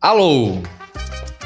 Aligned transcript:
Alô! 0.00 0.62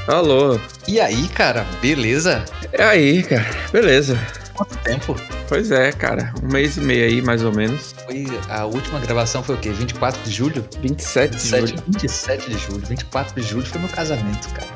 Alô! 0.06 0.60
E 0.86 1.00
aí, 1.00 1.26
cara, 1.26 1.66
beleza? 1.82 2.44
E 2.72 2.80
aí, 2.80 3.20
cara, 3.24 3.44
beleza. 3.72 4.16
Quanto 4.54 4.76
tempo? 4.78 5.16
Pois 5.48 5.72
é, 5.72 5.90
cara, 5.90 6.32
um 6.40 6.46
mês 6.52 6.76
e 6.76 6.80
meio 6.80 7.04
aí, 7.04 7.20
mais 7.20 7.42
ou 7.42 7.52
menos. 7.52 7.92
Foi, 8.04 8.26
a 8.48 8.64
última 8.64 9.00
gravação 9.00 9.42
foi 9.42 9.56
o 9.56 9.58
quê? 9.58 9.70
24 9.70 10.22
de 10.22 10.30
julho? 10.30 10.64
27 10.80 11.30
de 11.30 11.36
27, 11.36 11.66
julho. 11.66 11.82
27 11.88 12.48
de 12.50 12.58
julho. 12.58 12.86
24 12.86 13.40
de 13.40 13.48
julho 13.48 13.66
foi 13.66 13.80
meu 13.80 13.90
casamento, 13.90 14.48
cara. 14.50 14.68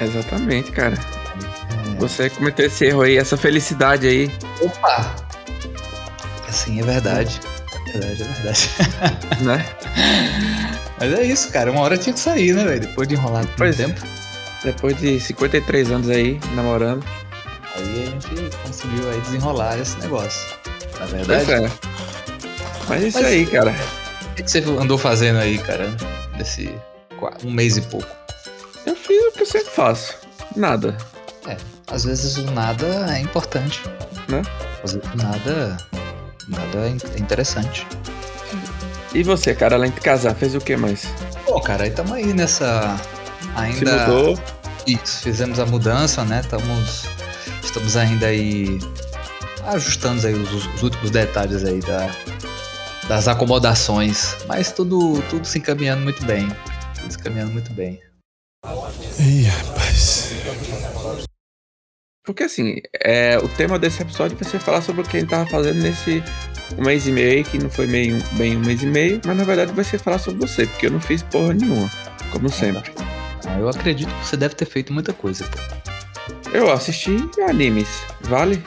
Exatamente, 0.00 0.70
cara. 0.70 0.94
É. 0.94 1.98
Você 1.98 2.30
cometeu 2.30 2.66
esse 2.66 2.84
erro 2.84 3.02
aí, 3.02 3.16
essa 3.16 3.36
felicidade 3.36 4.06
aí. 4.06 4.30
Opa! 4.60 5.16
Assim, 6.48 6.78
é 6.78 6.84
verdade. 6.84 7.40
É 7.88 7.98
verdade, 7.98 8.22
é 8.22 8.26
verdade. 8.26 8.70
né? 9.42 9.66
Mas 10.98 11.12
é 11.12 11.22
isso, 11.24 11.50
cara. 11.50 11.70
Uma 11.70 11.82
hora 11.82 11.96
tinha 11.98 12.12
que 12.14 12.20
sair, 12.20 12.52
né, 12.54 12.64
velho? 12.64 12.80
Depois 12.80 13.06
de 13.08 13.14
enrolar 13.14 13.44
tanto 13.44 13.56
Pois 13.56 13.78
é. 13.80 13.86
tempo. 13.86 14.00
Depois 14.64 14.96
de 14.98 15.20
53 15.20 15.90
anos 15.90 16.08
aí, 16.10 16.40
namorando. 16.54 17.04
Aí 17.76 18.02
a 18.02 18.06
gente 18.06 18.56
conseguiu 18.64 19.10
aí 19.10 19.20
desenrolar 19.20 19.78
esse 19.78 19.98
negócio. 19.98 20.46
Na 20.98 21.06
Pois 21.06 21.26
verdade, 21.26 21.52
é. 21.66 21.70
Mas 22.88 23.02
é 23.02 23.08
isso 23.08 23.18
Mas- 23.18 23.26
aí, 23.26 23.46
cara. 23.46 23.74
o 24.30 24.34
que 24.34 24.50
você 24.50 24.58
andou 24.60 24.96
fazendo 24.96 25.38
aí, 25.38 25.58
cara? 25.58 25.88
Desse 26.38 26.74
qua- 27.18 27.36
um 27.44 27.50
mês 27.50 27.76
e 27.76 27.82
pouco. 27.82 28.08
Eu 28.86 28.96
fiz 28.96 29.22
o 29.26 29.32
que 29.32 29.42
eu 29.42 29.46
sempre 29.46 29.70
faço. 29.70 30.14
Nada. 30.56 30.96
Às 31.88 32.04
vezes 32.04 32.36
o 32.38 32.50
nada 32.50 32.86
é 33.14 33.20
importante. 33.20 33.82
Né? 34.28 34.42
Às 34.82 34.94
vezes 34.94 35.08
o 35.12 35.16
nada, 35.16 35.76
nada 36.48 36.78
é 36.78 36.88
é 37.16 37.20
interessante. 37.20 37.86
E 39.16 39.22
você, 39.22 39.54
cara, 39.54 39.76
além 39.76 39.90
de 39.90 39.98
casar, 39.98 40.34
fez 40.34 40.54
o 40.54 40.60
que 40.60 40.76
mais? 40.76 41.08
Bom, 41.46 41.58
cara, 41.58 41.84
aí 41.84 41.88
estamos 41.88 42.12
aí 42.12 42.34
nessa. 42.34 43.00
Se 43.40 43.48
Ainda. 43.58 44.06
mudou? 44.08 44.38
Isso, 44.86 45.22
fizemos 45.22 45.58
a 45.58 45.64
mudança, 45.64 46.22
né? 46.22 46.40
Estamos, 46.40 47.04
estamos 47.64 47.96
ainda 47.96 48.26
aí 48.26 48.78
ajustando 49.68 50.26
aí 50.26 50.34
os, 50.34 50.66
os 50.66 50.82
últimos 50.82 51.10
detalhes 51.10 51.64
aí 51.64 51.80
da, 51.80 52.10
das 53.08 53.26
acomodações. 53.26 54.36
Mas 54.46 54.70
tudo, 54.70 55.22
tudo 55.30 55.46
se 55.46 55.60
encaminhando 55.60 56.02
muito 56.02 56.22
bem. 56.26 56.46
Tudo 57.00 57.10
se 57.10 57.18
encaminhando 57.18 57.52
muito 57.52 57.72
bem. 57.72 57.98
Porque 62.26 62.42
assim, 62.42 62.78
é, 63.00 63.38
o 63.38 63.48
tema 63.48 63.78
desse 63.78 64.02
episódio 64.02 64.36
vai 64.36 64.50
ser 64.50 64.58
falar 64.58 64.82
sobre 64.82 65.02
o 65.02 65.04
que 65.04 65.16
a 65.16 65.20
gente 65.20 65.30
tava 65.30 65.48
fazendo 65.48 65.80
nesse 65.80 66.20
um 66.76 66.82
mês 66.82 67.06
e 67.06 67.12
meio 67.12 67.30
aí, 67.30 67.44
que 67.44 67.56
não 67.56 67.70
foi 67.70 67.86
meio, 67.86 68.18
bem 68.32 68.56
um 68.56 68.60
mês 68.60 68.82
e 68.82 68.86
meio, 68.86 69.20
mas 69.24 69.36
na 69.36 69.44
verdade 69.44 69.72
vai 69.72 69.84
ser 69.84 69.98
falar 69.98 70.18
sobre 70.18 70.44
você, 70.44 70.66
porque 70.66 70.86
eu 70.86 70.90
não 70.90 71.00
fiz 71.00 71.22
porra 71.22 71.54
nenhuma, 71.54 71.88
como 72.32 72.48
sempre. 72.48 72.82
Ah, 73.46 73.60
Eu 73.60 73.68
acredito 73.68 74.12
que 74.12 74.26
você 74.26 74.36
deve 74.36 74.56
ter 74.56 74.64
feito 74.66 74.92
muita 74.92 75.12
coisa. 75.12 75.44
pô. 75.44 76.50
Eu 76.52 76.72
assisti 76.72 77.16
animes, 77.48 77.86
vale? 78.22 78.60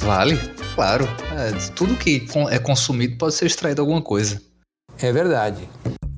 Vale? 0.00 0.38
Claro. 0.74 1.08
É, 1.32 1.52
tudo 1.74 1.96
que 1.96 2.26
é 2.50 2.58
consumido 2.58 3.16
pode 3.16 3.34
ser 3.34 3.46
extraído 3.46 3.80
alguma 3.80 4.02
coisa. 4.02 4.42
É 5.00 5.10
verdade. 5.10 5.66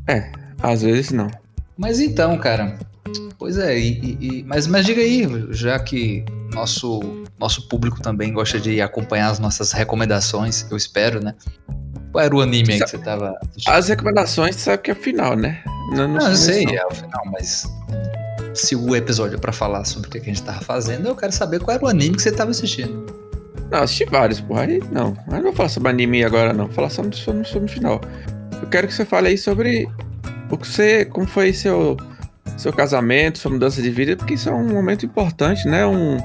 É, 0.08 0.32
às 0.60 0.82
vezes 0.82 1.12
não. 1.12 1.30
Mas 1.78 2.00
então, 2.00 2.36
cara. 2.38 2.76
Pois 3.38 3.58
é, 3.58 3.78
e, 3.78 4.16
e- 4.20 4.44
mas, 4.46 4.66
mas 4.66 4.84
diga 4.86 5.00
aí, 5.00 5.26
já 5.50 5.78
que 5.78 6.24
nosso, 6.54 7.00
nosso 7.38 7.68
público 7.68 8.00
também 8.00 8.32
gosta 8.32 8.58
de 8.58 8.80
acompanhar 8.80 9.30
as 9.30 9.38
nossas 9.38 9.72
recomendações, 9.72 10.66
eu 10.70 10.76
espero, 10.76 11.22
né? 11.22 11.34
Qual 12.12 12.24
era 12.24 12.34
o 12.34 12.40
anime 12.40 12.72
aí 12.74 12.80
que 12.80 12.88
você 12.88 12.98
tava 12.98 13.36
assistindo? 13.42 13.74
As 13.74 13.88
recomendações, 13.88 14.56
sabe 14.56 14.82
que 14.82 14.90
é 14.90 14.94
final, 14.94 15.36
né? 15.36 15.62
Não, 15.94 16.08
Não, 16.08 16.30
eu 16.30 16.36
sei, 16.36 16.64
não. 16.64 16.74
é 16.74 16.86
o 16.86 16.94
final, 16.94 17.22
mas 17.30 17.70
se 18.54 18.74
o 18.74 18.96
episódio 18.96 19.36
é 19.36 19.38
pra 19.38 19.52
falar 19.52 19.84
sobre 19.84 20.08
o 20.08 20.10
que 20.10 20.18
a 20.18 20.22
gente 20.22 20.42
tava 20.42 20.60
fazendo, 20.62 21.06
eu 21.08 21.14
quero 21.14 21.32
saber 21.32 21.60
qual 21.60 21.74
era 21.76 21.84
o 21.84 21.88
anime 21.88 22.16
que 22.16 22.22
você 22.22 22.32
tava 22.32 22.50
assistindo. 22.52 23.04
Não, 23.70 23.80
assisti 23.82 24.04
vários, 24.06 24.40
porra. 24.40 24.62
Aí 24.62 24.80
não. 24.90 25.14
Mas 25.26 25.36
não 25.36 25.42
vou 25.42 25.52
falar 25.52 25.68
sobre 25.68 25.90
anime 25.90 26.24
agora, 26.24 26.52
não. 26.54 26.66
Vou 26.66 26.74
falar 26.74 26.88
só 26.88 27.02
no, 27.02 27.10
no 27.10 27.68
final. 27.68 28.00
Eu 28.62 28.68
quero 28.68 28.86
que 28.88 28.94
você 28.94 29.04
fale 29.04 29.28
aí 29.28 29.36
sobre 29.36 29.86
o 30.50 30.56
que 30.56 30.66
você. 30.66 31.04
Como 31.04 31.26
foi 31.26 31.52
seu, 31.52 31.96
seu 32.56 32.72
casamento, 32.72 33.38
sua 33.38 33.50
mudança 33.50 33.80
de 33.82 33.90
vida, 33.90 34.16
porque 34.16 34.34
isso 34.34 34.48
é 34.48 34.52
um 34.52 34.68
momento 34.68 35.04
importante, 35.06 35.66
né? 35.68 35.86
Um, 35.86 36.18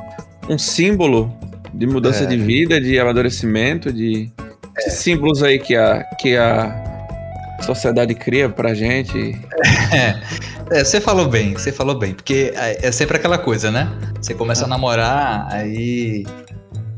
um 0.50 0.58
símbolo 0.58 1.34
de 1.74 1.86
mudança 1.88 2.24
É. 2.24 2.28
de 2.28 2.38
vida, 2.38 2.80
de 2.80 3.00
amadurecimento, 3.00 3.92
de, 3.92 4.32
de 4.78 4.90
símbolos 4.92 5.42
aí 5.44 5.60
que 5.60 5.76
a, 5.76 6.04
que 6.20 6.36
a 6.38 7.58
sociedade 7.62 8.14
cria 8.16 8.50
pra 8.50 8.74
gente. 8.74 9.40
É, 10.74 10.86
você 10.86 11.02
falou 11.02 11.28
bem, 11.28 11.52
você 11.52 11.70
falou 11.70 12.00
bem, 12.00 12.14
porque 12.14 12.54
é 12.56 12.88
é 12.88 12.92
sempre 12.94 13.18
aquela 13.18 13.38
coisa, 13.38 13.70
né? 13.70 13.92
Você 14.22 14.34
começa 14.34 14.64
a 14.64 14.68
namorar, 14.70 15.46
aí 15.52 16.26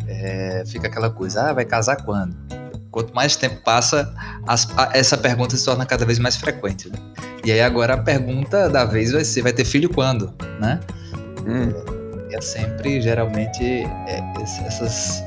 é, 0.07 0.61
fica 0.67 0.85
aquela 0.87 1.09
coisa, 1.09 1.49
ah, 1.49 1.53
vai 1.53 1.65
casar 1.65 1.95
quando? 1.95 2.35
Quanto 2.93 3.11
mais 3.13 3.35
tempo 3.35 3.59
passa, 3.63 4.13
as- 4.47 4.67
a- 4.77 4.91
essa 4.93 5.17
pergunta 5.17 5.57
se 5.57 5.65
torna 5.65 5.83
cada 5.83 6.05
vez 6.05 6.19
mais 6.19 6.35
frequente, 6.37 6.87
né? 6.89 6.95
E 7.43 7.51
aí 7.51 7.59
agora 7.59 7.95
a 7.95 7.97
pergunta 7.97 8.69
da 8.69 8.85
vez 8.85 9.11
vai 9.11 9.25
ser, 9.25 9.41
vai 9.41 9.51
ter 9.51 9.65
filho 9.65 9.89
quando, 9.89 10.31
né? 10.61 10.79
Hum, 11.45 11.73
E 12.31 12.35
é 12.35 12.39
sempre, 12.41 13.01
geralmente, 13.01 13.63
é, 13.63 14.21
essas 14.65 15.23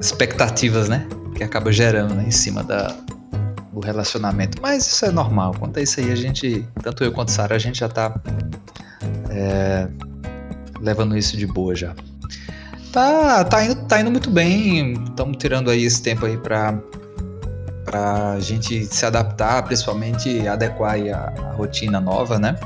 expectativas, 0.00 0.88
né? 0.88 1.06
Que 1.34 1.44
acaba 1.44 1.70
gerando 1.70 2.14
né, 2.14 2.24
em 2.26 2.30
cima 2.30 2.62
da, 2.64 2.94
do 3.72 3.80
relacionamento. 3.80 4.60
Mas 4.60 4.86
isso 4.86 5.04
é 5.04 5.10
normal. 5.10 5.54
Quanto 5.58 5.78
a 5.78 5.82
isso 5.82 6.00
aí, 6.00 6.10
a 6.10 6.14
gente, 6.14 6.66
tanto 6.82 7.04
eu 7.04 7.12
quanto 7.12 7.30
Sara, 7.30 7.54
a 7.54 7.58
gente 7.58 7.80
já 7.80 7.88
tá 7.88 8.14
é, 9.30 9.88
levando 10.80 11.16
isso 11.16 11.36
de 11.36 11.46
boa 11.46 11.74
já. 11.74 11.94
Tá, 12.92 13.44
tá, 13.44 13.64
indo, 13.64 13.76
tá 13.86 14.00
indo 14.00 14.10
muito 14.10 14.30
bem. 14.30 14.92
Estamos 15.04 15.36
tirando 15.38 15.70
aí 15.70 15.84
esse 15.84 16.02
tempo 16.02 16.26
aí 16.26 16.36
pra, 16.36 16.78
pra 17.84 18.38
gente 18.40 18.84
se 18.84 19.06
adaptar, 19.06 19.62
principalmente 19.62 20.46
adequar 20.46 20.96
a, 21.10 21.32
a 21.48 21.52
rotina 21.52 22.00
nova, 22.00 22.38
né? 22.38 22.56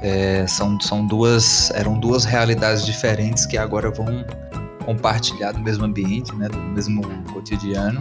É, 0.00 0.44
são, 0.48 0.80
são 0.80 1.06
duas 1.06 1.70
eram 1.72 1.98
duas 1.98 2.24
realidades 2.24 2.84
diferentes 2.84 3.46
que 3.46 3.56
agora 3.56 3.88
vão 3.90 4.24
compartilhar 4.84 5.52
do 5.52 5.60
mesmo 5.60 5.84
ambiente, 5.84 6.34
né, 6.34 6.48
do 6.48 6.58
mesmo 6.58 7.02
cotidiano. 7.32 8.00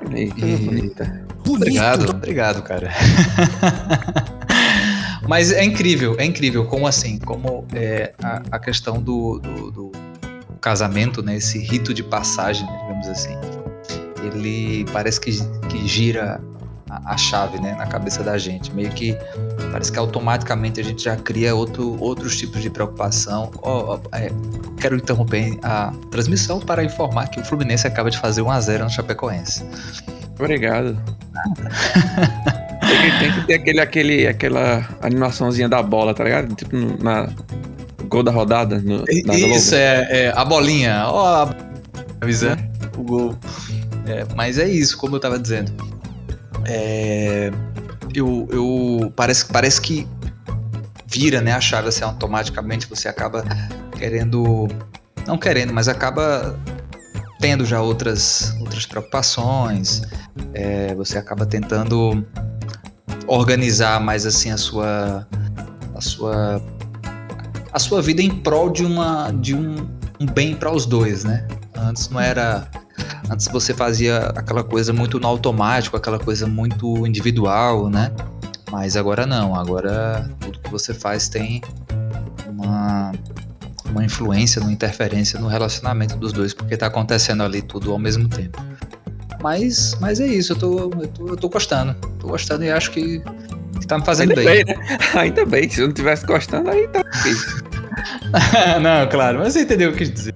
coisa 0.00 0.14
E-. 0.14 0.92
Obrigado, 1.48 2.10
obrigado, 2.10 2.62
cara. 2.62 2.90
Mas 5.28 5.52
é 5.52 5.62
incrível, 5.64 6.16
é 6.18 6.24
incrível 6.24 6.66
como 6.66 6.86
assim, 6.86 7.18
como 7.18 7.64
é, 7.74 8.12
a, 8.22 8.42
a 8.52 8.58
questão 8.58 9.00
do, 9.00 9.38
do- 9.38 9.70
do 9.70 9.92
casamento, 10.62 11.22
né, 11.22 11.36
esse 11.36 11.58
rito 11.58 11.92
de 11.92 12.02
passagem, 12.02 12.64
né, 12.64 12.78
digamos 12.82 13.08
assim, 13.08 13.36
ele 14.22 14.86
parece 14.92 15.20
que, 15.20 15.32
que 15.68 15.86
gira 15.86 16.40
a, 16.88 17.14
a 17.14 17.16
chave, 17.16 17.60
né, 17.60 17.74
na 17.74 17.86
cabeça 17.86 18.22
da 18.22 18.38
gente, 18.38 18.72
meio 18.72 18.90
que 18.90 19.18
parece 19.72 19.90
que 19.90 19.98
automaticamente 19.98 20.80
a 20.80 20.84
gente 20.84 21.02
já 21.02 21.16
cria 21.16 21.54
outro, 21.54 22.00
outros 22.00 22.36
tipos 22.36 22.62
de 22.62 22.70
preocupação. 22.70 23.50
Ó, 23.62 23.98
é, 24.12 24.30
quero 24.80 24.96
interromper 24.96 25.58
a 25.62 25.92
transmissão 26.10 26.60
para 26.60 26.84
informar 26.84 27.28
que 27.28 27.40
o 27.40 27.44
Fluminense 27.44 27.86
acaba 27.86 28.10
de 28.10 28.18
fazer 28.18 28.42
1 28.42 28.50
a 28.50 28.60
0 28.60 28.84
no 28.84 28.90
Chapecoense. 28.90 29.64
Obrigado. 30.38 30.96
tem, 32.80 33.10
que, 33.10 33.18
tem 33.18 33.32
que 33.32 33.46
ter 33.46 33.54
aquele, 33.54 33.80
aquele, 33.80 34.26
aquela 34.26 34.88
animaçãozinha 35.00 35.68
da 35.68 35.82
bola, 35.82 36.14
tá 36.14 36.22
ligado? 36.22 36.54
Tipo 36.54 36.76
na 37.02 37.28
gol 38.12 38.22
da 38.22 38.30
rodada 38.30 38.78
no, 38.78 38.98
na 38.98 39.04
Globo. 39.04 39.54
Isso, 39.56 39.74
é, 39.74 40.26
é, 40.26 40.32
a 40.36 40.44
bolinha. 40.44 41.04
Ó, 41.06 41.44
a 41.44 41.54
avisando 42.20 42.62
o 42.96 43.02
gol. 43.02 43.38
É, 44.06 44.26
mas 44.36 44.58
é 44.58 44.68
isso, 44.68 44.96
como 44.98 45.16
eu 45.16 45.20
tava 45.20 45.38
dizendo. 45.38 45.72
É, 46.66 47.50
eu, 48.14 48.46
eu 48.52 49.12
parece, 49.16 49.46
parece 49.46 49.80
que 49.80 50.06
vira 51.06 51.40
né, 51.40 51.52
a 51.52 51.60
chave 51.60 51.88
assim, 51.88 52.04
automaticamente, 52.04 52.86
você 52.86 53.08
acaba 53.08 53.44
querendo. 53.98 54.68
Não 55.26 55.38
querendo, 55.38 55.72
mas 55.72 55.88
acaba 55.88 56.58
tendo 57.40 57.64
já 57.64 57.80
outras, 57.80 58.54
outras 58.60 58.86
preocupações. 58.86 60.02
é, 60.52 60.94
você 60.94 61.16
acaba 61.18 61.46
tentando 61.46 62.24
organizar 63.26 64.00
mais 64.00 64.26
assim 64.26 64.50
a 64.50 64.56
sua. 64.56 65.26
A 65.94 66.00
sua 66.00 66.62
a 67.72 67.78
sua 67.78 68.02
vida 68.02 68.22
em 68.22 68.30
prol 68.30 68.70
de 68.70 68.84
uma 68.84 69.30
de 69.30 69.54
um, 69.54 69.88
um 70.20 70.26
bem 70.26 70.54
para 70.54 70.70
os 70.70 70.86
dois, 70.86 71.24
né? 71.24 71.46
Antes 71.76 72.08
não 72.08 72.20
era 72.20 72.68
antes 73.30 73.48
você 73.48 73.72
fazia 73.72 74.26
aquela 74.36 74.62
coisa 74.62 74.92
muito 74.92 75.18
no 75.18 75.26
automático, 75.26 75.96
aquela 75.96 76.18
coisa 76.18 76.46
muito 76.46 77.06
individual, 77.06 77.88
né? 77.88 78.12
Mas 78.70 78.96
agora 78.96 79.26
não, 79.26 79.54
agora 79.54 80.30
tudo 80.40 80.58
que 80.60 80.70
você 80.70 80.92
faz 80.92 81.28
tem 81.28 81.62
uma 82.46 83.12
uma 83.90 84.04
influência, 84.04 84.60
uma 84.60 84.72
interferência 84.72 85.38
no 85.38 85.48
relacionamento 85.48 86.16
dos 86.16 86.32
dois, 86.32 86.54
porque 86.54 86.76
tá 86.76 86.86
acontecendo 86.86 87.42
ali 87.42 87.60
tudo 87.60 87.92
ao 87.92 87.98
mesmo 87.98 88.28
tempo. 88.28 88.62
Mas, 89.42 89.96
mas 90.00 90.20
é 90.20 90.26
isso, 90.26 90.52
eu 90.52 90.56
tô, 90.56 90.78
eu 90.78 91.08
tô, 91.08 91.28
eu 91.28 91.36
tô 91.36 91.48
gostando. 91.48 91.94
Tô 92.18 92.28
gostando 92.28 92.64
e 92.64 92.70
acho 92.70 92.90
que 92.92 93.22
Tá 93.86 93.98
me 93.98 94.04
fazendo 94.04 94.30
Ainda 94.38 94.42
bem. 94.42 94.64
bem, 94.64 94.74
né? 94.76 94.98
Ainda 95.14 95.44
bem, 95.46 95.68
se 95.68 95.80
eu 95.80 95.86
não 95.88 95.94
tivesse 95.94 96.24
gostando, 96.26 96.70
aí 96.70 96.86
tá 96.88 97.02
difícil. 97.02 97.58
não, 98.82 99.06
claro, 99.08 99.38
mas 99.40 99.52
você 99.52 99.62
entendeu 99.62 99.90
o 99.90 99.92
que 99.92 100.04
eu 100.04 100.06
quis 100.08 100.14
dizer. 100.14 100.34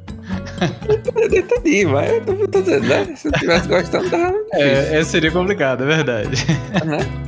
Eu 1.17 1.39
entendi, 1.39 1.85
mas 1.87 2.11
eu 2.11 2.21
tô, 2.23 2.49
tô 2.49 2.63
dizendo, 2.63 2.87
né? 2.87 3.15
Se 3.17 3.29
eu 3.29 3.33
tivesse 3.33 3.69
gostando, 3.69 4.09
tava 4.11 4.35
É, 4.55 4.99
é, 4.99 5.05
seria 5.05 5.31
complicado, 5.31 5.85
é 5.85 5.87
verdade. 5.97 6.45
né? 6.85 6.99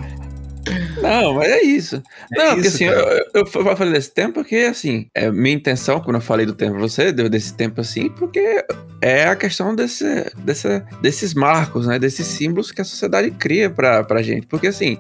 Não, 1.02 1.34
mas 1.34 1.48
é 1.48 1.62
isso. 1.62 2.02
É 2.32 2.38
não, 2.38 2.54
porque 2.54 2.68
assim, 2.68 2.84
eu, 2.84 2.94
eu, 2.94 3.26
eu 3.34 3.46
falei 3.46 3.92
desse 3.92 4.10
tempo 4.10 4.34
porque, 4.34 4.56
assim, 4.56 5.06
é 5.14 5.30
minha 5.30 5.54
intenção, 5.54 6.00
quando 6.00 6.16
eu 6.16 6.22
falei 6.22 6.46
do 6.46 6.54
tempo 6.54 6.72
pra 6.72 6.80
você, 6.80 7.12
deu 7.12 7.28
desse 7.28 7.54
tempo 7.54 7.80
assim, 7.80 8.08
porque 8.10 8.64
é 9.00 9.24
a 9.24 9.36
questão 9.36 9.74
desse, 9.74 10.30
desse, 10.38 10.82
desses 11.00 11.34
marcos, 11.34 11.86
né? 11.86 11.98
Desses 11.98 12.26
símbolos 12.26 12.72
que 12.72 12.80
a 12.80 12.84
sociedade 12.84 13.30
cria 13.30 13.70
pra, 13.70 14.02
pra 14.04 14.22
gente. 14.22 14.46
Porque, 14.46 14.66
assim, 14.66 14.98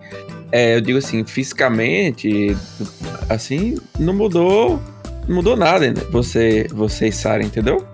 é, 0.52 0.76
eu 0.76 0.80
digo 0.80 0.98
assim, 0.98 1.24
fisicamente, 1.24 2.56
assim, 3.28 3.76
não 3.98 4.14
mudou, 4.14 4.80
não 5.26 5.36
mudou 5.36 5.56
nada 5.56 5.84
ainda, 5.84 6.02
você, 6.10 6.66
você 6.70 7.08
e 7.08 7.12
Sara, 7.12 7.42
entendeu? 7.42 7.86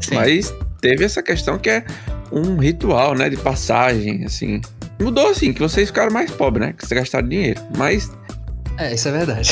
Sim. 0.00 0.14
Mas 0.14 0.54
teve 0.80 1.04
essa 1.04 1.22
questão 1.22 1.58
que 1.58 1.70
é 1.70 1.84
um 2.32 2.56
ritual, 2.56 3.14
né? 3.14 3.28
De 3.28 3.36
passagem, 3.36 4.24
assim. 4.24 4.60
Mudou, 5.02 5.28
assim, 5.28 5.52
que 5.52 5.60
vocês 5.60 5.88
ficaram 5.88 6.12
mais 6.12 6.30
pobres, 6.30 6.66
né? 6.66 6.72
Que 6.72 6.86
vocês 6.86 6.98
gastaram 7.00 7.28
dinheiro. 7.28 7.60
Mas, 7.76 8.10
É, 8.78 8.94
isso 8.94 9.08
é 9.08 9.12
verdade. 9.12 9.50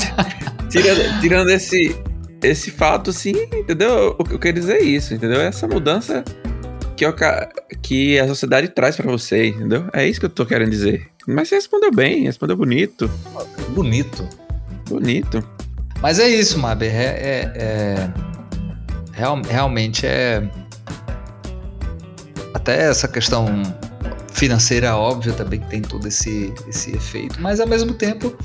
tirando, 0.70 1.20
tirando 1.20 1.50
esse, 1.50 1.96
esse 2.42 2.70
fato, 2.70 3.10
assim, 3.10 3.32
entendeu? 3.52 4.14
O 4.18 4.24
que 4.24 4.34
eu 4.34 4.38
quero 4.38 4.58
dizer 4.60 4.74
é 4.76 4.82
isso, 4.82 5.14
entendeu? 5.14 5.40
Essa 5.40 5.66
mudança 5.66 6.24
que, 6.96 7.04
eu 7.04 7.14
que 7.82 8.18
a 8.18 8.26
sociedade 8.28 8.68
traz 8.68 8.96
pra 8.96 9.10
você, 9.10 9.46
entendeu? 9.48 9.86
É 9.92 10.06
isso 10.06 10.20
que 10.20 10.26
eu 10.26 10.30
tô 10.30 10.44
querendo 10.46 10.70
dizer. 10.70 11.08
Mas 11.26 11.48
você 11.48 11.56
respondeu 11.56 11.90
bem, 11.90 12.24
respondeu 12.24 12.56
bonito. 12.56 13.10
Bonito. 13.70 14.28
Bonito. 14.88 15.42
Mas 16.00 16.18
é 16.18 16.28
isso, 16.28 16.58
Maber. 16.58 16.94
É, 16.94 17.04
é- 17.04 17.52
é- 17.56 18.10
real- 19.12 19.40
realmente 19.48 20.06
é. 20.06 20.42
Até 22.54 22.82
essa 22.88 23.06
questão 23.08 23.46
financeira 24.36 24.94
óbvia 24.94 25.32
também 25.32 25.60
que 25.60 25.66
tem 25.68 25.80
todo 25.80 26.06
esse, 26.06 26.52
esse 26.68 26.94
efeito. 26.94 27.40
Mas 27.40 27.58
ao 27.58 27.66
mesmo 27.66 27.94
tempo, 27.94 28.36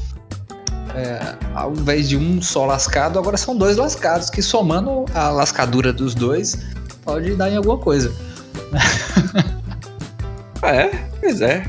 é, 0.95 1.35
ao 1.53 1.73
invés 1.73 2.07
de 2.07 2.15
um 2.17 2.41
só 2.41 2.65
lascado, 2.65 3.19
agora 3.19 3.35
são 3.37 3.57
dois 3.57 3.75
lascados, 3.75 4.29
que 4.29 4.41
somando 4.41 5.05
a 5.13 5.29
lascadura 5.29 5.91
dos 5.91 6.15
dois, 6.15 6.57
pode 7.03 7.35
dar 7.35 7.51
em 7.51 7.57
alguma 7.57 7.77
coisa. 7.77 8.11
Ah, 10.61 10.71
é? 10.73 10.87
Pois 11.19 11.41
é. 11.41 11.63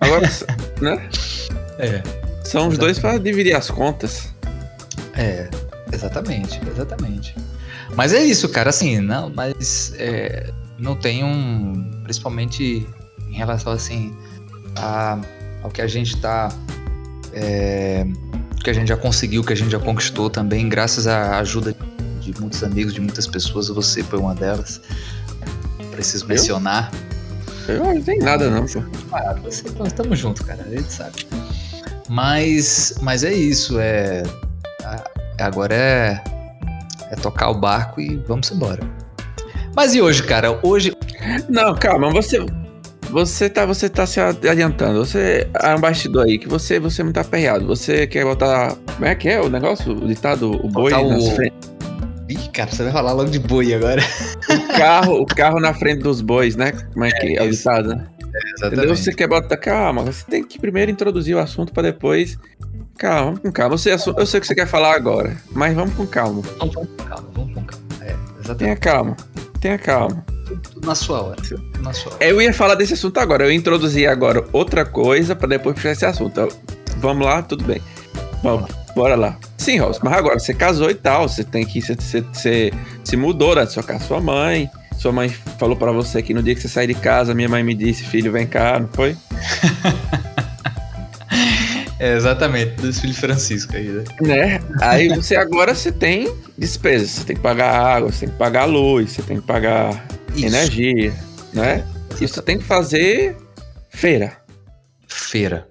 Agora, 0.00 0.28
né? 0.80 1.08
É. 1.78 2.02
São 2.42 2.68
os 2.68 2.78
dois 2.78 2.98
pra 2.98 3.18
dividir 3.18 3.54
as 3.54 3.70
contas. 3.70 4.30
É, 5.12 5.46
exatamente, 5.92 6.58
exatamente. 6.70 7.34
Mas 7.94 8.14
é 8.14 8.24
isso, 8.24 8.48
cara, 8.48 8.70
assim, 8.70 8.98
não, 8.98 9.28
mas 9.28 9.92
é, 9.98 10.50
não 10.78 10.96
tem 10.96 11.22
um. 11.22 12.00
Principalmente 12.02 12.86
em 13.36 13.38
relação 13.38 13.72
assim 13.72 14.16
a, 14.76 15.20
ao 15.62 15.70
que 15.70 15.82
a 15.82 15.86
gente 15.86 16.16
tá. 16.16 16.48
É, 17.32 18.06
que 18.64 18.70
a 18.70 18.72
gente 18.72 18.88
já 18.88 18.96
conseguiu, 18.96 19.44
que 19.44 19.52
a 19.52 19.56
gente 19.56 19.70
já 19.70 19.78
conquistou 19.78 20.28
também, 20.28 20.68
graças 20.68 21.06
à 21.06 21.38
ajuda 21.38 21.76
de 22.20 22.40
muitos 22.40 22.64
amigos, 22.64 22.94
de 22.94 23.00
muitas 23.00 23.26
pessoas, 23.26 23.68
você 23.68 24.02
foi 24.02 24.18
uma 24.18 24.34
delas. 24.34 24.80
Preciso 25.92 26.26
mencionar. 26.26 26.90
Eu 27.68 27.84
não 27.84 28.02
tem 28.02 28.18
nada, 28.18 28.50
não, 28.50 28.66
pô. 28.66 28.82
Ah, 29.12 29.34
você, 29.42 29.70
nós 29.78 29.88
estamos 29.88 30.18
juntos, 30.18 30.44
cara, 30.44 30.64
a 30.64 30.68
gente 30.68 30.92
sabe. 30.92 31.26
Mas, 32.08 32.94
mas 33.02 33.22
é 33.22 33.32
isso, 33.32 33.78
é. 33.78 34.22
Agora 35.38 35.74
é. 35.74 36.24
É 37.10 37.14
tocar 37.14 37.50
o 37.50 37.54
barco 37.54 38.00
e 38.00 38.16
vamos 38.26 38.50
embora. 38.50 38.82
Mas 39.76 39.94
e 39.94 40.00
hoje, 40.00 40.24
cara? 40.24 40.58
Hoje. 40.66 40.92
Não, 41.48 41.74
calma, 41.76 42.10
você. 42.10 42.44
Você 43.10 43.48
tá, 43.48 43.64
você 43.64 43.88
tá 43.88 44.06
se 44.06 44.20
adiantando. 44.20 45.04
Você 45.04 45.46
é 45.62 45.74
um 45.74 45.80
bastidor 45.80 46.24
aí 46.26 46.38
que 46.38 46.48
você, 46.48 46.78
você 46.78 47.02
não 47.02 47.12
tá 47.12 47.20
aperreado. 47.22 47.66
Você 47.66 48.06
quer 48.06 48.24
botar. 48.24 48.76
Como 48.94 49.04
é 49.06 49.14
que 49.14 49.28
é 49.28 49.40
o 49.40 49.48
negócio? 49.48 49.92
O 49.92 50.06
ditado, 50.06 50.50
o 50.52 50.68
boi 50.68 50.92
Botar 50.92 51.06
nas 51.06 51.22
o- 51.24 51.30
frente- 51.34 51.54
Ih, 52.28 52.48
cara, 52.52 52.70
você 52.70 52.82
vai 52.82 52.92
falar 52.92 53.12
logo 53.12 53.30
de 53.30 53.38
boi 53.38 53.72
agora. 53.72 54.02
O 54.50 54.76
carro, 54.76 55.20
o 55.20 55.26
carro 55.26 55.60
na 55.60 55.72
frente 55.72 56.02
dos 56.02 56.20
bois, 56.20 56.56
né? 56.56 56.72
Como 56.92 57.04
é 57.04 57.10
que 57.12 57.36
é, 57.38 57.42
o 57.42 57.48
isso. 57.48 57.58
ditado, 57.58 57.88
né? 57.90 58.04
Entendeu? 58.64 58.94
Você 58.96 59.12
quer 59.14 59.28
botar. 59.28 59.56
Calma, 59.56 60.02
você 60.02 60.24
tem 60.28 60.42
que 60.44 60.58
primeiro 60.58 60.90
introduzir 60.90 61.36
o 61.36 61.38
assunto 61.38 61.72
pra 61.72 61.84
depois. 61.84 62.36
Calma, 62.98 63.26
vamos 63.26 63.40
com 63.40 63.52
calma. 63.52 63.78
Você, 63.78 63.92
eu 63.92 63.98
sei 63.98 64.12
o 64.12 64.40
que 64.40 64.46
você 64.46 64.54
quer 64.56 64.66
falar 64.66 64.94
agora, 64.96 65.36
mas 65.52 65.74
vamos 65.74 65.94
com 65.94 66.04
calma. 66.06 66.42
Vamos 66.58 66.74
com 66.74 66.84
calma, 66.86 67.28
vamos 67.32 67.54
com 67.54 67.62
calma. 67.64 67.85
É, 68.52 68.56
Tenha 68.56 68.72
exatamente. 68.72 68.80
calma. 68.80 69.16
Tenha 69.60 69.78
calma. 69.78 70.24
Na 70.84 70.94
sua 70.94 71.22
hora. 71.22 71.42
Na 71.80 71.92
sua 71.92 72.12
hora. 72.14 72.24
Eu 72.24 72.40
ia 72.40 72.52
falar 72.52 72.74
desse 72.74 72.94
assunto 72.94 73.18
agora. 73.18 73.44
Eu 73.44 73.52
introduzi 73.52 74.06
agora 74.06 74.44
outra 74.52 74.84
coisa 74.84 75.34
pra 75.34 75.48
depois 75.48 75.74
puxar 75.74 75.92
esse 75.92 76.06
assunto. 76.06 76.48
Vamos 76.98 77.26
lá, 77.26 77.42
tudo 77.42 77.64
bem. 77.64 77.80
Vamos, 78.42 78.70
bora 78.94 79.16
lá. 79.16 79.36
Sim, 79.56 79.78
Ross, 79.78 79.98
mas 80.02 80.12
agora 80.12 80.38
você 80.38 80.54
casou 80.54 80.90
e 80.90 80.94
tal. 80.94 81.28
Você 81.28 81.42
tem 81.42 81.64
que. 81.66 81.80
Você, 81.82 81.94
você, 81.94 82.20
você 82.20 82.72
se 83.02 83.16
mudou 83.16 83.54
da 83.54 83.66
sua 83.66 83.82
casa. 83.82 84.04
Sua 84.04 84.20
mãe. 84.20 84.70
Sua 84.96 85.12
mãe 85.12 85.28
falou 85.28 85.76
pra 85.76 85.92
você 85.92 86.22
que 86.22 86.32
no 86.32 86.42
dia 86.42 86.54
que 86.54 86.60
você 86.60 86.68
sair 86.68 86.86
de 86.86 86.94
casa, 86.94 87.34
minha 87.34 87.48
mãe 87.48 87.62
me 87.62 87.74
disse, 87.74 88.02
filho, 88.02 88.32
vem 88.32 88.46
cá, 88.46 88.80
não 88.80 88.88
foi? 88.88 89.14
É, 91.98 92.14
exatamente, 92.14 92.72
do 92.74 92.92
filho 92.92 93.14
Francisco 93.14 93.74
aí, 93.74 93.88
né? 93.88 94.04
Né? 94.20 94.60
Aí 94.82 95.08
você 95.08 95.34
agora 95.34 95.74
você 95.74 95.90
tem 95.90 96.32
despesas. 96.56 97.10
Você 97.10 97.24
tem 97.24 97.36
que 97.36 97.42
pagar 97.42 97.74
água, 97.74 98.12
você 98.12 98.20
tem 98.20 98.28
que 98.30 98.38
pagar 98.38 98.64
luz, 98.66 99.12
você 99.12 99.22
tem 99.22 99.40
que 99.40 99.46
pagar 99.46 100.06
Isso. 100.34 100.46
energia, 100.46 101.14
né? 101.54 101.84
E 102.20 102.28
você 102.28 102.42
tem 102.42 102.58
que 102.58 102.64
fazer 102.64 103.36
feira. 103.88 104.36
Feira. 105.08 105.66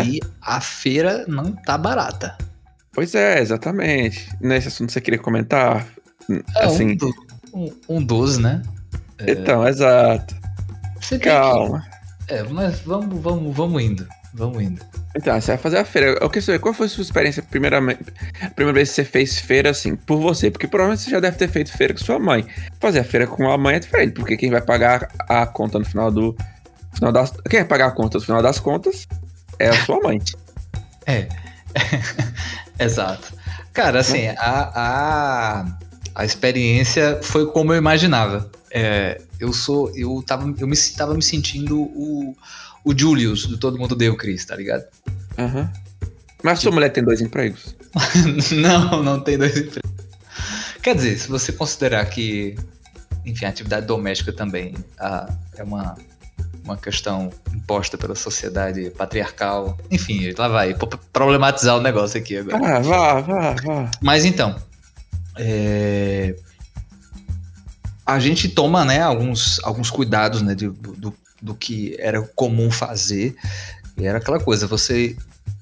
Né? 0.00 0.06
E 0.06 0.20
a 0.40 0.60
feira 0.60 1.24
não 1.26 1.52
tá 1.52 1.76
barata. 1.78 2.36
Pois 2.92 3.14
é, 3.14 3.40
exatamente. 3.40 4.28
Nesse 4.40 4.68
assunto 4.68 4.90
você 4.92 5.00
queria 5.00 5.18
comentar? 5.18 5.86
Assim. 6.56 6.96
um, 7.52 7.64
um, 7.64 7.96
um 7.96 8.04
12, 8.04 8.40
né? 8.42 8.62
Então, 9.20 9.66
exato. 9.66 10.34
Você 11.00 11.18
Calma. 11.18 11.84
que- 12.26 12.34
É, 12.34 12.42
mas 12.42 12.80
vamos, 12.80 13.20
vamos, 13.20 13.54
vamos 13.54 13.82
indo. 13.82 14.06
Vamos 14.34 14.62
indo. 14.62 14.82
Então, 15.16 15.40
você 15.40 15.52
vai 15.52 15.58
fazer 15.58 15.78
a 15.78 15.84
feira. 15.84 16.18
Eu 16.20 16.28
quero 16.28 16.44
saber 16.44 16.58
qual 16.58 16.74
foi 16.74 16.86
a 16.86 16.88
sua 16.90 17.02
experiência, 17.02 17.42
primeiramente, 17.42 18.00
a 18.42 18.50
primeira 18.50 18.74
vez 18.74 18.90
que 18.90 18.96
você 18.96 19.04
fez 19.04 19.38
feira 19.38 19.70
assim, 19.70 19.96
por 19.96 20.18
você? 20.20 20.50
Porque 20.50 20.66
provavelmente 20.66 21.04
você 21.04 21.10
já 21.10 21.20
deve 21.20 21.38
ter 21.38 21.48
feito 21.48 21.72
feira 21.72 21.94
com 21.94 22.00
sua 22.00 22.18
mãe. 22.18 22.46
Fazer 22.80 22.98
a 23.00 23.04
feira 23.04 23.26
com 23.26 23.50
a 23.50 23.56
mãe 23.56 23.76
é 23.76 23.78
diferente, 23.78 24.12
porque 24.12 24.36
quem 24.36 24.50
vai 24.50 24.60
pagar 24.60 25.08
a 25.28 25.46
conta 25.46 25.78
no 25.78 25.84
final 25.86 26.10
do. 26.10 26.36
Final 26.94 27.12
das, 27.12 27.30
quem 27.48 27.60
vai 27.60 27.68
pagar 27.68 27.86
a 27.86 27.90
conta 27.92 28.18
no 28.18 28.24
final 28.24 28.42
das 28.42 28.58
contas 28.58 29.06
é 29.58 29.68
a 29.68 29.84
sua 29.84 30.00
mãe. 30.00 30.20
É. 31.06 31.28
Exato. 32.78 33.32
Cara, 33.72 34.00
assim, 34.00 34.28
a, 34.28 34.72
a, 34.74 35.78
a 36.14 36.24
experiência 36.24 37.20
foi 37.22 37.46
como 37.46 37.72
eu 37.72 37.76
imaginava. 37.76 38.50
É, 38.70 39.20
eu 39.38 39.52
sou. 39.52 39.90
Eu 39.96 40.22
tava, 40.26 40.52
eu 40.58 40.66
me, 40.66 40.76
tava 40.96 41.14
me 41.14 41.22
sentindo 41.22 41.80
o, 41.80 42.36
o 42.84 42.98
Julius 42.98 43.46
do 43.46 43.58
Todo 43.58 43.78
Mundo 43.78 43.94
Deu 43.94 44.16
Cris, 44.16 44.44
tá 44.44 44.56
ligado? 44.56 44.84
Aham. 45.38 45.70
Mas 46.42 46.60
sua 46.60 46.72
mulher 46.72 46.90
tem 46.90 47.02
dois 47.02 47.20
empregos? 47.20 47.74
não, 48.52 49.02
não 49.02 49.20
tem 49.20 49.38
dois 49.38 49.56
empregos. 49.56 49.90
Quer 50.82 50.94
dizer, 50.94 51.18
se 51.18 51.28
você 51.28 51.52
considerar 51.52 52.04
que, 52.06 52.54
enfim, 53.24 53.44
a 53.46 53.48
atividade 53.48 53.86
doméstica 53.86 54.32
também 54.32 54.74
ah, 54.98 55.28
é 55.56 55.62
uma, 55.62 55.96
uma 56.66 56.76
questão 56.76 57.30
imposta 57.54 57.96
pela 57.96 58.14
sociedade 58.14 58.90
patriarcal. 58.90 59.78
Enfim, 59.90 60.34
lá 60.36 60.48
vai, 60.48 60.74
vou 60.74 60.88
problematizar 61.12 61.76
o 61.76 61.80
negócio 61.80 62.18
aqui 62.20 62.36
agora. 62.36 62.76
Ah, 62.76 62.80
vá, 62.80 63.20
vá, 63.20 63.54
vá. 63.64 63.90
Mas 64.02 64.24
então, 64.24 64.56
é, 65.38 66.34
a 68.04 68.18
gente 68.18 68.48
toma, 68.48 68.84
né, 68.84 69.00
alguns, 69.00 69.60
alguns 69.64 69.90
cuidados, 69.90 70.42
né, 70.42 70.54
de- 70.54 70.68
do, 70.68 71.14
do 71.40 71.54
que 71.54 71.96
era 71.98 72.20
comum 72.34 72.70
fazer. 72.70 73.36
E 73.96 74.04
era 74.06 74.18
aquela 74.18 74.40
coisa, 74.40 74.66
você 74.66 75.16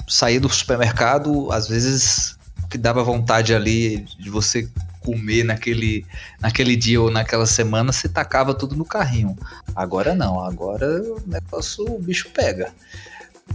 saía 0.09 0.41
do 0.41 0.49
supermercado, 0.49 1.53
às 1.53 1.69
vezes 1.69 2.37
o 2.63 2.69
que 2.69 2.79
dava 2.79 3.05
vontade 3.05 3.55
ali 3.55 4.01
de 4.19 4.31
você 4.31 4.69
comer 5.05 5.45
naquele, 5.45 6.05
naquele 6.41 6.75
dia 6.77 7.01
ou 7.01 7.11
naquela 7.11 7.47
semana, 7.47 7.93
você 7.93 8.09
tacava 8.09 8.55
tudo 8.55 8.75
no 8.75 8.85
carrinho. 8.85 9.37
Agora 9.77 10.15
não, 10.15 10.41
agora 10.41 10.87
o 11.03 11.23
negócio, 11.27 11.85
o 11.87 11.99
bicho 11.99 12.31
pega. 12.31 12.73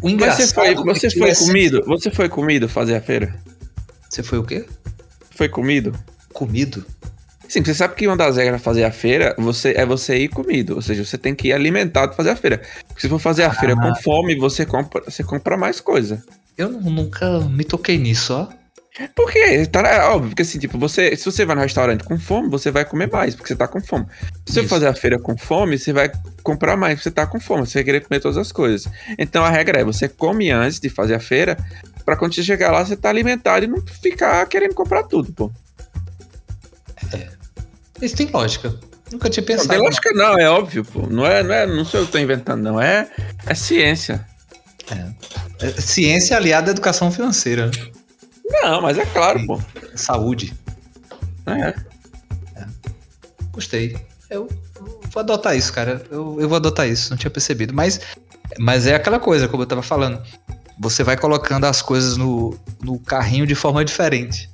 O 0.02 0.10
engraçado 0.10 0.46
você 0.48 0.54
foi, 0.54 0.68
é 0.68 0.76
você 0.76 1.10
foi 1.10 1.30
é 1.30 1.34
sempre- 1.34 1.48
comido? 1.54 1.84
Você 1.88 2.12
foi 2.12 2.30
comido 2.30 2.70
fazer 2.70 2.96
a 2.96 3.02
feira? 3.02 3.36
Você 4.10 4.22
foi 4.22 4.38
o 4.38 4.44
quê? 4.44 4.66
Foi 5.32 5.50
comido? 5.50 5.94
Comido? 6.32 6.86
Sim, 7.48 7.64
você 7.64 7.74
sabe 7.74 7.96
que 7.96 8.06
uma 8.06 8.16
das 8.16 8.38
regras 8.38 8.62
fazer 8.62 8.84
a 8.84 8.92
feira 8.92 9.34
você, 9.38 9.74
é 9.76 9.84
você 9.84 10.16
ir 10.18 10.28
comido. 10.28 10.76
Ou 10.76 10.82
seja, 10.84 11.04
você 11.04 11.18
tem 11.18 11.34
que 11.34 11.48
ir 11.48 11.54
alimentado 11.54 12.10
pra 12.10 12.18
fazer 12.18 12.30
a 12.30 12.36
feira. 12.36 12.62
Porque 12.88 13.02
se 13.02 13.10
for 13.10 13.18
fazer 13.18 13.44
a 13.44 13.52
feira 13.52 13.76
com 13.76 13.96
fome, 13.96 14.36
você 14.36 14.68
compra, 14.68 15.02
você 15.04 15.24
compra 15.24 15.58
mais 15.58 15.82
coisa. 15.82 16.24
Eu 16.56 16.70
nu- 16.70 16.92
nunca 16.92 17.40
me 17.40 17.64
toquei 17.64 17.98
nisso, 17.98 18.34
ó. 18.36 18.48
Por 19.16 19.32
quê? 19.32 19.66
Tá, 19.68 19.82
é 19.82 20.04
óbvio, 20.08 20.30
porque 20.32 20.42
assim, 20.42 20.60
tipo, 20.60 20.78
você, 20.78 21.16
se 21.16 21.24
você 21.24 21.46
vai 21.46 21.56
no 21.56 21.62
restaurante 21.62 22.04
com 22.04 22.20
fome, 22.20 22.50
você 22.50 22.70
vai 22.72 22.84
comer 22.84 23.10
mais, 23.10 23.36
porque 23.36 23.48
você 23.50 23.56
tá 23.56 23.68
com 23.68 23.80
fome. 23.80 24.06
Se 24.46 24.54
você 24.54 24.60
Isso. 24.62 24.70
fazer 24.70 24.88
a 24.88 24.94
feira 24.94 25.18
com 25.20 25.38
fome, 25.38 25.78
você 25.78 25.94
vai 25.94 26.12
comprar 26.44 26.76
mais, 26.76 26.96
porque 26.96 27.04
você 27.04 27.12
tá 27.12 27.26
com 27.26 27.40
fome, 27.40 27.66
você 27.66 27.78
vai 27.80 27.84
querer 27.84 28.02
comer 28.02 28.20
todas 28.20 28.38
as 28.38 28.52
coisas. 28.52 28.92
Então 29.18 29.46
a 29.46 29.50
regra 29.50 29.80
é, 29.80 29.84
você 29.84 30.10
come 30.10 30.52
antes 30.52 30.80
de 30.80 30.90
fazer 30.90 31.16
a 31.16 31.20
feira, 31.20 31.56
pra 32.04 32.18
quando 32.18 32.34
você 32.36 32.44
chegar 32.44 32.72
lá, 32.72 32.84
você 32.84 32.98
tá 32.98 33.10
alimentado 33.10 33.64
e 33.64 33.68
não 33.68 33.82
ficar 34.02 34.46
querendo 34.48 34.74
comprar 34.74 35.04
tudo, 35.04 35.32
pô. 35.32 35.52
Isso 38.02 38.16
tem 38.16 38.28
lógica. 38.28 38.74
Nunca 39.12 39.30
tinha 39.30 39.42
Não 39.42 39.48
pensado. 39.48 39.70
tem 39.70 39.80
lógica 39.80 40.12
não, 40.14 40.38
é 40.38 40.50
óbvio, 40.50 40.84
pô. 40.86 41.08
Não 41.08 41.26
é, 41.26 41.44
não 41.44 41.54
é, 41.54 41.66
não 41.66 41.84
sou 41.86 42.00
eu 42.02 42.06
que 42.06 42.12
tô 42.12 42.18
inventando, 42.18 42.62
não. 42.62 42.82
É, 42.82 43.10
é 43.46 43.56
ciência. 43.56 44.26
É, 45.62 45.70
Ciência 45.82 46.36
aliada 46.38 46.72
à 46.72 46.72
educação 46.72 47.12
financeira. 47.12 47.70
Não, 48.50 48.82
mas 48.82 48.98
é 48.98 49.06
claro, 49.06 49.46
pô. 49.46 49.60
Saúde. 49.96 50.54
É. 51.46 51.74
Gostei. 53.52 53.98
Eu 54.30 54.48
vou 55.12 55.22
adotar 55.22 55.56
isso, 55.56 55.74
cara. 55.74 56.04
Eu, 56.12 56.38
eu 56.40 56.48
vou 56.48 56.56
adotar 56.56 56.88
isso. 56.88 57.10
Não 57.10 57.18
tinha 57.18 57.32
percebido. 57.32 57.74
Mas, 57.74 58.00
mas 58.58 58.86
é 58.88 58.96
aquela 58.96 59.20
coisa, 59.20 59.48
como 59.48 59.64
eu 59.64 59.68
tava 59.68 59.82
falando. 59.82 60.22
Você 60.80 61.04
vai 61.04 61.18
colocando 61.18 61.66
as 61.66 61.82
coisas 61.82 62.16
no, 62.16 62.58
no 62.82 63.00
carrinho 63.00 63.46
de 63.46 63.56
forma 63.56 63.84
diferente. 63.84 64.50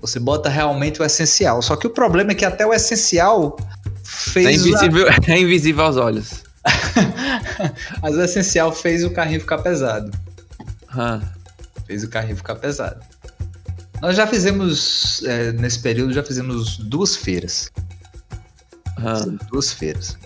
Você 0.00 0.18
bota 0.18 0.48
realmente 0.48 1.00
o 1.00 1.04
essencial. 1.04 1.62
Só 1.62 1.76
que 1.76 1.86
o 1.86 1.90
problema 1.90 2.32
é 2.32 2.34
que 2.34 2.44
até 2.44 2.66
o 2.66 2.72
essencial 2.72 3.56
É 3.60 3.84
fez. 4.02 4.46
a- 4.46 4.52
invisível, 4.52 5.06
é 5.28 5.38
invisível 5.38 5.84
aos 5.84 5.96
olhos. 5.96 6.42
Mas 8.02 8.14
o 8.16 8.22
essencial 8.22 8.72
fez 8.72 9.04
o 9.04 9.10
carrinho 9.10 9.40
ficar 9.40 9.58
pesado. 9.58 10.10
Ah. 10.88 11.20
Fez 11.86 12.02
o 12.02 12.08
carrinho 12.08 12.36
ficar 12.36 12.56
pesado. 12.56 13.00
Nós 14.00 14.16
já 14.16 14.26
fizemos, 14.26 15.22
é, 15.24 15.52
nesse 15.52 15.78
período, 15.78 16.12
já 16.12 16.22
fizemos 16.22 16.78
duas 16.78 17.16
feiras. 17.16 17.70
Ah. 18.96 19.24
Duas 19.50 19.72
feiras. 19.72 20.16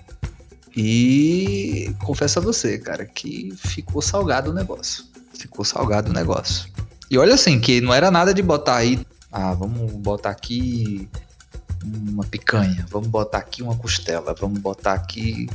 E 0.76 1.94
confesso 2.04 2.38
a 2.38 2.42
você, 2.42 2.78
cara, 2.78 3.04
que 3.04 3.52
ficou 3.56 4.00
salgado 4.00 4.50
o 4.50 4.54
negócio. 4.54 5.04
Ficou 5.32 5.64
salgado 5.64 6.10
o 6.10 6.14
negócio. 6.14 6.68
E 7.10 7.18
olha 7.18 7.34
assim, 7.34 7.60
que 7.60 7.80
não 7.80 7.92
era 7.92 8.10
nada 8.10 8.32
de 8.32 8.42
botar 8.42 8.76
aí. 8.76 9.04
Ah, 9.30 9.54
vamos 9.54 9.92
botar 9.92 10.30
aqui 10.30 11.08
uma 11.84 12.24
picanha, 12.24 12.86
vamos 12.90 13.08
botar 13.08 13.38
aqui 13.38 13.62
uma 13.62 13.76
costela, 13.76 14.34
vamos 14.38 14.58
botar 14.60 14.94
aqui 14.94 15.48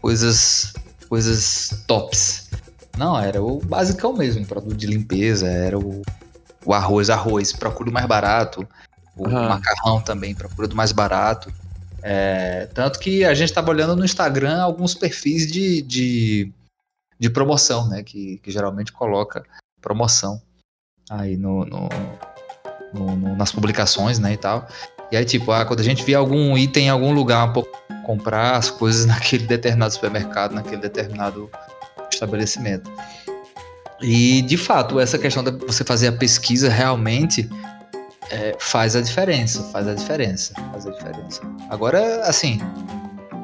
coisas 0.00 0.72
coisas 1.08 1.84
tops. 1.86 2.48
Não, 2.96 3.18
era 3.18 3.42
o 3.42 3.60
basicão 3.60 4.14
mesmo, 4.14 4.44
produto 4.46 4.74
de 4.76 4.86
limpeza, 4.86 5.46
era 5.46 5.78
o, 5.78 6.02
o 6.66 6.74
arroz, 6.74 7.08
arroz, 7.08 7.52
procura 7.52 7.88
o 7.88 7.92
mais 7.92 8.06
barato. 8.06 8.66
O 9.16 9.26
Aham. 9.26 9.48
macarrão 9.48 10.00
também, 10.00 10.34
procura 10.34 10.68
do 10.68 10.76
mais 10.76 10.92
barato. 10.92 11.50
É, 12.02 12.66
tanto 12.74 12.98
que 12.98 13.24
a 13.24 13.32
gente 13.34 13.48
estava 13.48 13.70
olhando 13.70 13.96
no 13.96 14.04
Instagram 14.04 14.60
alguns 14.60 14.94
perfis 14.94 15.50
de, 15.50 15.80
de, 15.82 16.52
de 17.18 17.30
promoção, 17.30 17.88
né? 17.88 18.02
Que, 18.02 18.38
que 18.38 18.50
geralmente 18.50 18.92
coloca 18.92 19.42
promoção 19.80 20.40
aí 21.08 21.36
no, 21.36 21.64
no- 21.64 21.88
no- 22.92 23.16
no- 23.16 23.36
nas 23.36 23.52
publicações, 23.52 24.18
né? 24.18 24.32
E 24.34 24.36
tal. 24.36 24.68
E 25.10 25.16
aí, 25.16 25.24
tipo, 25.24 25.50
ah, 25.52 25.64
quando 25.64 25.80
a 25.80 25.84
gente 25.84 26.02
vê 26.04 26.14
algum 26.14 26.56
item 26.58 26.86
em 26.86 26.90
algum 26.90 27.12
lugar, 27.12 27.48
um 27.48 27.52
pouco 27.52 27.70
comprar 28.04 28.56
as 28.56 28.70
coisas 28.70 29.06
naquele 29.06 29.46
determinado 29.46 29.94
supermercado, 29.94 30.52
naquele 30.52 30.82
determinado 30.82 31.50
estabelecimento. 32.12 32.90
E 34.00 34.42
de 34.42 34.56
fato, 34.56 35.00
essa 35.00 35.18
questão 35.18 35.42
de 35.42 35.50
você 35.50 35.84
fazer 35.84 36.08
a 36.08 36.12
pesquisa 36.12 36.68
realmente 36.68 37.48
é, 38.30 38.56
faz 38.58 38.94
a 38.96 39.00
diferença, 39.00 39.62
faz 39.64 39.88
a 39.88 39.94
diferença, 39.94 40.54
faz 40.70 40.86
a 40.86 40.90
diferença. 40.90 41.40
Agora, 41.70 42.22
assim, 42.22 42.60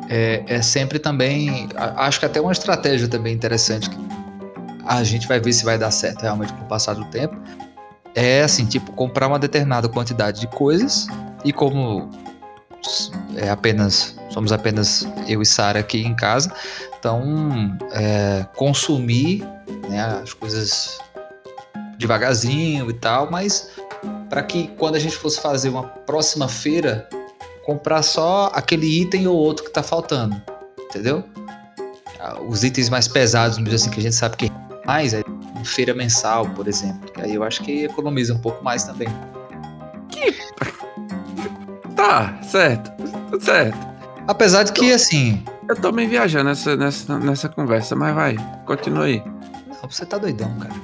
é, 0.09 0.43
é 0.47 0.63
sempre 0.63 0.99
também, 0.99 1.69
acho 1.77 2.21
que 2.21 2.27
até 2.27 2.41
uma 2.41 2.53
estratégia 2.53 3.09
também 3.09 3.35
interessante 3.35 3.89
que 3.89 3.97
a 4.87 5.03
gente 5.05 5.27
vai 5.27 5.41
ver 5.41 5.53
se 5.53 5.65
vai 5.65 5.79
dar 5.79 5.91
certo 5.91 6.23
realmente 6.23 6.53
com 6.53 6.63
o 6.63 6.67
passar 6.67 6.95
do 6.95 7.05
tempo. 7.07 7.37
É 8.15 8.43
assim, 8.43 8.67
tipo, 8.67 8.93
comprar 8.93 9.29
uma 9.29 9.39
determinada 9.39 9.89
quantidade 9.89 10.41
de 10.41 10.47
coisas 10.49 11.07
e 11.45 11.53
como 11.53 12.11
é 13.37 13.49
apenas 13.51 14.17
somos 14.31 14.53
apenas 14.53 15.07
eu 15.29 15.43
e 15.43 15.47
Sara 15.47 15.81
aqui 15.81 16.03
em 16.03 16.15
casa, 16.15 16.53
então 16.99 17.77
é, 17.93 18.47
consumir 18.57 19.47
né, 19.89 20.01
as 20.23 20.33
coisas 20.33 20.99
devagarzinho 21.99 22.91
e 22.91 22.95
tal, 22.95 23.31
mas 23.31 23.71
para 24.29 24.43
que 24.43 24.69
quando 24.79 24.97
a 24.97 24.99
gente 24.99 25.17
fosse 25.17 25.41
fazer 25.41 25.69
uma 25.69 25.85
próxima 25.85 26.49
feira, 26.49 27.09
comprar 27.65 28.03
só 28.03 28.51
aquele 28.55 28.87
item 29.03 29.27
ou 29.27 29.37
outro 29.37 29.65
que 29.65 29.71
tá 29.71 29.83
faltando, 29.83 30.41
entendeu? 30.81 31.23
Os 32.49 32.63
itens 32.65 32.89
mais 32.89 33.09
pesados, 33.09 33.59
assim, 33.73 33.91
que 33.91 33.99
a 33.99 34.03
gente 34.03 34.15
sabe 34.15 34.37
que 34.37 34.51
mais, 34.87 35.13
é 35.13 35.23
feira 35.65 35.95
mensal, 35.95 36.49
por 36.51 36.67
exemplo, 36.67 37.11
que 37.13 37.21
aí 37.21 37.35
eu 37.35 37.43
acho 37.43 37.63
que 37.63 37.85
economiza 37.85 38.35
um 38.35 38.39
pouco 38.39 38.63
mais 38.65 38.85
também. 38.85 39.09
Tá, 42.03 42.37
certo. 42.43 42.91
Tudo 43.31 43.45
certo. 43.45 43.79
Apesar 44.27 44.65
de 44.65 44.73
que, 44.73 44.93
assim, 44.93 45.43
Eu 45.69 45.77
tô 45.77 45.93
meio 45.93 46.09
viajando 46.09 46.45
nessa, 46.49 46.77
nessa, 46.77 47.19
nessa 47.19 47.49
conversa, 47.49 47.95
mas 47.95 48.13
vai, 48.15 48.37
continua 48.67 49.05
aí. 49.05 49.23
não, 49.81 49.89
você 49.89 50.05
tá 50.05 50.19
doidão, 50.19 50.53
cara. 50.59 50.75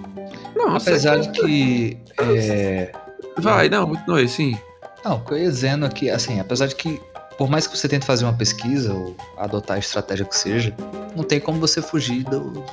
Não, 0.54 0.76
Apesar 0.76 1.18
você- 1.18 1.30
de 1.30 1.40
que. 1.40 1.98
é, 2.20 2.92
Vai, 3.38 3.68
não, 3.68 3.88
continua 3.88 4.18
aí, 4.18 4.28
sim. 4.28 4.56
Não, 5.04 5.16
o 5.16 5.20
que 5.25 5.32
eu 5.34 5.38
ia 5.38 5.48
dizendo 5.50 5.84
aqui, 5.87 6.08
assim, 6.08 6.38
apesar 6.40 6.66
de 6.68 6.76
que, 6.76 7.00
por 7.37 7.48
mais 7.50 7.66
que 7.66 7.76
você 7.76 7.88
tente 7.88 8.06
fazer 8.06 8.25
uma 8.25 8.32
pesquisa 8.34 8.92
ou 8.94 9.16
adotar 9.37 9.76
a 9.76 9.80
estratégia 9.80 10.25
que 10.25 10.37
seja, 10.37 10.72
não 11.16 11.25
tem 11.25 11.40
como 11.40 11.58
você 11.60 11.82
fugir 11.82 12.22
do, 12.25 12.64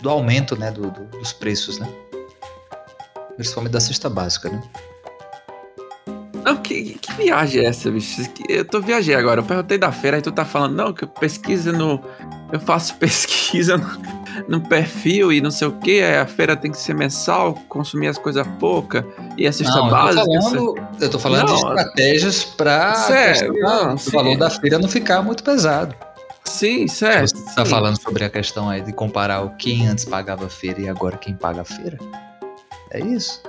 do 0.00 0.08
aumento, 0.10 0.56
né, 0.56 0.70
do, 0.70 0.90
do- 0.92 1.04
dos 1.18 1.32
preços, 1.32 1.78
né? 1.78 1.88
Principalmente 3.36 3.72
da 3.72 3.80
cesta 3.80 4.08
básica, 4.08 4.48
né? 4.48 4.62
Não, 6.44 6.56
que, 6.56 6.94
que 6.94 7.12
viagem 7.14 7.64
é 7.64 7.68
essa, 7.68 7.90
bicho? 7.90 8.22
Eu 8.48 8.64
tô 8.64 8.80
viajei 8.80 9.14
agora. 9.14 9.40
Eu 9.40 9.44
perguntei 9.44 9.78
da 9.78 9.92
feira, 9.92 10.16
aí 10.16 10.22
tu 10.22 10.32
tá 10.32 10.44
falando, 10.44 10.74
não, 10.74 10.92
que 10.92 11.04
eu 11.04 11.08
pesquisa 11.08 11.72
no. 11.72 12.00
Eu 12.52 12.60
faço 12.60 12.96
pesquisa 12.98 13.76
no, 13.76 13.88
no 14.48 14.60
perfil 14.60 15.32
e 15.32 15.40
não 15.40 15.50
sei 15.50 15.68
o 15.68 15.72
que. 15.72 16.02
A 16.02 16.26
feira 16.26 16.56
tem 16.56 16.70
que 16.70 16.78
ser 16.78 16.94
mensal, 16.94 17.54
consumir 17.68 18.08
as 18.08 18.18
coisas 18.18 18.46
pouca 18.58 19.06
e 19.36 19.46
a 19.46 19.52
cesta 19.52 19.74
Não, 19.76 19.84
eu 19.84 19.90
tô 19.90 19.96
básica. 19.96 20.24
falando, 20.24 20.74
eu 21.00 21.10
tô 21.10 21.18
falando 21.18 21.46
de 21.46 21.52
Não, 21.52 21.56
estratégias 21.56 22.44
para 22.44 22.94
Sério, 22.94 23.54
não, 23.54 23.94
o 23.94 24.10
valor 24.10 24.36
da 24.36 24.50
feira 24.50 24.78
não 24.78 24.88
ficar 24.88 25.22
muito 25.22 25.44
pesado. 25.44 25.94
Sim, 26.44 26.88
certo. 26.88 27.38
Você 27.38 27.54
tá 27.54 27.64
falando 27.64 28.00
sobre 28.02 28.24
a 28.24 28.30
questão 28.30 28.68
aí 28.68 28.80
de 28.80 28.92
comparar 28.92 29.42
o 29.42 29.50
quem 29.56 29.86
antes 29.86 30.04
pagava 30.04 30.46
a 30.46 30.50
feira 30.50 30.80
e 30.80 30.88
agora 30.88 31.16
quem 31.16 31.34
paga 31.34 31.62
a 31.62 31.64
feira? 31.64 31.96
É 32.90 33.00
isso? 33.00 33.40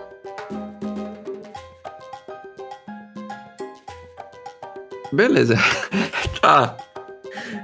Beleza. 5.13 5.55
tá. 6.41 6.75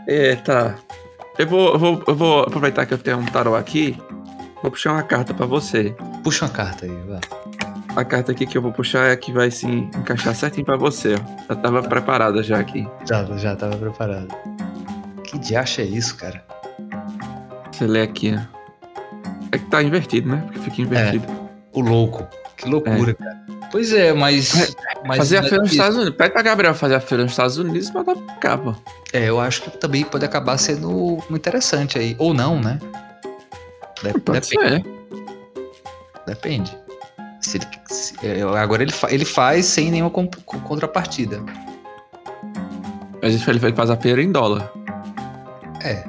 É, 0.07 0.35
tá. 0.35 0.75
Eu 1.37 1.47
vou, 1.47 1.73
eu 1.73 1.79
vou, 1.79 2.03
eu 2.07 2.15
vou 2.15 2.39
aproveitar 2.41 2.85
que 2.85 2.93
eu 2.93 2.97
tenho 2.97 3.17
um 3.17 3.25
tarô 3.25 3.55
aqui. 3.55 3.97
Vou 4.61 4.71
puxar 4.71 4.93
uma 4.93 5.03
carta 5.03 5.33
pra 5.33 5.45
você. 5.45 5.95
Puxa 6.23 6.45
uma 6.45 6.51
carta 6.51 6.85
aí, 6.85 6.95
vai. 7.07 7.19
A 7.95 8.05
carta 8.05 8.31
aqui 8.31 8.45
que 8.45 8.57
eu 8.57 8.61
vou 8.61 8.71
puxar 8.71 9.07
é 9.07 9.13
a 9.13 9.17
que 9.17 9.31
vai 9.31 9.49
se 9.49 9.65
encaixar 9.65 10.35
certinho 10.35 10.65
pra 10.65 10.77
você, 10.77 11.15
ó. 11.15 11.45
Já 11.49 11.55
tava 11.55 11.81
preparada 11.81 12.43
já 12.43 12.59
aqui. 12.59 12.87
Já, 13.07 13.23
já 13.37 13.55
tava 13.55 13.75
preparado. 13.77 14.27
Que 15.23 15.39
diacho 15.39 15.81
é 15.81 15.85
isso, 15.85 16.15
cara? 16.17 16.43
Você 17.71 17.87
lê 17.87 18.01
aqui, 18.01 18.31
né? 18.31 18.47
É 19.51 19.57
que 19.57 19.65
tá 19.65 19.81
invertido, 19.81 20.29
né? 20.29 20.43
Porque 20.45 20.59
fica 20.59 20.81
invertido. 20.81 21.25
O 21.73 21.81
louco. 21.81 22.27
Que 22.57 22.69
loucura, 22.69 23.13
cara. 23.13 23.39
Pois 23.71 23.93
é, 23.93 24.13
mas. 24.13 24.75
mas 25.05 25.17
fazer 25.17 25.37
a 25.37 25.39
é 25.39 25.43
feira 25.43 25.57
nos. 25.63 25.71
Estados 25.71 25.95
Unidos. 25.97 26.15
Pede 26.15 26.31
pra 26.33 26.41
Gabriel 26.41 26.73
fazer 26.73 26.95
a 26.95 26.99
feira 26.99 27.23
nos 27.23 27.33
Estados 27.33 27.57
Unidos 27.57 27.89
e 27.89 27.93
mandar 27.93 28.15
pra 28.15 28.35
cá, 28.35 28.57
pô. 28.57 28.73
É, 29.13 29.29
eu 29.29 29.39
acho 29.39 29.61
que 29.61 29.77
também 29.77 30.03
pode 30.03 30.25
acabar 30.25 30.57
sendo 30.57 30.89
muito 31.29 31.35
interessante 31.37 31.97
aí. 31.99 32.15
Ou 32.17 32.33
não, 32.33 32.59
né? 32.59 32.79
De- 34.01 34.19
Pode 34.19 34.39
depende. 34.39 34.83
ser. 34.83 34.85
depende. 36.25 36.77
Se 37.41 37.57
ele- 37.57 37.67
se- 37.87 38.15
é, 38.25 38.41
agora 38.41 38.81
ele, 38.81 38.91
fa- 38.91 39.11
ele 39.11 39.25
faz 39.25 39.65
sem 39.65 39.91
nenhuma 39.91 40.09
contrapartida. 40.11 41.41
Mas 43.21 43.47
ele 43.47 43.59
ele 43.65 43.75
faz 43.75 43.89
a 43.89 43.97
feira 43.97 44.21
em 44.21 44.31
dólar. 44.31 44.71
É. 45.83 46.03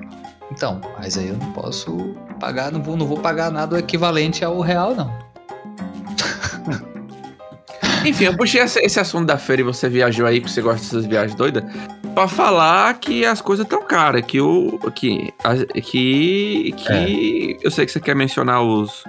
Então, 0.52 0.80
mas 0.98 1.16
aí 1.18 1.28
eu 1.28 1.36
não 1.36 1.52
posso 1.52 2.14
pagar, 2.40 2.72
não 2.72 2.82
vou, 2.82 2.96
não 2.96 3.06
vou 3.06 3.18
pagar 3.18 3.50
nada 3.50 3.78
equivalente 3.78 4.44
ao 4.44 4.60
real, 4.60 4.94
não. 4.94 5.12
Enfim, 8.04 8.24
eu 8.24 8.36
puxei 8.36 8.60
esse, 8.62 8.78
esse 8.80 8.98
assunto 9.00 9.26
da 9.26 9.36
feira 9.38 9.62
e 9.62 9.64
você 9.64 9.88
viajou 9.88 10.26
aí, 10.26 10.40
que 10.40 10.50
você 10.50 10.62
gosta 10.62 10.80
dessas 10.82 11.06
viagens 11.06 11.34
doidas, 11.34 11.62
pra 12.14 12.26
falar 12.26 12.94
que 12.94 13.24
as 13.24 13.40
coisas 13.40 13.64
estão 13.64 13.82
caras, 13.82 14.22
que 14.22 14.40
o. 14.40 14.78
que. 14.94 15.32
que. 15.82 16.72
que 16.76 17.58
eu 17.62 17.70
sei 17.70 17.86
que 17.86 17.92
você 17.92 18.00
quer 18.00 18.14
mencionar 18.16 18.62
os. 18.62 19.04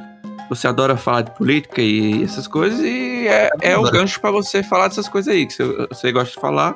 Você 0.49 0.67
adora 0.67 0.97
falar 0.97 1.21
de 1.21 1.31
política 1.31 1.81
e 1.81 2.23
essas 2.25 2.45
coisas, 2.45 2.81
e 2.81 3.25
é, 3.25 3.49
é 3.61 3.77
o 3.77 3.83
gancho 3.83 4.19
pra 4.19 4.31
você 4.31 4.61
falar 4.61 4.89
dessas 4.89 5.07
coisas 5.07 5.33
aí, 5.33 5.45
que 5.45 5.53
você, 5.53 5.63
você 5.87 6.11
gosta 6.11 6.33
de 6.33 6.41
falar. 6.41 6.75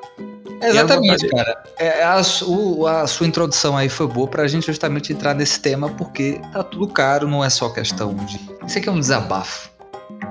Exatamente, 0.62 1.28
cara. 1.28 1.62
É, 1.78 2.02
a, 2.02 2.24
su- 2.24 2.88
a 2.88 3.06
sua 3.06 3.28
introdução 3.28 3.76
aí 3.76 3.90
foi 3.90 4.08
boa 4.08 4.30
pra 4.30 4.48
gente 4.48 4.66
justamente 4.68 5.12
entrar 5.12 5.34
nesse 5.34 5.60
tema, 5.60 5.90
porque 5.90 6.40
tá 6.54 6.64
tudo 6.64 6.88
caro, 6.88 7.28
não 7.28 7.44
é 7.44 7.50
só 7.50 7.68
questão 7.68 8.16
de. 8.16 8.40
Isso 8.66 8.78
aqui 8.78 8.88
é 8.88 8.92
um 8.94 9.00
desabafo. 9.00 9.70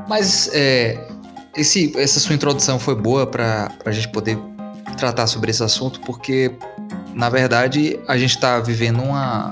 Mas 0.08 0.48
é, 0.54 1.06
esse, 1.56 1.92
essa 1.96 2.20
sua 2.20 2.34
introdução 2.34 2.78
foi 2.78 2.94
boa 2.94 3.26
pra, 3.26 3.70
pra 3.82 3.92
gente 3.92 4.08
poder 4.08 4.38
tratar 4.96 5.26
sobre 5.26 5.50
esse 5.50 5.62
assunto, 5.62 6.00
porque, 6.00 6.50
na 7.14 7.28
verdade, 7.28 7.98
a 8.06 8.16
gente 8.16 8.38
tá 8.38 8.60
vivendo 8.60 9.02
uma 9.02 9.50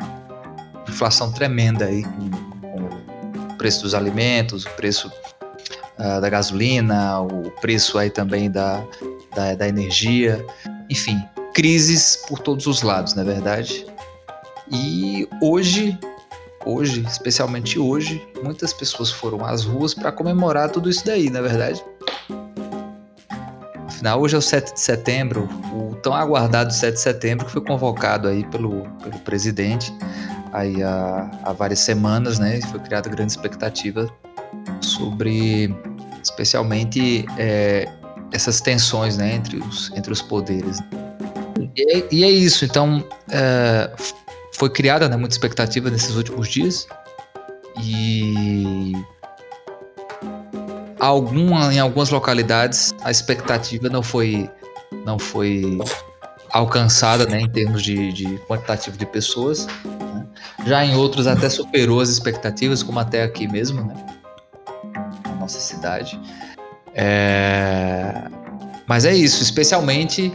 inflação 0.88 1.32
tremenda 1.32 1.86
aí 1.86 2.02
com, 2.04 2.30
o 3.52 3.56
preço 3.56 3.82
dos 3.82 3.94
alimentos, 3.94 4.64
o 4.64 4.70
preço 4.70 5.10
ah, 5.98 6.20
da 6.20 6.28
gasolina, 6.28 7.20
o 7.20 7.50
preço 7.60 7.98
aí 7.98 8.10
também 8.10 8.50
da, 8.50 8.84
da, 9.34 9.54
da 9.54 9.68
energia, 9.68 10.44
enfim, 10.90 11.22
crises 11.54 12.16
por 12.28 12.38
todos 12.38 12.66
os 12.66 12.82
lados, 12.82 13.14
não 13.14 13.22
é 13.22 13.26
verdade? 13.26 13.86
E 14.70 15.28
hoje, 15.40 15.98
hoje, 16.64 17.04
especialmente 17.08 17.78
hoje, 17.78 18.26
muitas 18.42 18.72
pessoas 18.72 19.10
foram 19.10 19.44
às 19.44 19.64
ruas 19.64 19.94
para 19.94 20.10
comemorar 20.10 20.70
tudo 20.70 20.88
isso 20.88 21.04
daí, 21.04 21.30
não 21.30 21.40
é 21.40 21.42
verdade? 21.42 21.84
Afinal, 24.02 24.20
hoje 24.20 24.34
é 24.34 24.38
o 24.38 24.42
7 24.42 24.74
de 24.74 24.80
setembro, 24.80 25.48
o 25.72 25.94
tão 25.94 26.12
aguardado 26.12 26.74
7 26.74 26.94
de 26.94 27.00
setembro 27.00 27.46
que 27.46 27.52
foi 27.52 27.60
convocado 27.60 28.26
aí 28.26 28.44
pelo, 28.46 28.82
pelo 29.00 29.16
presidente 29.20 29.94
aí 30.52 30.82
há, 30.82 31.30
há 31.44 31.52
várias 31.52 31.78
semanas, 31.78 32.36
né? 32.36 32.60
Foi 32.62 32.80
criada 32.80 33.08
grande 33.08 33.30
expectativa 33.30 34.12
sobre, 34.80 35.72
especialmente, 36.20 37.24
é, 37.38 37.88
essas 38.32 38.60
tensões 38.60 39.16
né, 39.16 39.36
entre, 39.36 39.58
os, 39.58 39.92
entre 39.94 40.12
os 40.12 40.20
poderes. 40.20 40.80
E 41.76 41.96
é, 41.96 42.08
e 42.10 42.24
é 42.24 42.30
isso, 42.30 42.64
então 42.64 43.04
é, 43.30 43.88
foi 44.54 44.68
criada 44.68 45.08
né, 45.08 45.16
muita 45.16 45.32
expectativa 45.36 45.88
nesses 45.88 46.16
últimos 46.16 46.48
dias 46.48 46.88
e 47.80 48.64
alguma, 51.02 51.74
em 51.74 51.80
algumas 51.80 52.10
localidades 52.10 52.94
a 53.02 53.10
expectativa 53.10 53.88
não 53.88 54.04
foi, 54.04 54.48
não 55.04 55.18
foi 55.18 55.76
alcançada 56.50 57.26
né, 57.26 57.40
em 57.40 57.50
termos 57.50 57.82
de, 57.82 58.12
de 58.12 58.38
quantitativo 58.46 58.96
de 58.96 59.04
pessoas. 59.04 59.66
né. 59.84 60.26
Já 60.64 60.84
em 60.84 60.94
outros 60.94 61.26
até 61.26 61.50
superou 61.50 62.00
as 62.00 62.08
expectativas, 62.08 62.84
como 62.84 63.00
até 63.00 63.24
aqui 63.24 63.48
mesmo, 63.48 63.84
né? 63.84 63.94
Na 65.26 65.34
nossa 65.34 65.58
cidade. 65.58 66.20
É, 66.94 68.22
Mas 68.86 69.04
é 69.04 69.12
isso, 69.12 69.42
especialmente 69.42 70.32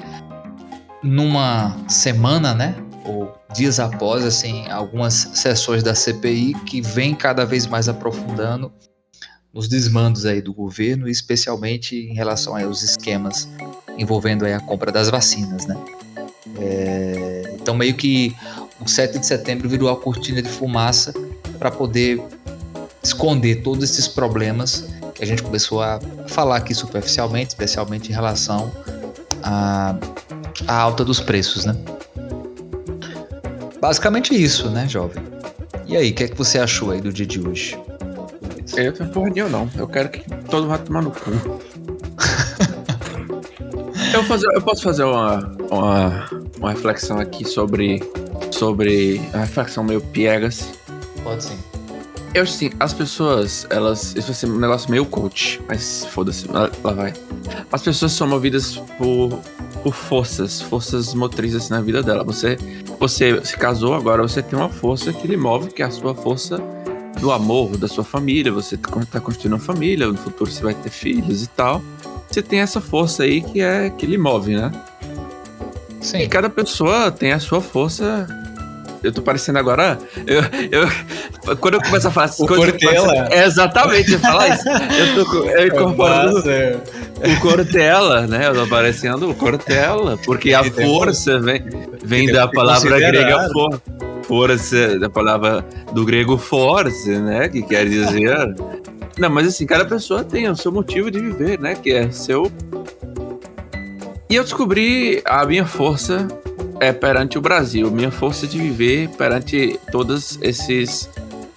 numa 1.02 1.78
semana, 1.88 2.54
né? 2.54 2.76
Ou 3.06 3.34
dias 3.54 3.80
após, 3.80 4.26
assim, 4.26 4.70
algumas 4.70 5.14
sessões 5.34 5.82
da 5.82 5.96
CPI 5.96 6.56
que 6.66 6.82
vem 6.82 7.16
cada 7.16 7.46
vez 7.46 7.66
mais 7.66 7.88
aprofundando 7.88 8.74
os 9.54 9.68
desmandos 9.68 10.26
aí 10.26 10.42
do 10.42 10.54
governo, 10.54 11.08
especialmente 11.08 11.96
em 11.96 12.14
relação 12.14 12.56
aí 12.56 12.64
aos 12.64 12.84
esquemas 12.84 13.48
envolvendo 13.98 14.46
aí 14.46 14.54
a 14.54 14.60
compra 14.60 14.92
das 14.92 15.10
vacinas, 15.10 15.66
né? 15.66 15.76
É, 16.60 17.56
Então 17.56 17.76
meio 17.76 17.96
que 17.96 18.36
o 18.80 18.88
7 18.88 19.20
de 19.20 19.26
setembro 19.26 19.68
virou 19.68 19.90
a 19.90 19.96
cortina 19.96 20.42
de 20.42 20.50
fumaça 20.50 21.14
para 21.58 21.72
poder 21.72 22.22
esconder 23.04 23.62
todos 23.64 23.84
esses 23.84 24.08
problemas 24.08 24.88
que 25.16 25.24
a 25.24 25.28
gente 25.28 25.42
começou 25.42 25.82
a 25.82 26.00
falar 26.28 26.58
aqui 26.58 26.76
superficialmente, 26.76 27.50
especialmente 27.50 28.12
em 28.12 28.14
relação 28.14 28.72
à, 29.42 29.98
à 30.68 30.76
alta 30.76 31.04
dos 31.04 31.20
preços, 31.20 31.66
né? 31.66 31.76
Basicamente 33.82 34.34
isso, 34.34 34.70
né, 34.70 34.88
jovem? 34.88 35.24
E 35.88 35.96
aí, 35.96 36.12
o 36.12 36.14
que 36.14 36.24
é 36.26 36.28
que 36.28 36.38
você 36.38 36.60
achou 36.60 36.92
aí 36.92 37.02
do 37.02 37.12
dia 37.12 37.26
de 37.26 37.40
hoje? 37.40 37.80
Eu 38.78 38.94
não 39.00 39.08
porra 39.08 39.30
nenhuma, 39.32 39.50
não. 39.50 39.70
Eu 39.76 39.88
quero 39.88 40.10
que 40.10 40.20
todo 40.50 40.62
mundo 40.64 40.70
vá 40.70 40.78
tomar 40.78 41.02
no 41.02 41.12
cu. 41.12 41.32
eu, 44.14 44.24
fazer- 44.24 44.48
eu 44.54 44.62
posso 44.62 44.84
fazer 44.84 45.04
uma, 45.04 45.52
uma, 45.72 46.30
uma 46.58 46.72
reflexão 46.72 47.18
aqui 47.20 47.44
sobre. 47.44 48.04
Sobre. 48.52 49.18
Uma 49.34 49.46
reflexão 49.46 49.84
meio 49.84 50.00
piegas. 50.00 50.70
Pode 51.24 51.44
sim. 51.44 51.58
Eu 52.34 52.44
assim, 52.44 52.70
as 52.80 52.94
pessoas, 52.94 53.66
elas. 53.70 54.16
Isso 54.16 54.28
vai 54.28 54.36
ser 54.36 54.46
um 54.48 54.60
negócio 54.60 54.92
meio 54.92 55.06
coach, 55.06 55.60
mas 55.68 56.06
foda-se, 56.12 56.48
lá, 56.48 56.70
lá 56.84 56.94
vai. 56.94 57.14
As 57.72 57.82
pessoas 57.82 58.12
são 58.12 58.28
movidas 58.28 58.76
por, 58.98 59.40
por 59.82 59.94
forças, 59.96 60.62
forças 60.62 61.16
motrizes 61.16 61.70
na 61.70 61.82
vida 61.82 62.04
dela. 62.04 62.24
Você, 62.24 62.58
você 63.00 63.44
se 63.44 63.58
casou, 63.58 63.96
agora 63.96 64.22
você 64.22 64.44
tem 64.44 64.60
uma 64.60 64.70
força 64.70 65.12
que 65.12 65.26
lhe 65.26 65.36
move, 65.38 65.70
que 65.72 65.82
é 65.82 65.86
a 65.86 65.92
sua 65.92 66.14
força 66.14 66.62
do 67.20 67.32
amor, 67.32 67.78
da 67.78 67.88
sua 67.88 68.04
família. 68.04 68.52
Você 68.52 68.78
tá 69.12 69.20
construindo 69.20 69.54
uma 69.54 69.60
família, 69.60 70.08
no 70.08 70.18
futuro 70.18 70.50
você 70.52 70.64
vai 70.64 70.74
ter 70.74 70.90
filhos 70.90 71.44
e 71.44 71.48
tal. 71.48 71.82
Você 72.30 72.42
tem 72.42 72.60
essa 72.60 72.82
força 72.82 73.24
aí 73.24 73.42
que 73.42 73.62
é 73.62 73.90
que 73.90 74.06
lhe 74.06 74.18
move, 74.18 74.56
né? 74.56 74.72
E 76.02 76.06
Sim. 76.06 76.30
cada 76.30 76.50
pessoa 76.50 77.12
tem 77.12 77.32
a 77.32 77.40
sua 77.40 77.62
força. 77.62 78.28
Eu 79.04 79.12
tô 79.12 79.22
parecendo 79.22 79.60
agora. 79.60 79.98
Eu, 80.26 80.42
eu, 80.72 81.56
quando 81.58 81.76
eu 81.76 81.82
começo 81.82 82.08
a 82.08 82.12
falar 82.12 82.26
essas 82.26 82.40
O 82.40 82.48
coisas. 82.48 82.72
Cortella. 82.72 83.28
É 83.32 83.46
exatamente, 83.46 84.14
eu 84.14 84.20
falar 84.20 84.50
isso. 84.50 84.68
Eu 84.68 85.26
tô 85.26 85.44
eu 85.46 85.68
incorporando 85.68 86.40
o 86.40 87.40
Cortella, 87.40 88.28
né? 88.28 88.48
Eu 88.48 88.56
tô 88.56 88.68
parecendo 88.68 89.30
o 89.30 89.36
Cortella, 89.36 90.18
porque 90.26 90.54
a 90.54 90.62
Ele 90.62 90.72
força 90.72 91.40
vem, 91.40 91.64
vem 92.04 92.32
da 92.32 92.48
palavra 92.48 92.98
grega 92.98 93.50
for, 93.54 93.82
força, 94.28 95.00
da 95.00 95.10
palavra 95.10 95.66
do 95.94 96.04
grego 96.06 96.38
force, 96.38 97.10
né? 97.20 97.48
Que 97.50 97.62
quer 97.62 97.88
dizer. 97.88 98.56
Não, 99.18 99.30
mas 99.30 99.48
assim, 99.48 99.66
cada 99.66 99.86
pessoa 99.86 100.24
tem 100.24 100.48
o 100.50 100.56
seu 100.56 100.72
motivo 100.72 101.10
de 101.10 101.20
viver, 101.20 101.60
né? 101.60 101.76
Que 101.76 101.92
é 101.92 102.12
seu. 102.12 102.52
E 104.30 104.36
eu 104.36 104.44
descobri 104.44 105.22
a 105.26 105.46
minha 105.46 105.66
força 105.66 106.28
é 106.80 106.92
perante 106.92 107.38
o 107.38 107.42
Brasil, 107.42 107.90
minha 107.90 108.12
força 108.12 108.46
de 108.46 108.58
viver 108.60 109.10
perante 109.18 109.80
todos 109.92 110.38
esses 110.42 111.10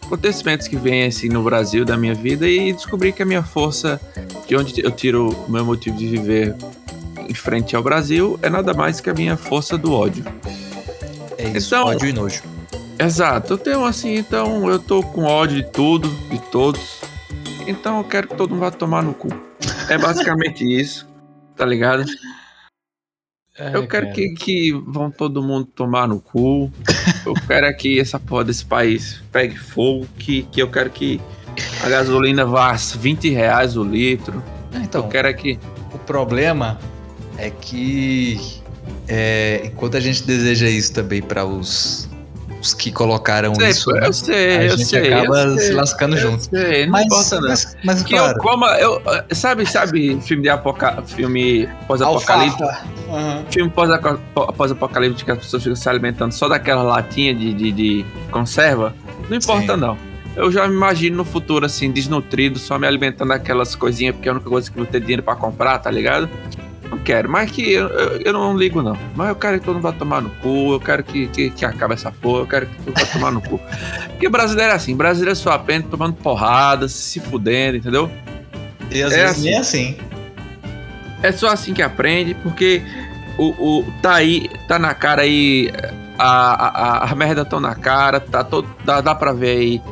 acontecimentos 0.06 0.66
que 0.66 0.76
vêm 0.76 1.04
assim 1.04 1.28
no 1.28 1.42
Brasil 1.42 1.84
da 1.84 1.96
minha 1.96 2.14
vida 2.14 2.48
e 2.48 2.72
descobri 2.72 3.12
que 3.12 3.22
a 3.22 3.26
minha 3.26 3.42
força 3.42 4.00
de 4.46 4.56
onde 4.56 4.80
eu 4.82 4.90
tiro 4.90 5.28
o 5.46 5.50
meu 5.50 5.64
motivo 5.64 5.96
de 5.96 6.06
viver 6.06 6.54
em 7.28 7.34
frente 7.34 7.76
ao 7.76 7.82
Brasil 7.82 8.38
é 8.42 8.48
nada 8.48 8.72
mais 8.72 9.00
que 9.00 9.10
a 9.10 9.14
minha 9.14 9.36
força 9.36 9.76
do 9.76 9.92
ódio. 9.92 10.24
É 11.36 11.48
isso, 11.56 11.74
Então- 11.74 11.86
ódio 11.88 12.08
e 12.08 12.12
nojo. 12.12 12.42
Exato, 13.00 13.54
eu 13.54 13.58
tenho 13.58 13.84
assim, 13.86 14.16
então 14.16 14.68
eu 14.68 14.78
tô 14.78 15.02
com 15.02 15.24
ódio 15.24 15.56
de 15.56 15.70
tudo, 15.70 16.10
de 16.28 16.38
todos. 16.50 17.00
Então 17.66 17.96
eu 17.96 18.04
quero 18.04 18.28
que 18.28 18.36
todo 18.36 18.50
mundo 18.50 18.60
vá 18.60 18.70
tomar 18.70 19.02
no 19.02 19.14
cu. 19.14 19.28
É 19.88 19.96
basicamente 19.96 20.64
isso, 20.68 21.08
tá 21.56 21.64
ligado? 21.64 22.04
Eu 23.72 23.86
quero 23.88 24.12
que, 24.12 24.34
que 24.34 24.72
vão 24.72 25.10
todo 25.10 25.42
mundo 25.42 25.64
tomar 25.66 26.06
no 26.06 26.20
cu. 26.20 26.70
Eu 27.24 27.32
quero 27.46 27.66
é 27.66 27.72
que 27.72 27.98
essa 27.98 28.18
porra 28.18 28.44
desse 28.44 28.66
país 28.66 29.22
pegue 29.32 29.56
fogo. 29.56 30.06
Que, 30.18 30.42
que 30.44 30.60
eu 30.60 30.70
quero 30.70 30.90
que 30.90 31.18
a 31.82 31.88
gasolina 31.88 32.44
vá 32.44 32.70
a 32.70 32.74
20 32.74 33.30
reais 33.30 33.78
o 33.78 33.84
litro. 33.84 34.42
Então, 34.74 35.04
Eu 35.04 35.08
quero 35.08 35.28
é 35.28 35.32
que. 35.32 35.58
O 35.92 35.98
problema 35.98 36.78
é 37.36 37.50
que 37.50 38.38
é, 39.08 39.62
enquanto 39.64 39.96
a 39.96 40.00
gente 40.00 40.22
deseja 40.22 40.68
isso 40.68 40.92
também 40.92 41.20
para 41.20 41.44
os 41.44 42.09
os 42.60 42.74
que 42.74 42.92
colocaram 42.92 43.54
Sei, 43.54 43.70
isso, 43.70 43.86
pô, 43.86 43.92
né? 43.92 44.06
eu 44.06 44.12
sei, 44.12 44.56
a 44.56 44.64
eu 44.64 44.70
gente 44.76 44.84
sei. 44.84 45.12
acaba 45.12 45.38
eu 45.38 45.56
sei, 45.58 45.66
se 45.68 45.72
lascando 45.72 46.16
eu 46.16 46.20
junto. 46.20 46.44
sei, 46.44 46.84
não 46.86 46.92
Mas, 46.92 47.04
importa, 47.06 47.40
não. 47.40 47.48
mas, 47.48 47.76
mas 47.84 48.02
Que 48.02 48.14
claro, 48.14 48.36
eu 48.36 48.42
coma. 48.42 48.66
Eu, 48.78 49.02
sabe, 49.32 49.66
sabe, 49.66 50.20
filme 50.20 50.42
de 50.42 50.48
apoca, 50.50 51.02
filme 51.06 51.68
pós-apocalipse? 51.86 52.62
Aham. 53.08 53.44
Filme 53.50 53.72
pós-apocalipse 54.56 55.24
que 55.24 55.30
as 55.30 55.38
pessoas 55.38 55.62
ficam 55.62 55.76
se 55.76 55.88
alimentando 55.88 56.32
só 56.32 56.48
daquela 56.48 56.82
latinha 56.82 57.34
de, 57.34 57.52
de, 57.54 57.72
de 57.72 58.06
conserva, 58.30 58.94
não 59.28 59.36
importa 59.36 59.74
Sim. 59.74 59.80
não. 59.80 59.96
Eu 60.36 60.50
já 60.52 60.66
me 60.68 60.74
imagino 60.74 61.16
no 61.16 61.24
futuro 61.24 61.66
assim, 61.66 61.90
desnutrido, 61.90 62.58
só 62.58 62.78
me 62.78 62.86
alimentando 62.86 63.28
daquelas 63.30 63.74
coisinhas, 63.74 64.14
porque 64.14 64.28
é 64.28 64.32
a 64.32 64.34
única 64.34 64.48
coisa 64.48 64.70
que 64.70 64.78
eu 64.78 64.84
vou 64.84 64.90
ter 64.90 65.00
dinheiro 65.00 65.22
pra 65.22 65.34
comprar, 65.34 65.78
tá 65.78 65.90
ligado? 65.90 66.28
Quero, 67.10 67.28
mas 67.28 67.50
que 67.50 67.72
eu, 67.72 67.88
eu, 67.88 68.20
eu 68.20 68.32
não 68.32 68.56
ligo 68.56 68.80
não. 68.82 68.96
Mas 69.16 69.30
eu 69.30 69.34
quero 69.34 69.58
que 69.58 69.64
todo 69.64 69.74
mundo 69.74 69.82
vá 69.82 69.90
tomar 69.90 70.22
no 70.22 70.30
cu, 70.30 70.74
eu 70.74 70.78
quero 70.78 71.02
que, 71.02 71.26
que, 71.26 71.50
que 71.50 71.64
acabe 71.64 71.94
essa 71.94 72.12
porra, 72.12 72.42
eu 72.42 72.46
quero 72.46 72.66
que 72.66 72.76
todo 72.76 72.86
mundo 72.86 73.00
vá 73.00 73.06
tomar 73.06 73.30
no 73.32 73.40
cu. 73.40 73.60
Porque 74.10 74.28
brasileiro 74.28 74.70
é 74.70 74.76
assim, 74.76 74.94
brasileiro 74.94 75.34
só 75.34 75.50
aprende 75.50 75.88
tomando 75.88 76.14
porrada, 76.14 76.86
se 76.86 77.18
fudendo, 77.18 77.78
entendeu? 77.78 78.08
E 78.92 79.02
às 79.02 79.12
É 79.12 79.26
vezes 79.26 79.30
assim. 79.38 79.44
nem 79.44 79.54
é 79.54 79.58
assim. 79.58 79.96
É 81.20 81.32
só 81.32 81.48
assim 81.48 81.74
que 81.74 81.82
aprende, 81.82 82.32
porque 82.34 82.80
o, 83.36 83.80
o 83.80 83.92
tá 84.00 84.14
aí, 84.14 84.48
tá 84.68 84.78
na 84.78 84.94
cara 84.94 85.22
aí, 85.22 85.72
a, 86.16 87.02
a, 87.06 87.10
a 87.10 87.14
merda 87.16 87.44
tão 87.44 87.58
na 87.58 87.74
cara, 87.74 88.20
tá 88.20 88.44
todo, 88.44 88.68
dá, 88.84 89.00
dá 89.00 89.16
pra 89.16 89.32
ver 89.32 89.58
aí, 89.58 89.82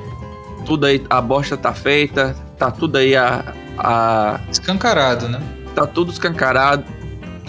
tudo 0.65 0.87
aí, 0.87 1.05
a 1.11 1.21
bosta 1.21 1.57
tá 1.57 1.75
feita, 1.75 2.37
tá 2.57 2.71
tudo 2.71 2.97
aí, 2.97 3.17
a, 3.17 3.45
a, 3.77 4.39
Escancarado, 4.51 5.29
né? 5.29 5.41
tá 5.75 5.85
tudo 5.85 6.13
escancarado. 6.13 6.85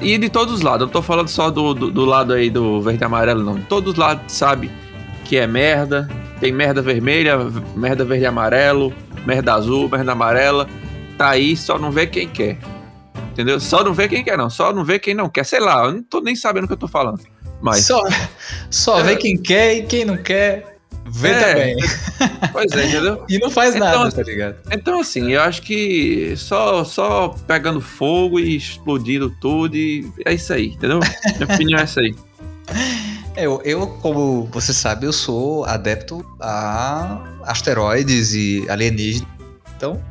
E 0.02 0.18
de 0.18 0.30
todos 0.30 0.54
os 0.56 0.62
lados, 0.62 0.82
eu 0.82 0.86
não 0.88 0.94
tô 0.94 1.02
falando 1.02 1.28
só 1.28 1.50
do, 1.50 1.74
do, 1.74 1.92
do 1.92 2.06
lado 2.06 2.34
aí 2.34 2.50
do 2.50 2.82
verde 2.82 3.04
e 3.04 3.06
amarelo, 3.06 3.44
não. 3.44 3.56
De 3.56 3.66
todos 3.66 3.94
os 3.94 4.00
lados 4.00 4.24
sabe 4.32 4.72
que 5.26 5.38
é 5.38 5.46
merda, 5.46 6.08
tem 6.40 6.52
merda 6.54 6.82
vermelha, 6.82 7.38
merda 7.76 8.06
verde 8.06 8.24
e 8.24 8.28
amarelo, 8.28 8.94
merda 9.26 9.54
azul, 9.54 9.90
merda 9.90 10.14
amarela. 10.14 10.68
Tá 11.18 11.30
aí, 11.30 11.58
só 11.58 11.78
não 11.78 11.92
vê 11.92 12.08
quem 12.08 12.30
quer. 12.30 12.58
Entendeu? 13.32 13.60
Só 13.60 13.84
não 13.84 13.94
vê 13.94 14.08
quem 14.08 14.24
quer, 14.24 14.38
não. 14.38 14.50
Só 14.50 14.72
não 14.72 14.86
vê 14.86 14.98
quem 15.00 15.14
não 15.14 15.28
quer. 15.30 15.44
Sei 15.44 15.60
lá, 15.60 15.86
eu 15.86 15.92
não 15.94 16.04
tô 16.04 16.22
nem 16.22 16.36
sabendo 16.36 16.64
o 16.64 16.68
que 16.68 16.74
eu 16.74 16.78
tô 16.78 16.88
falando. 16.88 17.20
Mas. 17.62 17.86
Só, 17.86 18.02
só 18.70 19.00
É. 19.02 19.04
vê 19.04 19.16
quem 19.18 19.36
quer 19.36 19.76
e 19.76 19.84
quem 19.84 20.06
não 20.06 20.16
quer, 20.16 20.79
vê 21.10 21.30
É. 21.30 21.76
Pois 22.52 22.72
é, 22.72 22.88
entendeu? 22.88 23.24
E 23.30 23.38
não 23.38 23.50
faz 23.50 23.76
Então, 23.76 24.04
nada, 24.04 24.12
tá 24.12 24.24
ligado? 24.24 24.56
Então, 24.72 25.00
assim, 25.00 25.32
eu 25.32 25.42
acho 25.42 25.62
que 25.62 26.34
só, 26.36 26.84
só 26.84 27.30
pegando 27.48 27.80
fogo 27.80 28.40
e 28.40 28.56
explodindo 28.56 29.30
tudo 29.42 29.76
e 29.76 30.12
é 30.26 30.34
isso 30.34 30.52
aí, 30.52 30.68
entendeu? 30.68 31.00
Minha 31.00 31.46
opinião 31.54 31.80
é 31.80 31.84
essa 31.84 32.02
aí. 32.02 32.16
Eu, 33.36 33.62
eu, 33.64 33.88
como 34.02 34.50
você 34.52 34.74
sabe, 34.74 35.06
eu 35.06 35.14
sou 35.14 35.64
adepto 35.66 36.26
a 36.42 37.24
asteroides 37.44 38.34
e 38.34 38.66
alienígenas. 38.70 39.28
Então, 39.78 40.02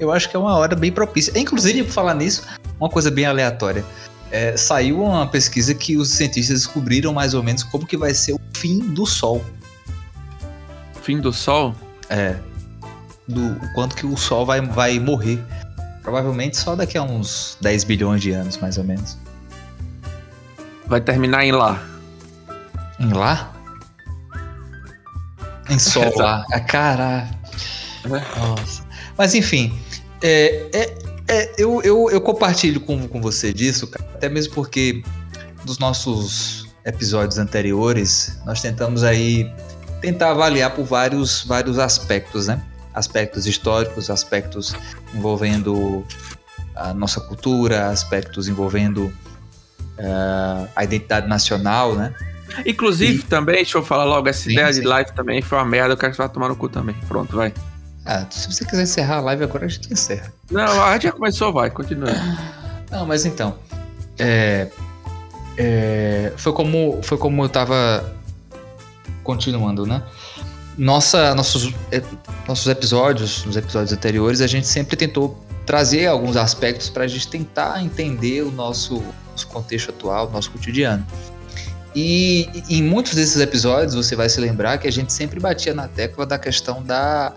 eu 0.00 0.10
acho 0.10 0.28
que 0.30 0.36
é 0.36 0.38
uma 0.38 0.56
hora 0.56 0.74
bem 0.74 0.90
propícia. 0.90 1.32
Inclusive, 1.38 1.84
por 1.84 1.92
falar 1.92 2.14
nisso, 2.14 2.44
uma 2.80 2.88
coisa 2.88 3.10
bem 3.10 3.26
aleatória. 3.26 3.84
É, 4.30 4.56
saiu 4.56 5.02
uma 5.02 5.26
pesquisa 5.26 5.74
que 5.74 5.96
os 5.96 6.10
cientistas 6.10 6.60
descobriram 6.60 7.12
mais 7.12 7.34
ou 7.34 7.42
menos 7.42 7.62
como 7.62 7.86
que 7.86 7.96
vai 7.96 8.14
ser 8.14 8.34
o 8.34 8.40
fim 8.54 8.78
do 8.78 9.06
Sol. 9.06 9.44
Fim 11.08 11.20
do 11.20 11.32
sol. 11.32 11.74
É. 12.10 12.36
Do 13.26 13.58
quanto 13.72 13.96
que 13.96 14.04
o 14.04 14.14
Sol 14.14 14.44
vai, 14.44 14.60
vai 14.60 14.98
morrer. 14.98 15.42
Provavelmente 16.02 16.58
só 16.58 16.76
daqui 16.76 16.98
a 16.98 17.02
uns 17.02 17.56
10 17.62 17.84
bilhões 17.84 18.20
de 18.20 18.32
anos, 18.32 18.58
mais 18.58 18.76
ou 18.76 18.84
menos. 18.84 19.16
Vai 20.86 21.00
terminar 21.00 21.46
em 21.46 21.52
lá. 21.52 21.82
Em 23.00 23.10
lá? 23.10 23.54
Em 25.70 25.78
Sol 25.78 26.12
lá. 26.18 26.44
Ah, 26.52 26.60
caralho. 26.60 27.30
Nossa. 28.06 28.84
Mas 29.16 29.34
enfim, 29.34 29.80
é, 30.20 30.68
é- 30.74 30.98
é, 31.26 31.54
eu, 31.56 31.80
eu, 31.82 32.10
eu 32.10 32.20
compartilho 32.20 32.82
com, 32.82 33.08
com 33.08 33.18
você 33.22 33.50
disso, 33.50 33.86
cara, 33.86 34.04
até 34.12 34.28
mesmo 34.28 34.52
porque 34.52 35.02
dos 35.64 35.78
nossos 35.78 36.68
episódios 36.84 37.38
anteriores, 37.38 38.38
nós 38.44 38.60
tentamos 38.60 39.02
aí 39.02 39.50
tentar 40.00 40.30
avaliar 40.30 40.70
por 40.70 40.84
vários, 40.84 41.44
vários 41.44 41.78
aspectos, 41.78 42.46
né? 42.46 42.60
Aspectos 42.94 43.46
históricos, 43.46 44.10
aspectos 44.10 44.74
envolvendo 45.14 46.04
a 46.74 46.94
nossa 46.94 47.20
cultura, 47.20 47.88
aspectos 47.88 48.48
envolvendo 48.48 49.12
ah, 49.98 50.66
a 50.74 50.84
identidade 50.84 51.26
nacional, 51.26 51.94
né? 51.94 52.14
Inclusive, 52.64 53.22
também, 53.24 53.56
deixa 53.56 53.78
eu 53.78 53.84
falar 53.84 54.04
logo, 54.04 54.28
essa 54.28 54.44
Sim, 54.44 54.52
ideia 54.52 54.72
sim. 54.72 54.80
de 54.80 54.86
live 54.86 55.12
também 55.12 55.42
foi 55.42 55.58
uma 55.58 55.64
merda, 55.64 55.92
eu 55.92 55.96
quero 55.96 56.12
que 56.12 56.16
você 56.16 56.22
vá 56.22 56.28
tomar 56.28 56.48
no 56.48 56.56
cu 56.56 56.68
também. 56.68 56.96
Pronto, 57.06 57.36
vai. 57.36 57.52
Ah, 58.06 58.24
se 58.30 58.50
você 58.50 58.64
quiser 58.64 58.84
encerrar 58.84 59.16
a 59.16 59.20
live 59.20 59.44
agora, 59.44 59.66
a 59.66 59.68
gente 59.68 59.92
encerra. 59.92 60.32
Não, 60.50 60.82
a 60.82 60.94
gente 60.94 61.02
já 61.02 61.12
começou, 61.12 61.52
vai, 61.52 61.70
continua. 61.70 62.10
Não, 62.90 63.04
mas 63.04 63.26
então. 63.26 63.58
é, 64.18 64.68
é, 65.58 66.32
foi, 66.38 66.52
como, 66.54 67.00
foi 67.02 67.18
como 67.18 67.44
eu 67.44 67.48
tava 67.50 68.17
continuando, 69.28 69.84
né? 69.84 70.02
Nossa, 70.78 71.34
nossos, 71.34 71.74
é, 71.92 72.02
nossos 72.46 72.66
episódios, 72.66 73.44
nos 73.44 73.58
episódios 73.58 73.92
anteriores, 73.92 74.40
a 74.40 74.46
gente 74.46 74.66
sempre 74.66 74.96
tentou 74.96 75.38
trazer 75.66 76.06
alguns 76.06 76.34
aspectos 76.34 76.88
para 76.88 77.04
a 77.04 77.06
gente 77.06 77.28
tentar 77.28 77.84
entender 77.84 78.42
o 78.42 78.50
nosso, 78.50 79.04
nosso 79.30 79.46
contexto 79.48 79.90
atual, 79.90 80.28
o 80.28 80.30
nosso 80.30 80.50
cotidiano. 80.50 81.06
E, 81.94 82.48
e 82.70 82.78
em 82.78 82.82
muitos 82.82 83.14
desses 83.14 83.38
episódios 83.38 83.94
você 83.94 84.16
vai 84.16 84.30
se 84.30 84.40
lembrar 84.40 84.78
que 84.78 84.88
a 84.88 84.92
gente 84.92 85.12
sempre 85.12 85.38
batia 85.38 85.74
na 85.74 85.88
tecla 85.88 86.24
da 86.24 86.38
questão 86.38 86.82
da, 86.82 87.34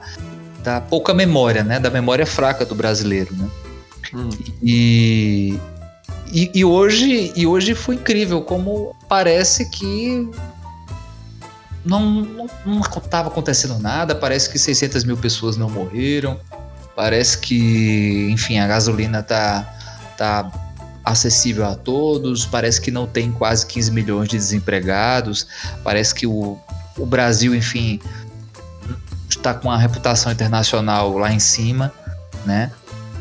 da 0.64 0.80
pouca 0.80 1.14
memória, 1.14 1.62
né? 1.62 1.78
Da 1.78 1.90
memória 1.90 2.26
fraca 2.26 2.64
do 2.64 2.74
brasileiro, 2.74 3.36
né? 3.36 3.50
Hum. 4.14 4.30
E, 4.64 5.60
e, 6.32 6.52
e 6.54 6.64
hoje, 6.64 7.34
e 7.36 7.46
hoje 7.46 7.76
foi 7.76 7.96
incrível 7.96 8.42
como 8.44 8.96
parece 9.10 9.70
que 9.70 10.30
não, 11.86 12.22
não, 12.22 12.48
não 12.65 12.80
estava 12.82 13.30
acontecendo 13.30 13.80
nada, 13.80 14.15
parece 14.15 14.50
que 14.50 14.60
600 14.60 15.04
mil 15.04 15.17
pessoas 15.17 15.58
não 15.58 15.70
morreram, 15.70 16.39
parece 16.96 17.38
que, 17.38 18.30
enfim, 18.32 18.60
a 18.60 18.67
gasolina 18.67 19.24
tá, 19.24 19.62
tá 20.17 20.52
acessível 21.04 21.65
a 21.65 21.76
todos, 21.76 22.46
parece 22.46 22.80
que 22.80 22.91
não 22.91 23.08
tem 23.08 23.32
quase 23.32 23.65
15 23.65 23.91
milhões 23.91 24.30
de 24.30 24.38
desempregados, 24.38 25.48
parece 25.84 26.13
que 26.13 26.28
o, 26.28 26.58
o 26.98 27.06
Brasil, 27.06 27.56
enfim, 27.56 28.00
está 29.30 29.54
com 29.54 29.67
uma 29.67 29.78
reputação 29.78 30.32
internacional 30.32 31.17
lá 31.17 31.34
em 31.34 31.39
cima, 31.39 31.91
né? 32.46 32.72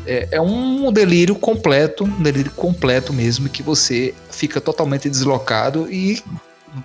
É, 0.05 0.29
é 0.31 0.41
um 0.41 0.91
delírio 0.91 1.35
completo, 1.35 2.03
um 2.03 2.23
delírio 2.23 2.51
completo 2.51 3.13
mesmo, 3.13 3.47
que 3.47 3.61
você 3.61 4.13
fica 4.31 4.59
totalmente 4.59 5.07
deslocado 5.09 5.87
e, 5.91 6.23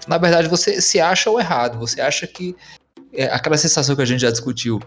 na 0.07 0.19
verdade, 0.19 0.49
você 0.49 0.81
se 0.81 1.01
acha 1.01 1.31
o 1.31 1.39
errado. 1.39 1.79
Você 1.79 2.01
acha 2.01 2.27
que 2.27 2.55
é, 3.13 3.27
aquela 3.27 3.57
sensação 3.57 3.95
que 3.97 4.03
a 4.03 4.07
gente 4.07 4.21
já 4.21 4.31
discutiu. 4.31 4.81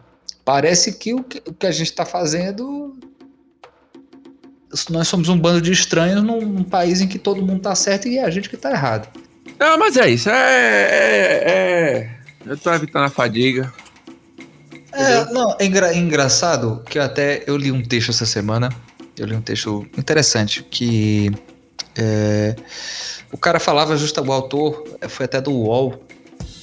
Parece 0.46 0.94
que 0.94 1.14
o 1.14 1.24
que, 1.24 1.42
o 1.48 1.54
que 1.54 1.66
a 1.68 1.72
gente 1.72 1.88
está 1.92 2.06
fazendo. 2.06 2.98
Nós 4.90 5.08
somos 5.08 5.30
um 5.30 5.38
bando 5.38 5.62
de 5.62 5.72
estranhos 5.72 6.22
num, 6.24 6.42
num 6.42 6.64
país 6.64 7.02
em 7.02 7.08
que 7.08 7.18
todo 7.18 7.42
mundo 7.42 7.62
tá 7.62 7.74
certo 7.74 8.08
e 8.08 8.18
é 8.20 8.24
a 8.24 8.30
gente 8.30 8.50
que 8.50 8.58
tá 8.58 8.72
errado. 8.72 9.10
Não, 9.60 9.78
mas 9.80 9.98
é 9.98 10.10
isso, 10.10 10.30
é. 10.30 10.34
é, 10.34 11.52
é- 11.52 12.20
Eu 12.46 12.58
tô 12.58 12.72
evitando 12.74 13.06
a 13.06 13.10
fadiga. 13.10 13.72
É, 14.92 15.26
não, 15.32 15.56
é 15.60 15.66
engra- 15.66 15.92
é 15.94 15.98
engraçado 15.98 16.84
que 16.88 16.98
eu 16.98 17.04
até 17.04 17.44
eu 17.48 17.58
li 17.58 17.72
um 17.72 17.82
texto 17.84 18.10
essa 18.10 18.26
semana. 18.26 18.70
Eu 19.18 19.26
li 19.26 19.36
um 19.36 19.42
texto 19.42 19.86
interessante 19.98 20.64
que 20.64 21.32
é, 22.00 22.56
o 23.32 23.38
cara 23.38 23.60
falava 23.60 23.96
justo 23.98 24.22
o 24.22 24.32
autor 24.32 24.84
é, 25.02 25.08
foi 25.08 25.26
até 25.26 25.42
do 25.42 25.52
UOL. 25.52 26.02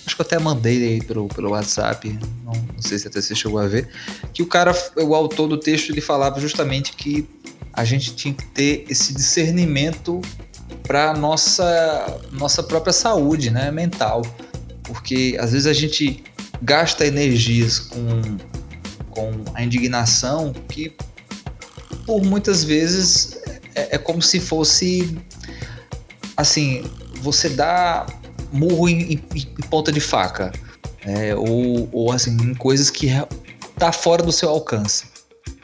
Acho 0.06 0.14
que 0.14 0.22
eu 0.22 0.26
até 0.26 0.38
mandei 0.38 0.84
aí 0.84 1.02
pelo, 1.02 1.26
pelo 1.28 1.50
WhatsApp, 1.50 2.18
não, 2.44 2.52
não 2.52 2.82
sei 2.82 2.98
se 2.98 3.08
até 3.08 3.20
você 3.20 3.34
chegou 3.34 3.58
a 3.58 3.66
ver, 3.66 3.88
que 4.32 4.40
o 4.40 4.46
cara, 4.46 4.72
o 4.96 5.14
autor 5.14 5.48
do 5.48 5.58
texto, 5.58 5.90
ele 5.90 6.00
falava 6.00 6.38
justamente 6.40 6.92
que 6.92 7.28
a 7.72 7.84
gente 7.84 8.14
tinha 8.14 8.32
que 8.32 8.46
ter 8.46 8.84
esse 8.88 9.12
discernimento 9.12 10.22
para 10.84 11.12
nossa 11.12 12.20
nossa 12.32 12.62
própria 12.62 12.92
saúde, 12.92 13.50
né, 13.50 13.70
mental, 13.72 14.22
porque 14.84 15.36
às 15.40 15.52
vezes 15.52 15.66
a 15.66 15.72
gente 15.72 16.22
gasta 16.62 17.04
energias 17.04 17.80
com, 17.80 18.36
com 19.10 19.32
a 19.54 19.62
indignação 19.62 20.52
que 20.68 20.94
por 22.06 22.24
muitas 22.24 22.62
vezes 22.62 23.36
é, 23.76 23.94
é 23.94 23.98
como 23.98 24.20
se 24.20 24.40
fosse 24.40 25.16
assim 26.36 26.84
você 27.20 27.48
dá 27.48 28.06
murro 28.52 28.88
em, 28.88 29.14
em- 29.14 29.22
em 29.34 29.62
ponta 29.70 29.92
de 29.92 30.00
faca 30.00 30.52
é, 31.04 31.34
ou, 31.34 31.88
ou 31.92 32.12
assim 32.12 32.32
em 32.36 32.54
coisas 32.54 32.90
que 32.90 33.08
tá 33.78 33.92
fora 33.92 34.22
do 34.22 34.32
seu 34.32 34.48
alcance. 34.48 35.04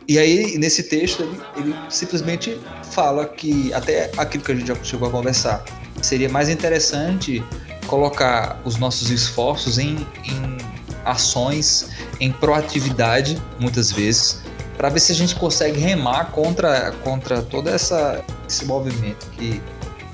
E 0.09 0.19
aí 0.19 0.57
nesse 0.59 0.85
texto 0.85 1.23
ele, 1.23 1.41
ele 1.57 1.75
simplesmente 1.89 2.61
fala 2.91 3.27
que 3.27 3.73
até 3.73 4.11
aquilo 4.17 4.45
que 4.45 4.53
a 4.53 4.55
gente 4.55 4.69
já 4.69 4.77
chegou 4.85 5.09
a 5.09 5.11
conversar 5.11 5.65
seria 6.03 6.29
mais 6.29 6.49
interessante 6.49 7.43
colocar 7.87 8.61
os 8.65 8.77
nossos 8.77 9.11
esforços 9.11 9.79
em, 9.79 9.97
em 10.25 10.59
ações, 11.05 11.89
em 12.21 12.31
proatividade, 12.33 13.41
muitas 13.59 13.91
vezes, 13.91 14.39
para 14.83 14.89
ver 14.89 14.99
se 14.99 15.13
a 15.13 15.15
gente 15.15 15.37
consegue 15.37 15.79
remar 15.79 16.33
contra, 16.33 16.91
contra 17.05 17.41
todo 17.41 17.69
essa, 17.69 18.21
esse 18.49 18.65
movimento 18.65 19.31
que, 19.31 19.63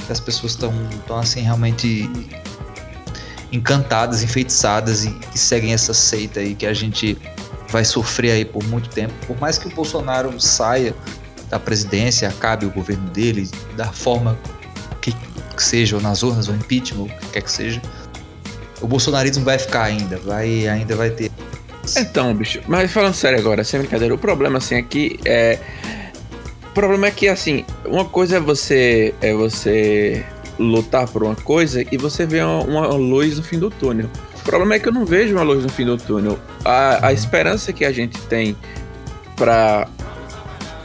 que 0.04 0.12
as 0.12 0.20
pessoas 0.20 0.52
estão 0.52 1.18
assim 1.18 1.40
realmente 1.40 2.06
encantadas, 3.50 4.22
enfeitiçadas 4.22 5.06
e 5.06 5.10
que 5.10 5.38
seguem 5.38 5.72
essa 5.72 5.94
seita 5.94 6.40
aí 6.40 6.54
que 6.54 6.66
a 6.66 6.74
gente 6.74 7.16
vai 7.70 7.82
sofrer 7.82 8.32
aí 8.32 8.44
por 8.44 8.62
muito 8.64 8.90
tempo. 8.90 9.14
Por 9.26 9.40
mais 9.40 9.56
que 9.56 9.68
o 9.68 9.70
Bolsonaro 9.70 10.38
saia 10.38 10.94
da 11.48 11.58
presidência, 11.58 12.28
acabe 12.28 12.66
o 12.66 12.70
governo 12.70 13.08
dele 13.08 13.50
da 13.74 13.90
forma 13.90 14.38
que, 15.00 15.12
que 15.56 15.64
seja, 15.64 15.96
ou 15.96 16.02
nas 16.02 16.22
urnas, 16.22 16.46
ou 16.46 16.54
impeachment, 16.54 17.04
o 17.04 17.08
que 17.08 17.26
quer 17.28 17.40
que 17.40 17.50
seja, 17.50 17.80
o 18.82 18.86
bolsonarismo 18.86 19.46
vai 19.46 19.58
ficar 19.58 19.84
ainda, 19.84 20.18
vai 20.18 20.68
ainda 20.68 20.94
vai 20.94 21.08
ter. 21.08 21.30
Então, 21.96 22.34
bicho, 22.34 22.60
mas 22.66 22.90
falando 22.90 23.14
sério 23.14 23.38
agora, 23.38 23.64
sem 23.64 23.80
brincadeira, 23.80 24.14
o 24.14 24.18
problema 24.18 24.58
assim 24.58 24.82
que 24.82 25.18
é 25.24 25.58
o 26.64 26.72
problema 26.72 27.08
é 27.08 27.10
que 27.10 27.28
assim, 27.28 27.64
uma 27.84 28.04
coisa 28.04 28.36
é 28.36 28.40
você 28.40 29.14
é 29.20 29.32
você 29.32 30.24
lutar 30.58 31.08
por 31.08 31.22
uma 31.22 31.36
coisa 31.36 31.84
e 31.90 31.96
você 31.96 32.26
vê 32.26 32.42
uma, 32.42 32.62
uma 32.62 32.86
luz 32.88 33.36
no 33.36 33.42
fim 33.42 33.58
do 33.58 33.70
túnel. 33.70 34.08
O 34.40 34.42
problema 34.44 34.74
é 34.74 34.78
que 34.78 34.88
eu 34.88 34.92
não 34.92 35.04
vejo 35.04 35.34
uma 35.34 35.42
luz 35.42 35.62
no 35.62 35.68
fim 35.68 35.84
do 35.84 35.96
túnel. 35.96 36.38
A, 36.64 37.08
a 37.08 37.12
esperança 37.12 37.72
que 37.72 37.84
a 37.84 37.92
gente 37.92 38.20
tem 38.22 38.56
para 39.36 39.88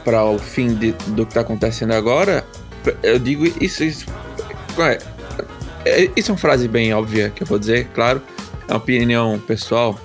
para 0.04 0.22
o 0.22 0.38
fim 0.38 0.74
de, 0.74 0.92
do 1.08 1.24
que 1.24 1.30
está 1.30 1.40
acontecendo 1.40 1.92
agora, 1.92 2.44
eu 3.02 3.18
digo 3.18 3.46
isso, 3.58 3.82
isso 3.82 4.06
é, 4.78 4.98
é, 5.84 6.10
isso 6.14 6.30
é 6.30 6.32
uma 6.32 6.38
frase 6.38 6.68
bem 6.68 6.92
óbvia 6.92 7.30
que 7.30 7.42
eu 7.42 7.46
vou 7.46 7.58
dizer, 7.58 7.88
claro, 7.94 8.20
é 8.68 8.72
uma 8.72 8.76
opinião 8.76 9.38
pessoal. 9.38 9.98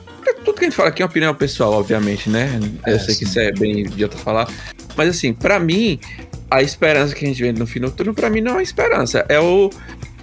Tudo 0.59 0.65
que 0.65 0.65
a 0.65 0.69
gente 0.69 0.75
fala 0.75 0.89
aqui 0.89 1.01
é 1.01 1.05
uma 1.05 1.09
opinião 1.09 1.33
pessoal, 1.33 1.71
obviamente, 1.71 2.29
né? 2.29 2.59
Eu 2.85 2.95
é, 2.95 2.99
sei 2.99 3.13
sim. 3.13 3.19
que 3.19 3.23
isso 3.23 3.39
é 3.39 3.49
bem 3.53 3.79
idiota 3.79 4.17
falar, 4.17 4.45
mas 4.97 5.07
assim, 5.07 5.33
para 5.33 5.57
mim, 5.57 5.97
a 6.51 6.61
esperança 6.61 7.15
que 7.15 7.23
a 7.23 7.27
gente 7.29 7.41
vê 7.41 7.53
no 7.53 7.65
fim 7.65 7.79
do 7.79 7.89
túnel, 7.89 8.13
para 8.13 8.29
mim 8.29 8.41
não 8.41 8.59
é 8.59 8.63
esperança, 8.63 9.25
é 9.29 9.39
o 9.39 9.69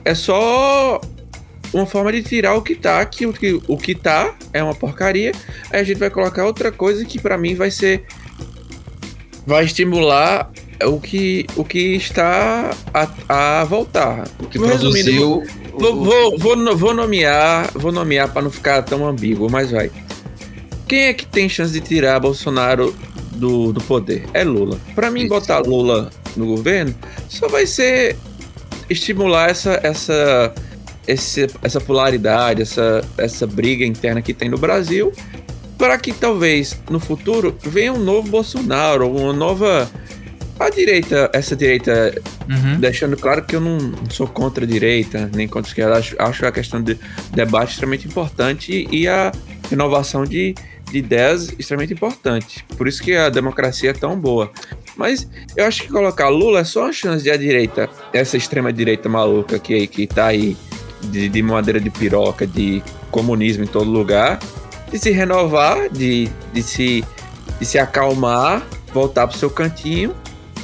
é 0.05 0.14
só 0.14 1.01
uma 1.72 1.87
forma 1.87 2.12
de 2.12 2.22
tirar 2.22 2.55
o 2.55 2.61
que 2.61 2.75
tá, 2.75 3.03
que 3.07 3.27
o 3.27 3.33
que, 3.33 3.61
o 3.66 3.79
que 3.79 3.94
tá 3.94 4.35
é 4.53 4.62
uma 4.62 4.75
porcaria, 4.75 5.33
aí 5.70 5.81
a 5.81 5.85
gente 5.85 5.99
vai 5.99 6.11
colocar 6.11 6.44
outra 6.44 6.70
coisa 6.70 7.03
que 7.07 7.18
para 7.18 7.38
mim 7.38 7.55
vai 7.55 7.70
ser 7.70 8.05
vai 9.46 9.64
estimular 9.64 10.51
o 10.85 11.01
que, 11.01 11.46
o 11.57 11.64
que 11.64 11.96
está 11.96 12.72
a, 12.92 13.61
a 13.61 13.64
voltar. 13.64 14.29
O 14.38 14.46
que 14.46 14.59
produziu. 14.59 15.42
Vou, 15.72 16.05
vou, 16.05 16.38
vou, 16.38 16.77
vou 16.77 16.94
nomear, 16.94 17.70
vou 17.75 17.92
nomear 17.92 18.31
para 18.31 18.42
não 18.42 18.51
ficar 18.51 18.83
tão 18.83 19.07
ambíguo, 19.07 19.51
mas 19.51 19.70
vai. 19.70 19.90
Quem 20.87 21.05
é 21.05 21.14
que 21.14 21.27
tem 21.27 21.49
chance 21.49 21.72
de 21.72 21.81
tirar 21.81 22.20
Bolsonaro 22.20 22.94
do, 23.33 23.72
do 23.72 23.81
poder? 23.83 24.25
É 24.33 24.44
Lula. 24.44 24.79
Para 24.94 25.11
mim, 25.11 25.27
botar 25.27 25.61
Lula 25.61 26.11
no 26.37 26.46
governo 26.46 26.94
só 27.29 27.49
vai 27.49 27.66
ser 27.66 28.16
estimular 28.88 29.51
essa, 29.51 29.81
essa, 29.83 30.55
esse, 31.09 31.49
essa 31.62 31.81
polaridade, 31.81 32.62
essa, 32.62 33.05
essa 33.18 33.46
briga 33.46 33.85
interna 33.85 34.22
que 34.22 34.33
tem 34.33 34.49
no 34.49 34.59
Brasil 34.59 35.12
para 35.79 35.99
que 35.99 36.12
talvez 36.12 36.79
no 36.90 36.99
futuro 36.99 37.57
venha 37.62 37.92
um 37.92 37.99
novo 37.99 38.29
Bolsonaro, 38.29 39.11
uma 39.11 39.33
nova. 39.33 39.90
A 40.59 40.70
direita, 40.70 41.29
essa 41.35 41.55
direita, 41.55 42.14
uhum. 42.49 42.81
deixando 42.81 43.14
claro 43.14 43.44
que 43.44 43.55
eu 43.55 43.61
não 43.61 43.79
sou 44.09 44.27
contra 44.27 44.64
a 44.64 44.66
direita, 44.66 45.31
nem 45.35 45.46
contra 45.46 45.68
a 45.68 45.70
esquerda, 45.70 45.99
acho, 45.99 46.16
acho 46.18 46.46
a 46.46 46.51
questão 46.51 46.83
de 46.83 46.99
debate 47.31 47.72
extremamente 47.72 48.09
importante 48.09 48.88
e 48.90 49.07
a 49.07 49.31
renovação 49.68 50.25
de, 50.25 50.55
de 50.90 50.99
ideias 50.99 51.53
extremamente 51.59 51.92
importante. 51.92 52.64
Por 52.77 52.87
isso 52.87 53.03
que 53.03 53.16
a 53.16 53.29
democracia 53.29 53.90
é 53.90 53.92
tão 53.92 54.18
boa. 54.18 54.51
Mas 54.96 55.29
eu 55.57 55.66
acho 55.66 55.83
que 55.83 55.88
colocar 55.88 56.29
Lula 56.29 56.61
é 56.61 56.64
só 56.64 56.85
uma 56.85 56.92
chance 56.92 57.22
de 57.22 57.31
a 57.31 57.37
direita, 57.37 57.90
essa 58.12 58.37
extrema 58.37 58.72
direita 58.72 59.09
maluca 59.09 59.59
que, 59.59 59.87
que 59.87 60.07
tá 60.07 60.27
aí 60.27 60.57
de, 61.03 61.29
de 61.29 61.42
madeira 61.42 61.81
de 61.81 61.90
piroca, 61.90 62.46
de 62.46 62.83
comunismo 63.11 63.64
em 63.64 63.66
todo 63.66 63.90
lugar, 63.90 64.38
de 64.90 64.99
se 64.99 65.11
renovar, 65.11 65.90
de, 65.90 66.29
de, 66.53 66.62
se, 66.62 67.05
de 67.59 67.66
se 67.66 67.79
acalmar, 67.79 68.66
voltar 68.92 69.27
pro 69.27 69.37
seu 69.37 69.51
cantinho, 69.51 70.14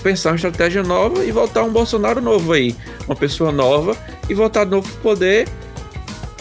pensar 0.03 0.31
uma 0.31 0.37
estratégia 0.37 0.83
nova 0.83 1.25
e 1.25 1.31
voltar 1.31 1.63
um 1.63 1.71
Bolsonaro 1.71 2.21
novo 2.21 2.53
aí, 2.53 2.75
uma 3.07 3.17
pessoa 3.17 3.53
nova 3.53 3.97
e 4.29 4.35
voltar 4.35 4.65
novo 4.65 4.89
pro 4.89 5.03
poder 5.15 5.49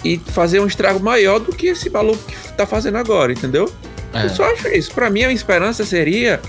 e 0.03 0.17
fazer 0.17 0.59
um 0.59 0.67
estrago 0.67 0.99
maior 0.99 1.39
do 1.39 1.51
que 1.51 1.67
esse 1.67 1.89
maluco 1.89 2.23
que 2.23 2.35
tá 2.57 2.65
fazendo 2.65 2.97
agora, 2.97 3.31
entendeu? 3.31 3.71
É. 4.13 4.25
Eu 4.25 4.29
só 4.29 4.43
acho 4.51 4.67
isso. 4.69 4.91
Pra 4.91 5.09
mim, 5.09 5.23
a 5.23 5.31
esperança 5.31 5.85
seria 5.85 6.41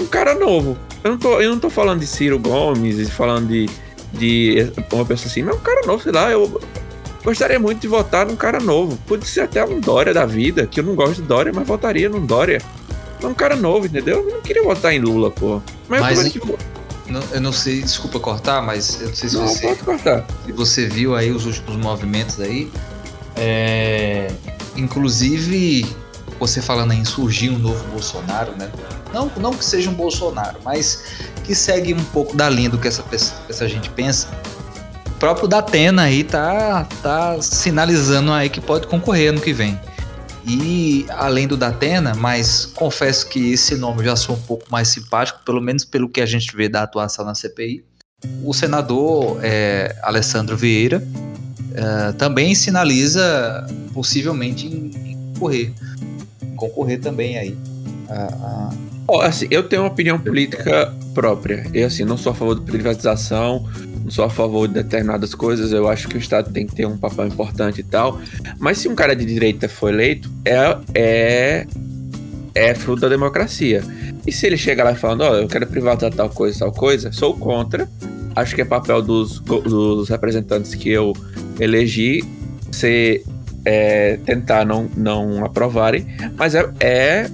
um 0.00 0.06
cara 0.06 0.34
novo. 0.34 0.76
Eu 1.02 1.12
não 1.12 1.18
tô, 1.18 1.40
eu 1.40 1.50
não 1.50 1.58
tô 1.58 1.68
falando 1.68 2.00
de 2.00 2.06
Ciro 2.06 2.38
Gomes, 2.38 3.10
falando 3.10 3.48
de, 3.48 3.68
de 4.12 4.72
uma 4.92 5.04
pessoa 5.04 5.26
assim, 5.26 5.42
mas 5.42 5.56
um 5.56 5.60
cara 5.60 5.86
novo, 5.86 6.02
sei 6.02 6.12
lá, 6.12 6.30
eu, 6.30 6.60
Gostaria 7.24 7.58
muito 7.58 7.80
de 7.80 7.88
votar 7.88 8.26
num 8.26 8.36
cara 8.36 8.60
novo. 8.60 8.98
Pode 9.06 9.26
ser 9.26 9.40
até 9.40 9.64
um 9.64 9.80
Dória 9.80 10.12
da 10.12 10.26
vida, 10.26 10.66
que 10.66 10.80
eu 10.80 10.84
não 10.84 10.94
gosto 10.94 11.22
de 11.22 11.22
Dória, 11.22 11.50
mas 11.54 11.66
votaria 11.66 12.06
num 12.06 12.24
Dória. 12.24 12.60
Um 13.22 13.32
cara 13.32 13.56
novo, 13.56 13.86
entendeu? 13.86 14.28
Eu 14.28 14.34
não 14.34 14.42
queria 14.42 14.62
votar 14.62 14.92
em 14.92 14.98
Lula, 14.98 15.30
pô. 15.30 15.62
Mas, 15.88 16.02
mas 16.02 16.26
eu, 16.26 16.30
que... 16.30 16.40
não, 17.10 17.22
eu 17.32 17.40
não 17.40 17.52
sei, 17.52 17.80
desculpa 17.80 18.20
cortar, 18.20 18.60
mas 18.60 19.00
eu 19.00 19.08
não 19.08 19.14
sei 19.14 19.28
se 19.30 19.36
não, 19.36 19.48
você. 19.48 19.66
Pode 19.66 19.82
cortar. 19.82 20.26
Se 20.44 20.52
você 20.52 20.86
viu 20.86 21.16
aí 21.16 21.30
os 21.30 21.46
últimos 21.46 21.76
movimentos 21.76 22.38
aí. 22.38 22.70
É, 23.36 24.30
inclusive, 24.76 25.86
você 26.38 26.60
falando 26.62 26.92
em 26.92 27.04
surgir 27.04 27.50
um 27.50 27.58
novo 27.58 27.82
Bolsonaro, 27.88 28.52
né? 28.56 28.70
Não, 29.12 29.30
não 29.36 29.54
que 29.54 29.64
seja 29.64 29.90
um 29.90 29.94
Bolsonaro, 29.94 30.58
mas 30.64 31.04
que 31.44 31.54
segue 31.54 31.94
um 31.94 32.04
pouco 32.04 32.36
da 32.36 32.48
linha 32.48 32.70
do 32.70 32.78
que 32.78 32.88
essa, 32.88 33.04
essa 33.48 33.68
gente 33.68 33.88
pensa 33.90 34.28
próprio 35.24 35.48
Datena 35.48 36.02
aí 36.02 36.22
tá, 36.22 36.86
tá 37.02 37.40
sinalizando 37.40 38.30
aí 38.30 38.50
que 38.50 38.60
pode 38.60 38.86
concorrer 38.86 39.30
ano 39.30 39.40
que 39.40 39.54
vem. 39.54 39.80
E 40.46 41.06
além 41.08 41.48
do 41.48 41.56
Datena, 41.56 42.14
mas 42.14 42.66
confesso 42.66 43.26
que 43.30 43.52
esse 43.52 43.74
nome 43.74 44.04
já 44.04 44.16
sou 44.16 44.36
um 44.36 44.40
pouco 44.42 44.66
mais 44.70 44.88
simpático, 44.88 45.40
pelo 45.42 45.62
menos 45.62 45.82
pelo 45.82 46.10
que 46.10 46.20
a 46.20 46.26
gente 46.26 46.54
vê 46.54 46.68
da 46.68 46.82
atuação 46.82 47.24
na 47.24 47.34
CPI. 47.34 47.82
O 48.44 48.52
senador 48.52 49.38
é, 49.42 49.96
Alessandro 50.02 50.58
Vieira 50.58 51.02
é, 51.74 52.12
também 52.12 52.54
sinaliza 52.54 53.66
possivelmente 53.92 54.66
em, 54.66 54.90
em 55.10 55.32
concorrer, 55.32 55.72
concorrer 56.56 57.00
também 57.00 57.36
aí. 57.38 57.56
Oh, 59.06 59.20
assim, 59.20 59.46
eu 59.50 59.62
tenho 59.62 59.82
uma 59.82 59.88
opinião 59.88 60.18
política 60.18 60.92
própria. 61.14 61.66
Eu 61.74 61.86
assim, 61.86 62.04
não 62.04 62.16
sou 62.16 62.32
a 62.32 62.34
favor 62.34 62.54
de 62.54 62.62
privatização, 62.62 63.68
não 64.02 64.10
sou 64.10 64.24
a 64.24 64.30
favor 64.30 64.66
de 64.66 64.74
determinadas 64.74 65.34
coisas, 65.34 65.72
eu 65.72 65.88
acho 65.88 66.08
que 66.08 66.16
o 66.16 66.18
Estado 66.18 66.50
tem 66.50 66.66
que 66.66 66.74
ter 66.74 66.86
um 66.86 66.96
papel 66.96 67.26
importante 67.26 67.80
e 67.80 67.84
tal. 67.84 68.20
Mas 68.58 68.78
se 68.78 68.88
um 68.88 68.94
cara 68.94 69.14
de 69.14 69.24
direita 69.24 69.68
for 69.68 69.92
eleito, 69.92 70.30
é, 70.44 70.78
é, 70.94 71.66
é 72.54 72.74
fruto 72.74 73.02
da 73.02 73.08
democracia. 73.08 73.82
E 74.26 74.32
se 74.32 74.46
ele 74.46 74.56
chega 74.56 74.82
lá 74.82 74.94
falando, 74.94 75.20
ó, 75.20 75.32
oh, 75.32 75.34
eu 75.36 75.48
quero 75.48 75.66
privatizar 75.66 76.12
tal 76.12 76.30
coisa, 76.30 76.60
tal 76.60 76.72
coisa, 76.72 77.12
sou 77.12 77.36
contra. 77.36 77.88
Acho 78.36 78.54
que 78.54 78.62
é 78.62 78.64
papel 78.64 79.00
dos, 79.02 79.38
dos 79.40 80.08
representantes 80.08 80.74
que 80.74 80.90
eu 80.90 81.12
elegi 81.60 82.24
ser 82.72 83.24
é, 83.64 84.18
tentar 84.24 84.64
não, 84.64 84.90
não 84.96 85.44
aprovarem, 85.44 86.06
mas 86.36 86.54
é, 86.54 86.68
é 86.80 87.30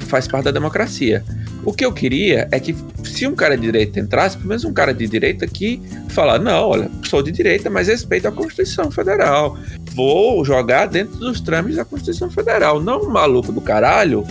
faz 0.00 0.26
parte 0.28 0.44
da 0.46 0.50
democracia. 0.50 1.24
O 1.64 1.72
que 1.72 1.84
eu 1.84 1.92
queria 1.92 2.48
é 2.50 2.60
que 2.60 2.74
se 3.04 3.26
um 3.26 3.34
cara 3.34 3.56
de 3.56 3.62
direita 3.62 3.98
entrasse, 4.00 4.36
pelo 4.36 4.48
menos 4.48 4.64
um 4.64 4.72
cara 4.72 4.94
de 4.94 5.06
direita 5.06 5.46
que 5.46 5.82
falar, 6.08 6.38
não, 6.38 6.68
olha, 6.68 6.90
sou 7.04 7.22
de 7.22 7.30
direita, 7.30 7.68
mas 7.68 7.88
respeito 7.88 8.28
a 8.28 8.32
Constituição 8.32 8.90
Federal. 8.90 9.58
Vou 9.92 10.44
jogar 10.44 10.86
dentro 10.86 11.16
dos 11.18 11.40
trâmites 11.40 11.76
da 11.76 11.84
Constituição 11.84 12.30
Federal. 12.30 12.80
Não 12.80 13.02
um 13.02 13.10
maluco 13.10 13.52
do 13.52 13.60
caralho 13.60 14.24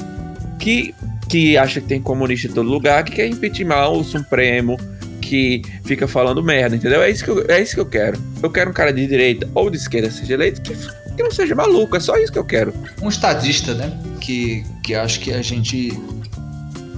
que, 0.57 0.95
que 1.29 1.57
acha 1.57 1.81
que 1.81 1.87
tem 1.87 2.01
comunista 2.01 2.47
em 2.47 2.51
todo 2.51 2.69
lugar, 2.69 3.03
que 3.03 3.11
quer 3.11 3.27
impeachment 3.27 3.89
o 3.89 4.03
Supremo, 4.03 4.79
que 5.27 5.61
fica 5.83 6.07
falando 6.07 6.41
merda, 6.41 6.75
entendeu? 6.75 7.01
É 7.01 7.09
isso 7.11 7.23
que 7.23 7.29
eu, 7.29 7.45
é 7.49 7.61
isso 7.61 7.75
que 7.75 7.81
eu 7.81 7.85
quero. 7.85 8.17
Eu 8.41 8.49
quero 8.49 8.69
um 8.69 8.73
cara 8.73 8.93
de 8.93 9.05
direita 9.05 9.47
ou 9.53 9.69
de 9.69 9.75
esquerda 9.75 10.09
seja 10.09 10.33
eleito 10.33 10.61
que, 10.61 10.73
que 10.73 11.23
não 11.23 11.31
seja 11.31 11.53
maluco, 11.53 11.97
é 11.97 11.99
só 11.99 12.15
isso 12.17 12.31
que 12.31 12.39
eu 12.39 12.45
quero. 12.45 12.73
Um 13.01 13.09
estadista, 13.09 13.73
né? 13.73 13.91
Que, 14.21 14.63
que 14.83 14.95
acho 14.95 15.19
que 15.19 15.33
a 15.33 15.41
gente 15.41 15.91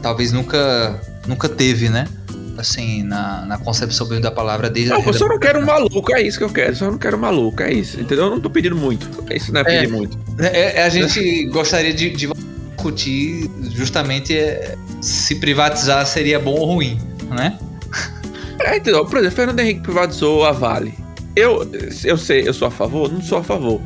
talvez 0.01 0.31
nunca, 0.31 1.01
nunca 1.27 1.49
teve, 1.49 1.89
né? 1.89 2.07
Assim, 2.55 3.03
na, 3.03 3.45
na 3.45 3.57
concepção 3.57 4.05
bem 4.05 4.19
da 4.19 4.29
palavra 4.29 4.69
desde 4.69 4.91
Não, 4.91 5.01
eu 5.01 5.13
só 5.13 5.27
não 5.27 5.39
quero 5.39 5.59
um 5.59 5.65
maluco, 5.65 6.13
é 6.13 6.21
isso 6.21 6.37
que 6.37 6.43
eu 6.43 6.49
quero. 6.49 6.75
Só 6.75 6.91
não 6.91 6.97
quero 6.97 7.17
um 7.17 7.21
maluco, 7.21 7.63
é 7.63 7.73
isso. 7.73 7.99
Entendeu? 7.99 8.25
Eu 8.25 8.31
não 8.31 8.41
tô 8.41 8.49
pedindo 8.49 8.75
muito. 8.75 9.09
Isso 9.33 9.51
não 9.51 9.61
é 9.61 9.63
pedir 9.63 9.85
é, 9.85 9.87
muito. 9.87 10.19
É, 10.37 10.79
é, 10.79 10.83
a 10.83 10.89
gente 10.89 11.45
gostaria 11.45 11.93
de, 11.93 12.09
de 12.09 12.27
discutir 12.75 13.49
justamente 13.73 14.37
é, 14.37 14.77
se 15.01 15.35
privatizar 15.35 16.05
seria 16.05 16.37
bom 16.37 16.51
ou 16.51 16.65
ruim, 16.65 16.99
né? 17.29 17.57
É, 18.59 18.77
entendeu? 18.77 19.05
Por 19.05 19.17
exemplo, 19.17 19.35
Fernando 19.35 19.59
Henrique 19.59 19.81
privatizou 19.81 20.45
a 20.45 20.51
Vale. 20.51 20.93
eu, 21.35 21.69
eu 22.03 22.17
sei, 22.17 22.47
eu 22.47 22.53
sou 22.53 22.67
a 22.67 22.71
favor? 22.71 23.11
Não 23.11 23.21
sou 23.21 23.37
a 23.39 23.43
favor 23.43 23.81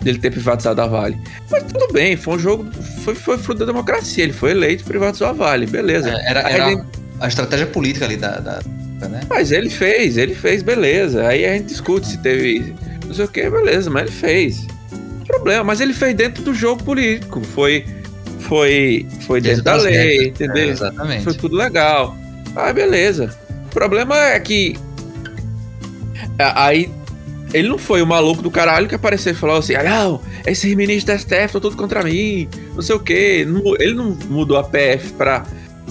dele 0.00 0.18
ter 0.18 0.30
privatizado 0.30 0.80
a 0.80 0.86
Vale. 0.86 1.18
Mas 1.50 1.64
tudo 1.64 1.92
bem, 1.92 2.16
foi 2.16 2.34
um 2.36 2.38
jogo, 2.38 2.66
foi, 3.04 3.14
foi 3.14 3.38
fruto 3.38 3.60
da 3.60 3.66
democracia. 3.66 4.22
Ele 4.24 4.32
foi 4.32 4.50
eleito 4.52 4.82
e 4.82 4.86
privatizou 4.86 5.26
a 5.28 5.32
Vale, 5.32 5.66
beleza. 5.66 6.10
É, 6.10 6.30
era, 6.30 6.40
era 6.40 6.72
ele- 6.72 6.82
a 7.20 7.26
estratégia 7.28 7.66
política 7.66 8.04
ali 8.04 8.16
da. 8.16 8.38
da- 8.38 8.60
né? 9.08 9.20
Mas 9.30 9.52
ele 9.52 9.70
fez, 9.70 10.16
ele 10.16 10.34
fez, 10.34 10.60
beleza. 10.62 11.26
Aí 11.26 11.44
a 11.46 11.52
gente 11.54 11.66
discute 11.66 12.06
se 12.08 12.18
teve 12.18 12.74
não 13.06 13.14
sei 13.14 13.24
o 13.24 13.28
que, 13.28 13.48
beleza, 13.48 13.88
mas 13.88 14.02
ele 14.02 14.10
fez. 14.12 14.66
Problema, 15.26 15.62
mas 15.64 15.80
ele 15.80 15.92
fez 15.92 16.14
dentro 16.14 16.42
do 16.42 16.52
jogo 16.52 16.82
político. 16.82 17.40
Foi, 17.42 17.84
foi, 18.40 19.06
foi 19.26 19.40
dentro, 19.40 19.62
da 19.62 19.74
lei, 19.76 19.92
regras. 19.94 20.18
É, 20.18 20.24
entendeu? 20.28 20.68
exatamente. 20.70 21.24
Foi 21.24 21.34
tudo 21.34 21.54
legal. 21.56 22.16
Ah, 22.56 22.72
beleza. 22.72 23.30
O 23.68 23.74
problema 23.74 24.16
é 24.16 24.40
que. 24.40 24.76
é, 26.38 26.52
Aí. 26.54 26.90
Ele 27.54 27.66
não 27.66 27.78
foi 27.78 28.02
o 28.02 28.06
maluco 28.06 28.42
do 28.42 28.50
caralho 28.50 28.86
que 28.86 28.94
apareceu 28.94 29.32
e 29.32 29.34
falou 29.34 29.56
assim: 29.56 29.74
ah, 29.74 29.82
não, 29.82 30.20
esses 30.46 30.74
ministros 30.74 31.04
da 31.04 31.18
STF 31.18 31.46
estão 31.46 31.60
tudo 31.62 31.76
contra 31.76 32.02
mim, 32.02 32.46
não 32.74 32.82
sei 32.82 32.94
o 32.94 33.00
quê. 33.00 33.46
Ele 33.78 33.94
não 33.94 34.10
mudou 34.28 34.58
a 34.58 34.64
PF 34.64 35.14
pra, 35.16 35.46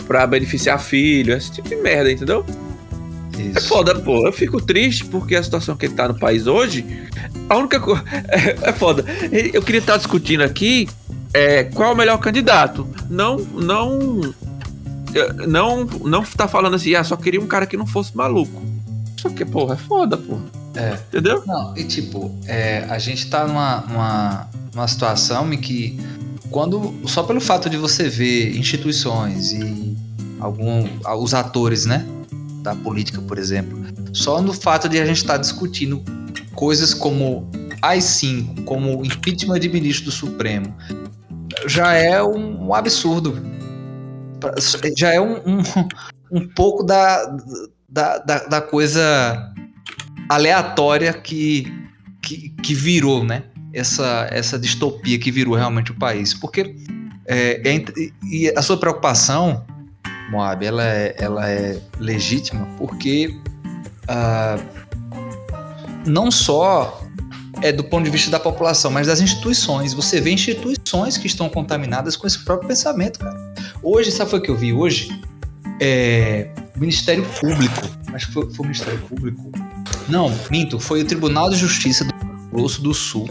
pra 0.06 0.28
beneficiar 0.28 0.80
filho, 0.80 1.34
esse 1.34 1.52
tipo 1.52 1.68
de 1.68 1.76
merda, 1.78 2.12
entendeu? 2.12 2.46
É 3.40 3.60
Isso. 3.60 3.68
foda, 3.70 3.96
pô. 3.96 4.28
Eu 4.28 4.32
fico 4.32 4.62
triste 4.62 5.06
porque 5.06 5.36
a 5.36 5.42
situação 5.42 5.76
que 5.76 5.88
ele 5.88 5.96
tá 5.96 6.08
no 6.08 6.20
país 6.20 6.46
hoje, 6.48 6.86
a 7.50 7.58
única 7.58 7.80
coisa. 7.80 8.04
É, 8.30 8.70
é 8.70 8.74
foda. 8.74 9.04
Eu 9.54 9.62
queria 9.64 9.80
estar 9.80 9.98
discutindo 9.98 10.42
aqui 10.42 10.88
é, 11.34 11.64
qual 11.64 11.90
é 11.90 11.94
o 11.94 11.98
melhor 11.98 12.18
candidato. 12.20 12.88
Não. 13.10 13.38
Não. 13.38 14.34
Não, 15.48 15.86
não 15.86 16.24
tá 16.24 16.48
falando 16.48 16.76
assim, 16.76 16.94
ah, 16.96 17.04
só 17.04 17.16
queria 17.16 17.42
um 17.42 17.48
cara 17.48 17.66
que 17.66 17.78
não 17.78 17.88
fosse 17.88 18.16
maluco. 18.16 18.62
Só 19.20 19.30
que, 19.30 19.44
porra, 19.44 19.74
é 19.74 19.78
foda, 19.78 20.18
porra. 20.18 20.44
É. 20.76 20.94
Entendeu? 21.08 21.44
Não, 21.46 21.76
e 21.76 21.84
tipo, 21.84 22.38
é, 22.46 22.86
a 22.90 23.00
gente 23.00 23.28
tá 23.30 23.48
numa, 23.48 23.82
numa, 23.82 24.50
numa 24.74 24.88
situação 24.88 25.52
em 25.52 25.58
que 25.58 26.00
quando. 26.52 26.94
Só 27.06 27.24
pelo 27.24 27.42
fato 27.42 27.70
de 27.70 27.78
você 27.78 28.08
ver 28.08 28.56
instituições 28.56 29.52
e 29.54 29.98
algum, 30.40 30.88
os 31.20 31.34
atores, 31.34 31.86
né? 31.86 32.06
Da 32.62 32.76
política, 32.76 33.22
por 33.22 33.38
exemplo. 33.38 33.78
Só 34.14 34.42
no 34.42 34.54
fato 34.54 34.88
de 34.88 35.00
a 35.00 35.06
gente 35.06 35.18
estar 35.18 35.38
discutindo 35.38 36.04
coisas 36.54 36.94
como 36.94 37.50
AI-5, 37.82 38.64
como 38.64 39.04
impeachment 39.04 39.60
de 39.60 39.70
ministro 39.70 40.06
do 40.06 40.12
Supremo, 40.12 40.76
já 41.66 41.94
é 41.94 42.22
um, 42.22 42.68
um 42.68 42.74
absurdo. 42.74 43.57
Já 44.98 45.14
é 45.14 45.22
um, 45.22 45.38
um, 45.46 45.62
um 46.32 46.48
pouco 46.48 46.84
da, 46.84 47.38
da, 47.88 48.18
da, 48.20 48.40
da 48.46 48.62
coisa 48.62 49.54
aleatória 50.30 51.14
que, 51.14 51.72
que, 52.22 52.50
que 52.50 52.74
virou, 52.74 53.24
né? 53.24 53.44
Essa, 53.74 54.28
essa 54.32 54.58
distopia 54.58 55.20
que 55.20 55.32
virou 55.32 55.56
realmente 55.56 55.92
o 55.92 55.96
país. 55.96 56.34
Porque 56.34 56.76
é, 57.26 57.62
é 57.70 57.86
e 58.24 58.50
a 58.56 58.62
sua 58.62 58.78
preocupação, 58.78 59.66
Moab, 60.32 60.66
ela 60.66 60.86
é, 60.86 61.16
ela 61.18 61.50
é 61.50 61.80
legítima 62.00 62.68
porque 62.78 63.36
ah, 64.08 64.58
não 66.06 66.32
só 66.32 67.04
é 67.62 67.72
do 67.72 67.84
ponto 67.84 68.06
de 68.06 68.10
vista 68.10 68.30
da 68.30 68.40
população, 68.40 68.92
mas 68.92 69.08
das 69.08 69.20
instituições. 69.20 69.94
Você 69.94 70.22
vê 70.22 70.32
instituições 70.32 71.18
que 71.18 71.28
estão 71.28 71.50
contaminadas 71.50 72.16
com 72.16 72.28
esse 72.28 72.44
próprio 72.44 72.68
pensamento, 72.68 73.20
cara. 73.20 73.47
Hoje, 73.90 74.12
sabe 74.12 74.32
foi 74.32 74.40
o 74.40 74.42
que 74.42 74.52
eu 74.52 74.58
vi 74.58 74.74
hoje? 74.74 75.18
É, 75.80 76.52
o 76.76 76.80
Ministério 76.82 77.26
Público. 77.40 77.88
Acho 78.12 78.28
que 78.28 78.34
foi, 78.34 78.54
foi 78.54 78.60
o 78.60 78.64
Ministério 78.64 79.00
Público. 79.08 79.50
Não, 80.10 80.30
minto, 80.52 80.78
foi 80.78 81.04
o 81.04 81.06
Tribunal 81.06 81.50
de 81.50 81.56
Justiça 81.56 82.04
do 82.04 82.14
Mato 82.14 82.50
Grosso 82.52 82.82
do 82.82 82.94
Sul. 82.94 83.30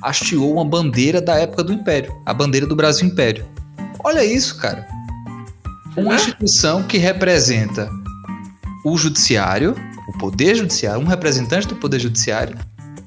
Hasteou 0.00 0.54
uma 0.54 0.64
bandeira 0.64 1.20
da 1.20 1.34
época 1.34 1.62
do 1.62 1.74
Império, 1.74 2.18
a 2.24 2.32
bandeira 2.32 2.66
do 2.66 2.74
Brasil 2.74 3.06
Império. 3.06 3.44
Olha 4.02 4.24
isso, 4.24 4.56
cara. 4.56 4.88
Uma 5.94 6.14
instituição 6.14 6.82
que 6.82 6.96
representa 6.96 7.90
o 8.86 8.96
judiciário, 8.96 9.76
o 10.08 10.18
poder 10.18 10.54
judiciário, 10.54 11.02
um 11.02 11.06
representante 11.06 11.68
do 11.68 11.76
poder 11.76 12.00
judiciário, 12.00 12.56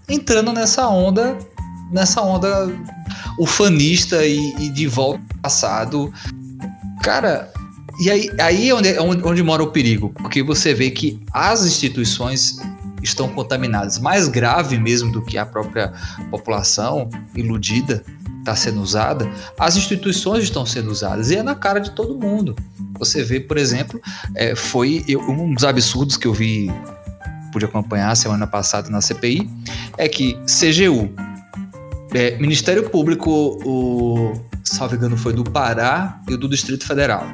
entrando 0.08 0.54
nessa 0.54 0.88
onda, 0.88 1.40
nessa 1.92 2.22
onda 2.22 2.72
ufanista 3.40 4.24
e, 4.24 4.54
e 4.60 4.70
de 4.70 4.86
volta 4.86 5.24
ao 5.34 5.42
passado. 5.42 6.14
Cara, 7.04 7.52
e 8.00 8.10
aí, 8.10 8.30
aí 8.40 8.70
é 8.70 8.74
onde, 8.74 8.90
é 8.90 9.02
onde, 9.02 9.24
onde 9.28 9.44
mora 9.44 9.62
o 9.62 9.68
perigo, 9.68 10.10
porque 10.18 10.42
você 10.42 10.74
vê 10.74 10.90
que 10.90 11.20
as 11.34 11.66
instituições 11.66 12.58
estão 13.04 13.28
contaminadas. 13.28 14.00
Mais 14.00 14.30
grave 14.30 14.80
mesmo 14.80 15.12
do 15.12 15.22
que 15.22 15.38
a 15.38 15.46
própria 15.46 15.92
população 16.32 17.10
iludida 17.36 18.04
está 18.40 18.56
sendo 18.56 18.82
usada, 18.82 19.30
as 19.60 19.76
instituições 19.76 20.44
estão 20.46 20.66
sendo 20.66 20.90
usadas 20.92 21.30
e 21.30 21.36
é 21.36 21.44
na 21.44 21.56
cara 21.56 21.80
de 21.80 21.92
todo 21.92 22.18
mundo. 22.18 22.56
Você 22.98 23.22
vê, 23.22 23.40
por 23.40 23.58
exemplo, 23.58 24.02
é, 24.34 24.56
foi 24.56 25.04
eu- 25.08 25.20
um 25.22 25.54
dos 25.54 25.64
absurdos 25.66 26.16
que 26.16 26.26
eu 26.26 26.34
vi, 26.34 26.72
pude 27.52 27.66
acompanhar 27.66 28.16
semana 28.16 28.48
passada 28.48 28.90
na 28.90 29.02
CPI, 29.02 29.50
é 29.98 30.08
que 30.08 30.38
CGU, 30.46 31.10
é, 32.14 32.38
Ministério 32.38 32.90
Público, 32.90 33.30
o 33.66 34.34
salvo 34.74 34.96
engano 34.96 35.16
foi 35.16 35.34
do 35.34 35.44
Pará 35.44 36.20
e 36.28 36.36
do 36.36 36.50
Distrito 36.50 36.86
Federal, 36.86 37.26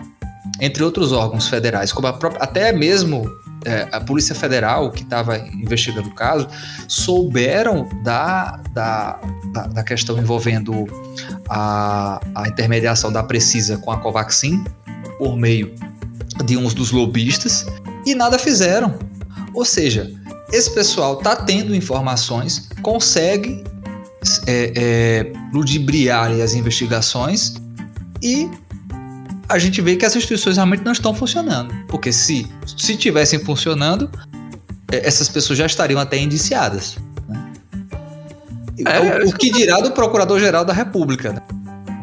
entre 0.59 0.83
outros 0.83 1.11
órgãos 1.11 1.47
federais, 1.47 1.91
como 1.91 2.11
própria, 2.13 2.43
até 2.43 2.71
mesmo 2.71 3.29
é, 3.65 3.87
a 3.91 3.99
Polícia 3.99 4.35
Federal, 4.35 4.91
que 4.91 5.03
estava 5.03 5.37
investigando 5.37 6.09
o 6.09 6.13
caso, 6.13 6.47
souberam 6.87 7.87
da, 8.03 8.59
da, 8.73 9.19
da, 9.53 9.67
da 9.67 9.83
questão 9.83 10.17
envolvendo 10.17 10.85
a, 11.49 12.19
a 12.35 12.47
intermediação 12.47 13.11
da 13.11 13.23
Precisa 13.23 13.77
com 13.77 13.91
a 13.91 13.97
Covaxin, 13.97 14.63
por 15.17 15.35
meio 15.35 15.73
de 16.45 16.57
uns 16.57 16.73
dos 16.73 16.91
lobistas, 16.91 17.65
e 18.05 18.15
nada 18.15 18.39
fizeram. 18.39 18.97
Ou 19.53 19.65
seja, 19.65 20.11
esse 20.51 20.73
pessoal 20.73 21.17
está 21.17 21.35
tendo 21.35 21.75
informações, 21.75 22.69
consegue 22.81 23.63
é, 24.45 24.73
é, 24.75 25.33
ludibriar 25.53 26.25
ali 26.25 26.41
as 26.41 26.53
investigações 26.53 27.55
e 28.21 28.49
a 29.47 29.57
gente 29.57 29.81
vê 29.81 29.95
que 29.95 30.05
as 30.05 30.15
instituições 30.15 30.57
realmente 30.57 30.83
não 30.83 30.91
estão 30.91 31.13
funcionando. 31.13 31.73
Porque 31.87 32.11
se, 32.11 32.47
se 32.77 32.95
tivessem 32.95 33.39
funcionando, 33.39 34.09
é, 34.91 35.07
essas 35.07 35.27
pessoas 35.27 35.57
já 35.57 35.65
estariam 35.65 35.99
até 35.99 36.17
indiciadas. 36.17 36.97
né? 37.27 37.51
É, 38.85 39.25
o, 39.25 39.29
o 39.29 39.33
que 39.33 39.51
dirá 39.51 39.79
do 39.79 39.91
Procurador-Geral 39.91 40.63
da 40.63 40.73
República? 40.73 41.33
Né? 41.33 41.41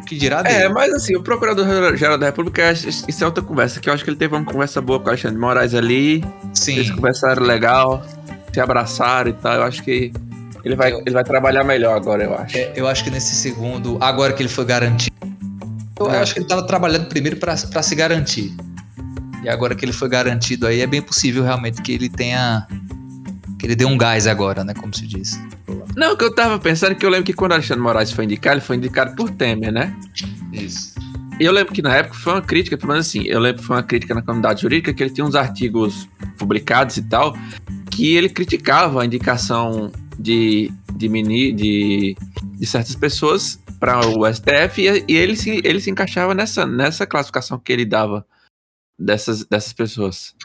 O 0.01 0.05
que 0.05 0.17
dirá 0.17 0.41
dele? 0.41 0.55
É, 0.55 0.69
mas 0.69 0.93
assim, 0.93 1.15
o 1.15 1.21
Procurador-Geral 1.21 2.17
da 2.17 2.25
República, 2.25 2.71
isso 2.73 3.23
é 3.23 3.25
outra 3.25 3.43
conversa, 3.43 3.79
que 3.79 3.89
eu 3.89 3.93
acho 3.93 4.03
que 4.03 4.09
ele 4.09 4.17
teve 4.17 4.35
uma 4.35 4.43
conversa 4.43 4.81
boa 4.81 4.99
com 4.99 5.05
o 5.05 5.09
Alexandre 5.09 5.35
de 5.35 5.41
Moraes 5.41 5.73
ali, 5.73 6.23
eles 6.67 6.87
Sim. 6.87 6.95
conversaram 6.95 7.43
legal, 7.43 8.05
se 8.53 8.59
abraçaram 8.59 9.29
e 9.29 9.33
tal, 9.33 9.55
eu 9.55 9.63
acho 9.63 9.83
que 9.83 10.11
ele 10.63 10.75
vai, 10.75 10.91
Eu- 10.91 10.99
ele 11.05 11.11
vai 11.11 11.23
trabalhar 11.23 11.63
melhor 11.63 11.95
agora, 11.95 12.23
eu 12.23 12.35
acho. 12.37 12.57
É, 12.57 12.73
eu 12.75 12.87
acho 12.87 13.03
que 13.03 13.09
nesse 13.09 13.35
segundo, 13.35 13.97
agora 14.01 14.33
que 14.33 14.41
ele 14.41 14.49
foi 14.49 14.65
garantido, 14.65 15.15
eu 15.99 16.11
É. 16.11 16.19
acho 16.19 16.33
que 16.33 16.39
ele 16.39 16.45
estava 16.45 16.65
trabalhando 16.65 17.07
primeiro 17.07 17.37
para 17.37 17.55
se 17.57 17.95
garantir. 17.95 18.55
E 19.43 19.49
agora 19.49 19.75
que 19.75 19.85
ele 19.85 19.93
foi 19.93 20.09
garantido 20.09 20.67
aí, 20.67 20.81
é 20.81 20.87
bem 20.87 21.01
possível 21.01 21.43
realmente 21.43 21.81
que 21.81 21.91
ele 21.91 22.09
tenha. 22.09 22.67
que 23.59 23.65
ele 23.65 23.75
dê 23.75 23.85
um 23.85 23.97
gás 23.97 24.27
agora, 24.27 24.63
né? 24.63 24.71
Como 24.75 24.93
se 24.93 25.07
diz. 25.07 25.41
Não, 25.95 26.13
o 26.13 26.17
que 26.17 26.23
eu 26.23 26.31
tava 26.35 26.59
pensando 26.59 26.91
é 26.91 26.95
que 26.95 27.03
eu 27.03 27.09
lembro 27.09 27.25
que 27.25 27.33
quando 27.33 27.51
o 27.51 27.55
Alexandre 27.55 27.81
Moraes 27.81 28.11
foi 28.11 28.25
indicado, 28.25 28.57
ele 28.57 28.61
foi 28.61 28.75
indicado 28.75 29.15
por 29.15 29.31
Temer, 29.31 29.71
né? 29.71 29.95
Isso. 30.53 30.93
E 31.39 31.43
eu 31.43 31.51
lembro 31.51 31.73
que 31.73 31.81
na 31.81 31.95
época 31.95 32.13
foi 32.15 32.33
uma 32.33 32.41
crítica, 32.43 32.77
pelo 32.77 32.91
menos 32.91 33.07
assim, 33.07 33.23
eu 33.23 33.39
lembro 33.39 33.61
que 33.61 33.67
foi 33.67 33.75
uma 33.77 33.81
crítica 33.81 34.13
na 34.13 34.21
comunidade 34.21 34.61
jurídica, 34.61 34.93
que 34.93 35.01
ele 35.01 35.09
tinha 35.09 35.25
uns 35.25 35.33
artigos 35.33 36.07
publicados 36.37 36.97
e 36.97 37.01
tal, 37.01 37.35
que 37.89 38.15
ele 38.15 38.29
criticava 38.29 39.01
a 39.01 39.05
indicação 39.07 39.91
de, 40.19 40.71
de, 40.95 41.09
mini, 41.09 41.51
de, 41.51 42.15
de 42.57 42.65
certas 42.65 42.95
pessoas 42.95 43.59
para 43.79 44.05
o 44.07 44.25
STF 44.31 44.81
e, 44.81 45.05
e 45.07 45.15
ele, 45.15 45.35
se, 45.35 45.61
ele 45.63 45.79
se 45.79 45.89
encaixava 45.89 46.33
nessa, 46.33 46.65
nessa 46.65 47.05
classificação 47.05 47.59
que 47.59 47.71
ele 47.71 47.85
dava 47.85 48.25
dessas, 48.97 49.45
dessas 49.45 49.73
pessoas. 49.73 50.35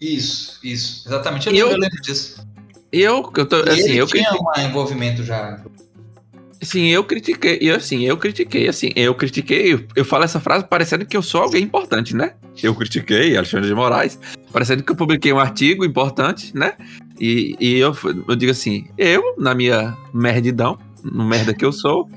Isso, 0.00 0.58
isso. 0.64 1.08
Exatamente. 1.08 1.48
Eu, 1.48 1.54
eu- 1.54 1.64
lembro, 1.66 1.76
eu 1.76 1.80
lembro 1.80 2.02
disso. 2.02 2.46
Eu, 2.92 3.32
eu 3.36 3.46
tô, 3.46 3.56
E 3.64 3.70
assim, 3.70 3.82
ele 3.90 3.96
eu 3.96 4.06
tinha 4.06 4.24
critiquei, 4.28 4.64
um 4.64 4.68
envolvimento 4.68 5.22
já. 5.24 5.60
Sim, 6.62 6.86
eu 6.88 7.04
critiquei, 7.04 7.58
e 7.60 7.70
assim, 7.70 8.04
eu 8.04 8.16
critiquei, 8.16 8.68
assim, 8.68 8.90
eu 8.96 9.14
critiquei, 9.14 9.74
eu, 9.74 9.84
eu 9.96 10.04
falo 10.04 10.24
essa 10.24 10.40
frase 10.40 10.64
parecendo 10.66 11.04
que 11.04 11.16
eu 11.16 11.20
sou 11.22 11.42
alguém 11.42 11.62
importante, 11.62 12.14
né? 12.16 12.34
Eu 12.62 12.74
critiquei 12.74 13.36
Alexandre 13.36 13.68
de 13.68 13.74
Moraes, 13.74 14.18
parecendo 14.52 14.82
que 14.82 14.90
eu 14.90 14.96
publiquei 14.96 15.32
um 15.32 15.38
artigo 15.38 15.84
importante, 15.84 16.56
né? 16.56 16.74
E, 17.20 17.56
e 17.60 17.78
eu, 17.78 17.96
eu 18.28 18.36
digo 18.36 18.50
assim, 18.50 18.86
eu, 18.98 19.34
na 19.38 19.54
minha 19.54 19.96
merdidão, 20.12 20.78
no 21.02 21.24
merda 21.24 21.54
que 21.54 21.64
eu 21.64 21.72
sou, 21.72 22.08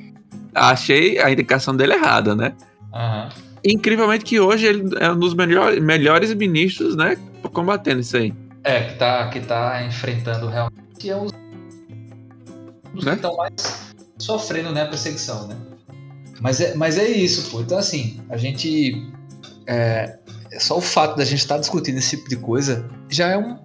achei 0.53 1.19
a 1.19 1.31
indicação 1.31 1.75
dele 1.75 1.93
errada, 1.93 2.35
né? 2.35 2.53
Aham. 2.93 3.29
Incrivelmente 3.63 4.23
que 4.23 4.39
hoje 4.39 4.65
ele 4.65 4.95
é 4.99 5.11
um 5.11 5.19
dos 5.19 5.33
melhores, 5.33 5.81
melhores 5.83 6.33
ministros, 6.33 6.95
né? 6.95 7.17
Combatendo 7.51 7.99
isso 7.99 8.15
aí. 8.15 8.33
É, 8.63 8.81
que 8.81 8.95
tá, 8.95 9.29
que 9.29 9.39
tá 9.39 9.83
enfrentando 9.85 10.47
realmente 10.47 11.09
é 11.09 11.15
os, 11.15 11.31
os 12.93 13.05
Né? 13.05 13.11
que 13.11 13.17
estão 13.17 13.35
mais 13.35 13.93
sofrendo, 14.17 14.71
né, 14.71 14.81
a 14.81 14.87
perseguição, 14.87 15.47
né? 15.47 15.55
Mas 16.39 16.61
é, 16.61 16.75
mas 16.75 16.97
é 16.97 17.07
isso, 17.07 17.49
pô. 17.49 17.61
Então, 17.61 17.77
assim, 17.77 18.19
a 18.29 18.37
gente. 18.37 19.09
É, 19.65 20.17
é 20.51 20.59
só 20.59 20.77
o 20.77 20.81
fato 20.81 21.17
da 21.17 21.25
gente 21.25 21.39
estar 21.39 21.57
discutindo 21.57 21.97
esse 21.97 22.15
tipo 22.15 22.29
de 22.29 22.37
coisa 22.37 22.89
já 23.09 23.29
é 23.29 23.37
um. 23.37 23.57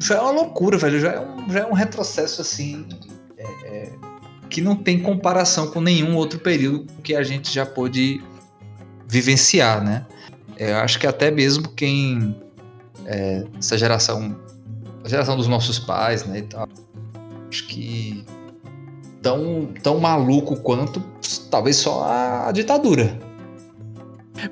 Já 0.00 0.16
é 0.16 0.20
uma 0.20 0.30
loucura, 0.30 0.78
velho. 0.78 0.98
Já 0.98 1.12
é 1.12 1.20
um, 1.20 1.50
já 1.50 1.60
é 1.60 1.66
um 1.66 1.72
retrocesso, 1.72 2.40
assim. 2.40 2.86
é, 3.36 3.44
é, 3.66 3.92
que 4.48 4.60
não 4.60 4.74
tem 4.74 5.00
comparação 5.00 5.70
com 5.70 5.80
nenhum 5.80 6.16
outro 6.16 6.40
período 6.40 6.92
que 7.02 7.14
a 7.14 7.22
gente 7.22 7.52
já 7.52 7.64
pôde 7.64 8.20
vivenciar, 9.06 9.84
né? 9.84 10.06
É, 10.56 10.72
Eu 10.72 10.78
acho 10.78 10.98
que 10.98 11.06
até 11.06 11.30
mesmo 11.30 11.68
quem. 11.68 12.34
é, 13.06 13.44
essa 13.58 13.76
geração. 13.78 14.36
A 15.04 15.08
geração 15.08 15.36
dos 15.36 15.46
nossos 15.46 15.78
pais, 15.78 16.24
né? 16.24 16.38
E 16.38 16.42
tal, 16.42 16.68
acho 17.48 17.66
que. 17.66 18.24
Tão, 19.22 19.68
tão 19.82 20.00
maluco 20.00 20.56
quanto 20.56 20.98
talvez 21.50 21.76
só 21.76 22.04
a, 22.04 22.48
a 22.48 22.52
ditadura. 22.52 23.18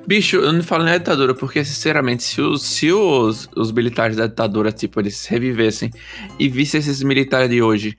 Bicho, 0.07 0.37
eu 0.37 0.51
não 0.51 0.63
falo 0.63 0.83
nem 0.83 0.93
da 0.93 0.97
ditadura, 0.99 1.33
porque, 1.33 1.63
sinceramente, 1.63 2.23
se 2.23 2.41
os, 2.41 2.61
se 2.61 2.91
os, 2.91 3.49
os 3.55 3.71
militares 3.71 4.17
da 4.17 4.27
ditadura, 4.27 4.71
tipo, 4.71 4.99
eles 4.99 5.25
revivessem 5.25 5.91
e 6.37 6.47
vissem 6.49 6.79
esses 6.79 7.01
militares 7.03 7.49
de 7.49 7.61
hoje 7.61 7.97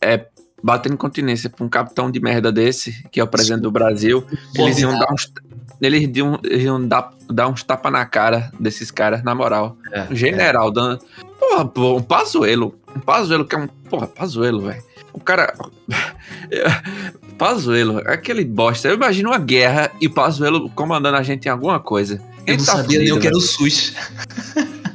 é, 0.00 0.26
batendo 0.62 0.96
continência 0.96 1.50
pra 1.50 1.64
um 1.64 1.68
capitão 1.68 2.10
de 2.10 2.20
merda 2.20 2.50
desse, 2.50 3.04
que 3.10 3.20
é 3.20 3.24
o 3.24 3.28
presidente 3.28 3.62
do 3.62 3.70
Brasil, 3.70 4.24
eles 4.54 4.78
iam 4.78 4.98
dar 4.98 5.12
uns. 5.12 5.32
Eles 5.80 6.10
iam, 6.14 6.38
iam 6.44 6.86
dar, 6.86 7.10
dar 7.28 7.48
uns 7.48 7.62
tapas 7.62 7.90
na 7.90 8.04
cara 8.04 8.52
desses 8.60 8.90
caras, 8.90 9.22
na 9.22 9.34
moral. 9.34 9.76
É, 9.92 10.06
Um 10.10 10.14
general 10.14 10.70
dando. 10.70 11.02
Porra, 11.38 11.64
pô, 11.64 11.96
um 11.96 12.02
Pazuelo. 12.02 12.78
Um 12.94 13.00
Pazuelo 13.00 13.46
que 13.46 13.54
é 13.54 13.58
um. 13.58 13.66
Porra, 13.66 14.06
Pazuelo, 14.06 14.60
velho. 14.60 14.82
O 15.12 15.20
cara. 15.20 15.54
Pazuelo, 17.38 18.02
aquele 18.04 18.44
bosta. 18.44 18.88
Eu 18.88 18.96
imagino 18.96 19.30
uma 19.30 19.38
guerra 19.38 19.90
e 20.00 20.06
o 20.06 20.10
Pazuelo 20.12 20.68
comandando 20.70 21.16
a 21.16 21.22
gente 21.22 21.46
em 21.46 21.48
alguma 21.48 21.80
coisa. 21.80 22.22
Eu 22.46 22.56
não 22.56 22.64
tá 22.64 22.76
sabia 22.76 22.98
nem 22.98 23.08
fudido, 23.08 23.16
o 23.16 23.20
que 23.20 23.26
era 23.26 23.36
o. 23.36 23.40
SUS. 23.40 23.94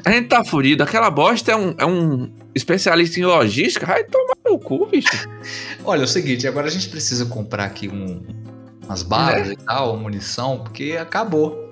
A 0.05 0.11
gente 0.11 0.28
tá 0.28 0.45
fudido. 0.45 0.84
Aquela 0.84 1.09
bosta 1.09 1.51
é 1.51 1.55
um, 1.55 1.74
é 1.78 1.86
um 1.86 2.32
especialista 2.53 3.20
em 3.20 3.26
logística. 3.26 3.86
Vai 3.86 4.03
tomar 4.03 4.38
no 4.45 4.59
cu, 4.59 4.86
bicho. 4.86 5.28
Olha, 5.84 6.01
é 6.01 6.03
o 6.03 6.07
seguinte, 6.07 6.47
agora 6.47 6.68
a 6.68 6.72
gente 6.72 6.89
precisa 6.89 7.26
comprar 7.26 7.66
aqui 7.66 7.89
um, 7.89 8.22
umas 8.84 9.01
balas 9.01 9.49
e 9.49 9.55
tal, 9.55 9.97
munição, 9.97 10.59
porque 10.59 10.97
acabou. 10.99 11.72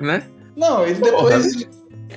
Né? 0.00 0.24
Não, 0.56 0.84
ele 0.84 0.98
Porra, 0.98 1.38
depois. 1.38 1.68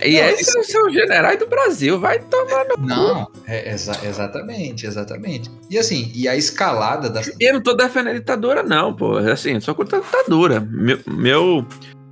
E 0.03 0.19
Não, 0.21 0.29
esses 0.29 0.67
são 0.71 0.87
os 0.87 0.93
generais 0.93 1.37
do 1.39 1.47
Brasil. 1.47 1.99
Vai 1.99 2.19
tomar 2.19 2.65
no 2.65 2.75
cu. 2.75 2.81
Não, 2.85 3.27
é, 3.47 3.71
exa- 3.73 3.99
exatamente, 4.03 4.85
exatamente. 4.85 5.49
E 5.69 5.77
assim, 5.77 6.11
e 6.13 6.27
a 6.27 6.35
escalada 6.35 7.09
das. 7.09 7.31
Eu 7.39 7.53
não 7.53 7.61
tô 7.61 7.73
defendendo 7.73 8.15
a 8.15 8.19
ditadura, 8.19 8.63
não, 8.63 8.93
pô. 8.93 9.17
Assim, 9.17 9.59
só 9.59 9.73
contra 9.73 9.97
a 9.97 10.01
ditadura. 10.01 10.59
Meu. 10.59 10.99
meu 11.07 11.65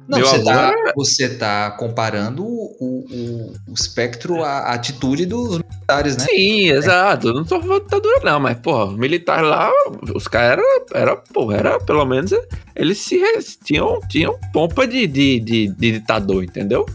Não, 0.08 0.18
Meu 0.20 0.28
você, 0.28 0.36
avô 0.36 0.44
tá, 0.46 0.68
era- 0.78 0.94
você 0.96 1.30
tá 1.30 1.72
comparando 1.72 2.44
o, 2.46 2.76
o, 2.80 3.54
o 3.70 3.74
espectro, 3.74 4.44
a 4.44 4.74
atitude 4.74 5.26
dos 5.26 5.60
militares, 5.60 6.18
né? 6.18 6.26
Sim, 6.30 6.70
exato. 6.72 7.30
Eu 7.30 7.34
não 7.34 7.46
tô 7.46 7.62
falando 7.62 7.84
ditadura, 7.84 8.20
não, 8.24 8.40
mas, 8.40 8.58
pô, 8.60 8.88
militar 8.88 9.42
lá, 9.42 9.72
os 10.14 10.28
caras 10.28 10.64
eram, 10.66 10.86
era, 10.94 11.16
pô, 11.16 11.52
era, 11.54 11.80
pelo 11.80 12.06
menos, 12.06 12.32
eles 12.76 12.98
se 12.98 13.18
tinham, 13.64 14.00
tinham 14.10 14.38
pompa 14.52 14.86
de, 14.86 15.08
de, 15.08 15.40
de, 15.40 15.68
de 15.70 15.92
ditador, 15.94 16.44
entendeu? 16.44 16.86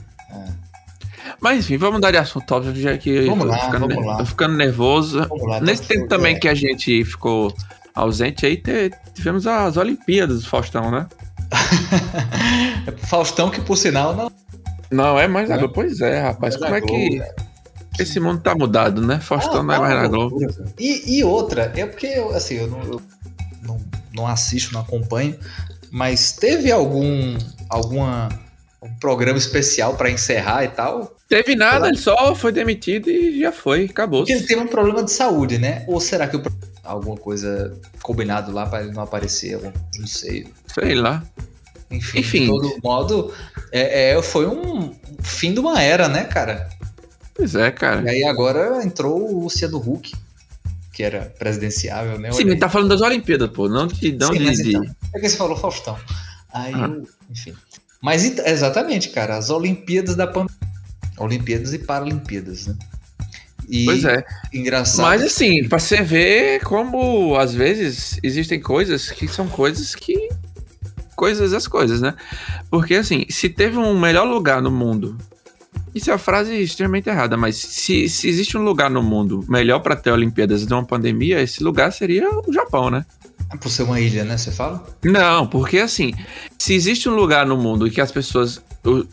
É. 1.38 1.40
Mas 1.40 1.60
enfim, 1.60 1.76
vamos 1.76 1.94
mudar 1.96 2.10
de 2.10 2.16
assunto, 2.18 2.50
óbvio, 2.52 2.74
já 2.74 2.96
que 2.98 3.22
Vamos 3.26 3.44
tô, 3.44 3.50
lá, 3.50 3.58
ficando, 3.58 3.88
vamos 3.88 4.06
lá. 4.06 4.16
tô 4.18 4.26
ficando 4.26 4.56
nervoso. 4.56 5.26
Lá. 5.46 5.60
Nesse 5.60 5.82
tá- 5.82 5.88
tempo 5.88 6.08
também 6.08 6.34
é, 6.36 6.38
que 6.38 6.48
a 6.48 6.54
gente 6.54 7.04
ficou 7.04 7.54
ausente 7.94 8.44
aí, 8.46 8.62
tivemos 9.14 9.46
as 9.46 9.76
Olimpíadas 9.76 10.42
do 10.42 10.48
Faustão, 10.48 10.90
né? 10.90 11.06
Faustão, 13.08 13.50
que 13.50 13.60
por 13.60 13.76
sinal 13.76 14.14
não. 14.14 14.30
Não, 14.90 15.18
é 15.18 15.28
mais 15.28 15.50
É. 15.50 15.54
agora. 15.54 15.68
Pois 15.72 16.00
é, 16.00 16.20
rapaz, 16.20 16.54
é 16.54 16.58
como 16.58 16.74
é 16.74 16.80
que 16.80 16.86
Globo, 17.18 17.24
esse 17.98 18.20
mundo 18.20 18.40
tá 18.40 18.54
mudado, 18.54 19.02
né? 19.04 19.18
Faustão 19.20 19.60
Ah, 19.60 19.62
não 19.62 19.74
é 19.74 19.76
tá 19.76 19.82
mais 19.82 20.02
na 20.02 20.08
Globo. 20.08 20.38
E, 20.78 21.18
e 21.18 21.24
outra, 21.24 21.72
é 21.76 21.86
porque 21.86 22.06
eu, 22.06 22.30
assim, 22.34 22.54
eu, 22.54 22.66
não, 22.68 22.82
eu 22.82 23.02
não, 23.62 23.80
não 24.14 24.26
assisto, 24.26 24.72
não 24.72 24.80
acompanho, 24.80 25.36
mas 25.90 26.32
teve 26.32 26.70
algum 26.72 27.36
alguma 27.68 28.28
um 28.82 28.94
programa 28.98 29.38
especial 29.38 29.94
pra 29.96 30.10
encerrar 30.10 30.64
e 30.64 30.68
tal? 30.68 31.16
Teve 31.28 31.54
nada, 31.56 31.88
ele 31.88 31.98
só 31.98 32.34
foi 32.34 32.52
demitido 32.52 33.10
e 33.10 33.40
já 33.40 33.52
foi, 33.52 33.84
acabou. 33.86 34.20
Porque 34.20 34.32
ele 34.32 34.46
teve 34.46 34.60
um 34.60 34.66
problema 34.68 35.02
de 35.02 35.10
saúde, 35.10 35.58
né? 35.58 35.84
Ou 35.88 36.00
será 36.00 36.26
que 36.26 36.36
o 36.36 36.42
alguma 36.84 37.16
coisa 37.18 37.76
combinado 38.02 38.50
lá 38.50 38.64
pra 38.66 38.82
ele 38.82 38.92
não 38.92 39.02
aparecer? 39.02 39.60
Não 39.98 40.06
sei. 40.06 40.46
Sei 40.72 40.94
lá. 40.94 41.22
Enfim, 41.90 42.18
Enfim. 42.20 42.40
de 42.42 42.46
todo 42.46 42.78
modo, 42.82 43.32
é, 43.72 44.10
é, 44.12 44.22
foi 44.22 44.46
um 44.46 44.94
fim 45.20 45.52
de 45.54 45.60
uma 45.60 45.82
era, 45.82 46.08
né, 46.08 46.24
cara? 46.24 46.68
Pois 47.34 47.54
é, 47.54 47.70
cara. 47.70 48.02
E 48.04 48.08
aí 48.08 48.24
agora 48.24 48.82
entrou 48.84 49.20
o 49.34 49.40
Luciano 49.44 49.78
Huck, 49.78 50.12
que 50.92 51.02
era 51.02 51.32
presidenciável, 51.38 52.18
né? 52.18 52.30
Sim, 52.32 52.42
ele 52.42 52.56
tá 52.56 52.68
falando 52.68 52.88
das 52.90 53.00
Olimpíadas, 53.00 53.50
pô. 53.50 53.68
Não 53.68 53.86
de. 53.86 54.12
Não 54.12 54.32
Sim, 54.32 54.38
de, 54.38 54.62
de- 54.62 54.68
então, 54.76 54.84
é 55.14 55.20
que 55.20 55.28
você 55.28 55.36
falou 55.36 55.56
Faustão. 55.56 55.96
Aí, 56.52 56.72
Ah. 56.74 56.90
enfim. 57.30 57.54
Mas 58.00 58.24
ent- 58.24 58.40
exatamente, 58.46 59.10
cara, 59.10 59.36
as 59.36 59.50
Olimpíadas 59.50 60.14
da 60.16 60.26
pandemia. 60.26 60.56
Olimpíadas 61.18 61.72
e 61.74 61.78
Paralimpíadas, 61.80 62.66
né? 62.68 62.76
E 63.68 63.84
Pois 63.84 64.04
é. 64.04 64.24
engraçado. 64.54 65.04
Mas 65.04 65.22
assim, 65.22 65.68
pra 65.68 65.78
você 65.78 66.00
ver 66.00 66.62
como 66.62 67.36
às 67.36 67.52
vezes 67.52 68.18
existem 68.22 68.60
coisas 68.60 69.10
que 69.10 69.26
são 69.28 69.48
coisas 69.48 69.94
que. 69.94 70.28
Coisas 71.16 71.52
as 71.52 71.66
coisas, 71.66 72.00
né? 72.00 72.14
Porque 72.70 72.94
assim, 72.94 73.26
se 73.28 73.48
teve 73.48 73.76
um 73.76 73.98
melhor 73.98 74.24
lugar 74.24 74.62
no 74.62 74.70
mundo. 74.70 75.18
Isso 75.94 76.10
é 76.10 76.12
uma 76.12 76.18
frase 76.18 76.54
extremamente 76.54 77.08
errada, 77.08 77.36
mas 77.36 77.56
se, 77.56 78.08
se 78.08 78.28
existe 78.28 78.56
um 78.56 78.62
lugar 78.62 78.88
no 78.88 79.02
mundo 79.02 79.44
melhor 79.48 79.80
pra 79.80 79.96
ter 79.96 80.12
Olimpíadas 80.12 80.64
de 80.64 80.72
uma 80.72 80.84
pandemia, 80.84 81.40
esse 81.40 81.62
lugar 81.64 81.92
seria 81.92 82.28
o 82.46 82.52
Japão, 82.52 82.88
né? 82.90 83.04
Por 83.60 83.70
ser 83.70 83.84
uma 83.84 83.98
ilha, 84.00 84.24
né? 84.24 84.36
Você 84.36 84.50
fala? 84.52 84.84
Não, 85.02 85.46
porque 85.46 85.78
assim, 85.78 86.12
se 86.58 86.74
existe 86.74 87.08
um 87.08 87.14
lugar 87.14 87.46
no 87.46 87.56
mundo 87.56 87.90
que 87.90 88.00
as 88.00 88.12
pessoas. 88.12 88.60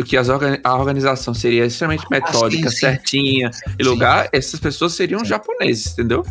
Que 0.06 0.16
as 0.16 0.30
orga- 0.30 0.60
a 0.64 0.76
organização 0.76 1.34
seria 1.34 1.66
extremamente 1.66 2.06
metódica, 2.10 2.68
Ah, 2.68 2.72
sim, 2.72 2.76
sim. 2.78 2.86
certinha, 2.86 3.52
e 3.80 3.84
Sim. 3.84 3.90
lugar, 3.90 4.30
essas 4.32 4.60
pessoas 4.60 4.94
seriam 4.94 5.26
japoneses, 5.26 5.94
entendeu? 5.94 6.24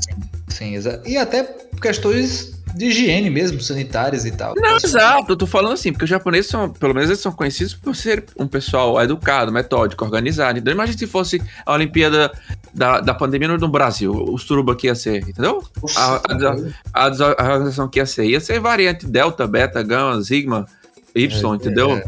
Sim, 0.48 0.74
exato. 0.74 1.06
E 1.06 1.16
até 1.18 1.42
questões 1.82 2.52
de 2.74 2.86
higiene 2.86 3.30
mesmo, 3.30 3.60
sanitárias 3.60 4.24
e 4.24 4.30
tal. 4.32 4.54
Não, 4.56 4.76
exato, 4.76 5.32
eu 5.32 5.36
tô 5.36 5.46
falando 5.46 5.72
assim, 5.74 5.92
porque 5.92 6.04
os 6.04 6.10
japoneses 6.10 6.50
são, 6.50 6.68
pelo 6.70 6.92
menos 6.94 7.08
eles 7.08 7.20
são 7.20 7.30
conhecidos 7.32 7.74
por 7.74 7.94
ser 7.94 8.24
um 8.38 8.46
pessoal 8.46 9.00
educado, 9.02 9.52
metódico, 9.52 10.04
organizado. 10.04 10.58
Então 10.58 10.72
imagina 10.72 10.98
se 10.98 11.06
fosse 11.06 11.40
a 11.64 11.72
Olimpíada 11.72 12.32
da, 12.74 13.00
da 13.00 13.14
pandemia 13.14 13.48
no 13.48 13.68
Brasil, 13.68 14.12
o 14.12 14.36
suruba 14.38 14.74
que 14.74 14.86
ia 14.88 14.94
ser, 14.94 15.18
entendeu? 15.28 15.62
Poxa, 15.80 15.98
a- 16.00 16.16
a- 16.16 17.04
A, 17.04 17.08
des- 17.08 17.20
a 17.20 17.28
organização 17.28 17.88
que 17.88 17.98
ia 18.00 18.06
ser, 18.06 18.24
ia 18.24 18.40
ser 18.40 18.58
variante 18.60 19.06
Delta, 19.06 19.46
Beta, 19.46 19.82
Gama, 19.82 20.22
Sigma, 20.22 20.66
Y, 21.14 21.52
É, 21.52 21.56
entendeu? 21.56 21.92
é. 21.92 22.04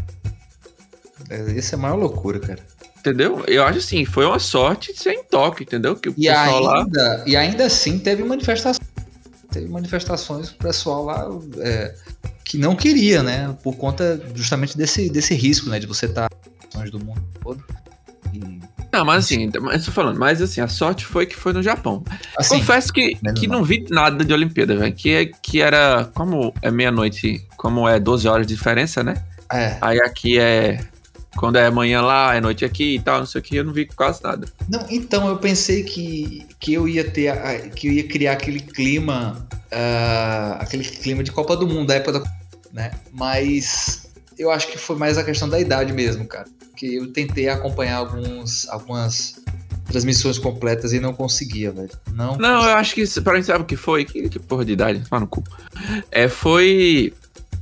É, 1.29 1.51
Isso 1.51 1.75
é 1.75 1.77
a 1.77 1.81
maior 1.81 1.95
loucura, 1.97 2.39
cara. 2.39 2.59
Entendeu? 2.99 3.43
Eu 3.47 3.63
acho 3.63 3.77
assim, 3.79 4.03
foi 4.05 4.25
uma 4.25 4.39
sorte 4.39 4.91
de 4.93 4.99
ser 4.99 5.11
em 5.13 5.23
Tóquio, 5.23 5.63
entendeu? 5.63 5.95
Que 5.95 6.09
o 6.09 6.13
E 6.17 6.25
pessoal 6.27 6.59
lá. 6.61 6.79
ainda, 6.79 7.23
e 7.25 7.35
ainda 7.37 7.65
assim 7.65 7.99
teve 7.99 8.23
manifestações. 8.23 8.76
Teve 9.51 9.67
manifestações 9.69 10.49
do 10.49 10.55
pessoal 10.55 11.05
lá 11.05 11.27
é, 11.59 11.95
que 12.43 12.57
não 12.57 12.75
queria, 12.75 13.23
né? 13.23 13.55
Por 13.63 13.75
conta 13.75 14.21
justamente 14.35 14.77
desse, 14.77 15.09
desse 15.09 15.33
risco, 15.33 15.69
né? 15.69 15.79
De 15.79 15.85
você 15.87 16.05
estar 16.05 16.29
nas 16.75 16.91
do 16.91 16.99
mundo 16.99 17.23
todo. 17.41 17.63
E, 18.33 18.59
Não, 18.91 19.05
mas 19.05 19.25
assim, 19.25 19.49
mas 19.61 19.85
tô 19.85 19.91
falando, 19.91 20.19
mas 20.19 20.41
assim, 20.41 20.59
a 20.61 20.67
sorte 20.67 21.05
foi 21.05 21.25
que 21.25 21.35
foi 21.35 21.53
no 21.53 21.63
Japão. 21.63 22.03
assim, 22.37 22.59
Confesso 22.59 22.91
que, 22.91 23.17
menos 23.21 23.39
que 23.39 23.47
não 23.47 23.63
vi 23.63 23.85
nada 23.89 24.23
de 24.25 24.33
Olimpíada, 24.33 24.75
velho. 24.75 24.93
Que, 24.93 25.11
é- 25.13 25.25
que 25.41 25.61
era. 25.61 26.05
Como 26.13 26.53
é 26.61 26.69
meia-noite, 26.69 27.45
como 27.55 27.87
é 27.87 27.99
12 27.99 28.27
horas 28.27 28.45
de 28.45 28.53
diferença, 28.53 29.01
né? 29.03 29.15
é, 29.51 29.77
Aí 29.81 29.99
aqui 30.01 30.37
é. 30.39 30.79
Quando 31.37 31.57
é 31.57 31.69
manhã 31.69 32.01
lá, 32.01 32.35
é 32.35 32.41
noite 32.41 32.65
aqui 32.65 32.95
e 32.95 32.99
tal, 32.99 33.19
não 33.19 33.25
sei 33.27 33.39
o 33.39 33.43
que, 33.43 33.55
eu 33.55 33.63
não 33.63 33.71
vi 33.71 33.85
quase 33.85 34.21
nada. 34.23 34.47
Não, 34.67 34.85
então 34.89 35.27
eu 35.27 35.37
pensei 35.37 35.83
que, 35.83 36.45
que 36.59 36.73
eu 36.73 36.87
ia 36.87 37.03
ter 37.09 37.29
a- 37.29 37.59
que 37.69 37.87
eu 37.87 37.93
ia 37.93 38.07
criar 38.07 38.33
aquele 38.33 38.59
clima 38.59 39.47
ah, 39.71 40.57
aquele 40.61 40.83
clima 40.83 41.23
de 41.23 41.31
Copa 41.31 41.55
do 41.55 41.67
Mundo 41.67 41.87
da 41.87 41.95
época 41.95 42.19
da 42.19 42.37
né? 42.73 42.91
Mas 43.13 44.09
eu 44.37 44.51
acho 44.51 44.67
que 44.67 44.77
foi 44.77 44.95
mais 44.97 45.17
a 45.17 45.23
questão 45.23 45.47
da 45.47 45.59
idade 45.59 45.93
mesmo, 45.93 46.25
cara. 46.25 46.45
Porque 46.69 46.85
eu 46.85 47.11
tentei 47.13 47.47
acompanhar 47.49 47.97
alguns 47.97 48.67
algumas 48.69 49.35
transmissões 49.85 50.37
completas 50.37 50.91
e 50.93 50.99
não 50.99 51.13
conseguia, 51.13 51.71
velho. 51.71 51.89
Não. 52.13 52.37
Não, 52.37 52.63
eu 52.67 52.75
acho 52.75 52.93
que, 52.93 53.21
pra 53.21 53.33
mim, 53.33 53.41
sabe 53.43 53.63
o 53.63 53.65
que 53.65 53.77
foi? 53.77 54.03
Que, 54.05 54.27
que 54.29 54.37
porra 54.37 54.65
de 54.65 54.73
idade? 54.73 55.01
Fala 55.09 55.21
no 55.21 55.27
cu. 55.27 55.43
É, 56.11 56.27
foi. 56.27 57.13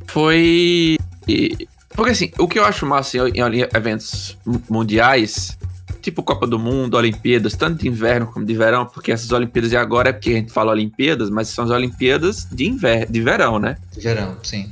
Foi. 0.07 0.97
e- 1.27 1.67
Porque 1.95 2.11
assim, 2.11 2.31
o 2.37 2.47
que 2.47 2.59
eu 2.59 2.65
acho 2.65 2.85
massa 2.85 3.17
em, 3.17 3.39
em 3.39 3.67
eventos 3.73 4.37
mu- 4.45 4.61
mundiais, 4.69 5.57
tipo 6.01 6.21
Copa 6.21 6.45
do 6.45 6.59
Mundo, 6.59 6.97
Olimpíadas, 6.97 7.55
tanto 7.55 7.81
de 7.81 7.87
inverno 7.87 8.27
como 8.27 8.45
de 8.45 8.53
verão, 8.53 8.85
porque 8.85 9.11
essas 9.11 9.31
Olimpíadas 9.31 9.69
de 9.69 9.77
agora 9.77 10.09
é 10.09 10.13
porque 10.13 10.31
a 10.31 10.33
gente 10.33 10.51
fala 10.51 10.71
Olimpíadas, 10.71 11.29
mas 11.29 11.47
são 11.47 11.65
as 11.65 11.71
Olimpíadas 11.71 12.47
de 12.51 12.67
inverno, 12.67 13.11
de 13.11 13.21
verão, 13.21 13.59
né? 13.59 13.77
Verão, 13.97 14.37
sim. 14.43 14.71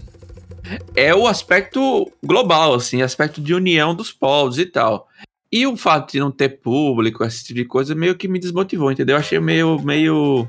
É 0.96 1.14
o 1.14 1.28
aspecto 1.28 2.12
global, 2.24 2.74
assim, 2.74 3.02
aspecto 3.02 3.42
de 3.42 3.54
união 3.54 3.94
dos 3.96 4.12
povos 4.12 4.58
e 4.58 4.66
tal. 4.66 5.08
E 5.52 5.68
o 5.68 5.78
fato 5.78 6.14
de 6.14 6.20
não 6.20 6.32
ter 6.32 6.62
público, 6.62 7.24
esse 7.24 7.44
tipo 7.44 7.60
de 7.60 7.66
coisa, 7.66 7.94
meio 7.94 8.16
que 8.16 8.28
me 8.28 8.40
desmotivou, 8.40 8.92
entendeu? 8.92 9.16
Eu 9.16 9.20
achei 9.20 9.40
meio, 9.40 9.80
meio... 9.82 10.48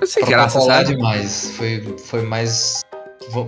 Não 0.00 0.06
sei 0.06 0.24
graça, 0.24 0.58
Protocolar 0.58 0.84
sabe? 0.84 0.96
demais. 0.96 1.54
Foi, 1.56 1.96
foi 1.98 2.22
mais. 2.22 2.80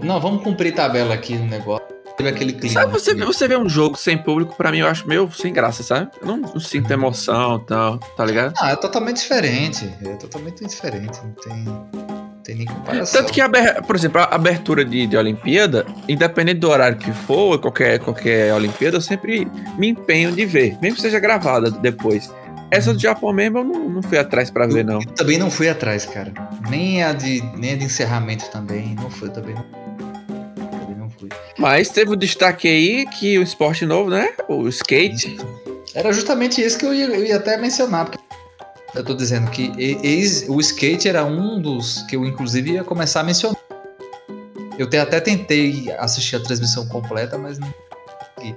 Não, 0.03 0.21
vamos 0.21 0.43
cumprir 0.43 0.75
tabela 0.75 1.15
aqui 1.15 1.37
no 1.37 1.47
negócio. 1.47 1.87
Aquele 2.19 2.53
clima. 2.53 2.73
Sabe, 2.73 2.93
você, 2.93 3.11
assim. 3.13 3.21
você 3.21 3.49
vê 3.49 3.57
um 3.57 3.69
jogo 3.69 3.97
sem 3.97 4.17
público, 4.17 4.55
pra 4.57 4.71
mim, 4.71 4.79
eu 4.79 4.87
acho 4.87 5.07
meio 5.07 5.31
sem 5.33 5.53
graça, 5.53 5.83
sabe? 5.83 6.11
Eu 6.21 6.27
não, 6.27 6.37
não 6.39 6.61
sinto 6.61 6.91
emoção 6.91 7.57
e 7.63 7.67
tal, 7.67 7.99
tá 7.99 8.25
ligado? 8.25 8.55
Ah, 8.59 8.71
é 8.71 8.77
totalmente 8.77 9.19
diferente. 9.19 9.93
É 10.05 10.15
totalmente 10.15 10.65
diferente. 10.65 11.19
Não 11.23 11.33
tem, 11.33 11.65
não 11.65 12.43
tem 12.43 12.57
nem 12.57 12.67
comparação. 12.67 13.21
Tanto 13.21 13.33
que, 13.33 13.41
por 13.87 13.97
exemplo, 13.97 14.21
a 14.21 14.35
abertura 14.35 14.85
de, 14.85 15.07
de 15.07 15.17
Olimpíada, 15.17 15.87
independente 16.09 16.61
do 16.61 16.69
horário 16.69 16.97
que 16.97 17.13
for, 17.13 17.59
qualquer, 17.59 17.99
qualquer 18.01 18.53
Olimpíada, 18.55 18.97
eu 18.97 19.03
sempre 19.03 19.47
me 19.77 19.89
empenho 19.89 20.33
de 20.33 20.47
ver, 20.47 20.77
mesmo 20.81 20.97
que 20.97 21.03
seja 21.03 21.19
gravada 21.19 21.71
depois. 21.71 22.33
Essa 22.71 22.93
do 22.93 22.99
Japão 22.99 23.33
mesmo 23.33 23.59
eu 23.59 23.65
não, 23.65 23.89
não 23.89 24.03
fui 24.03 24.19
atrás 24.19 24.51
pra 24.51 24.67
ver, 24.67 24.85
não. 24.85 25.01
Eu 25.01 25.07
também 25.13 25.39
não 25.39 25.51
fui 25.51 25.69
atrás, 25.69 26.05
cara. 26.05 26.33
Nem 26.69 27.03
a 27.03 27.13
de, 27.13 27.41
nem 27.57 27.75
a 27.75 27.77
de 27.77 27.85
encerramento 27.85 28.51
também. 28.51 28.95
Não 28.97 29.09
fui, 29.09 29.29
também 29.31 29.55
não. 29.55 29.86
Fui. 31.29 31.55
Mas 31.59 31.89
teve 31.89 32.11
o 32.11 32.17
destaque 32.17 32.69
aí 32.69 33.07
que 33.07 33.39
o 33.39 33.43
esporte 33.43 33.85
novo, 33.87 34.11
né? 34.11 34.31
O 34.49 34.69
skate. 34.69 35.37
Era 35.95 36.13
justamente 36.13 36.61
esse 36.61 36.77
que 36.79 36.85
eu 36.85 36.93
ia, 36.95 37.07
eu 37.07 37.25
ia 37.25 37.37
até 37.37 37.57
mencionar, 37.57 38.07
porque 38.07 38.19
eu 38.95 39.05
tô 39.05 39.15
dizendo 39.15 39.51
que 39.51 39.73
ex- 39.79 40.47
o 40.49 40.61
skate 40.61 41.09
era 41.09 41.25
um 41.25 41.61
dos 41.61 42.03
que 42.03 42.17
eu 42.17 42.25
inclusive 42.25 42.73
ia 42.73 42.85
começar 42.85 43.21
a 43.21 43.25
mencionar. 43.25 43.57
Eu 44.79 44.87
até 45.01 45.21
tentei 45.21 45.91
assistir 45.99 46.37
a 46.37 46.41
transmissão 46.41 46.87
completa, 46.87 47.39
mas 47.39 47.59
não 47.59 47.73
consegui. 48.35 48.57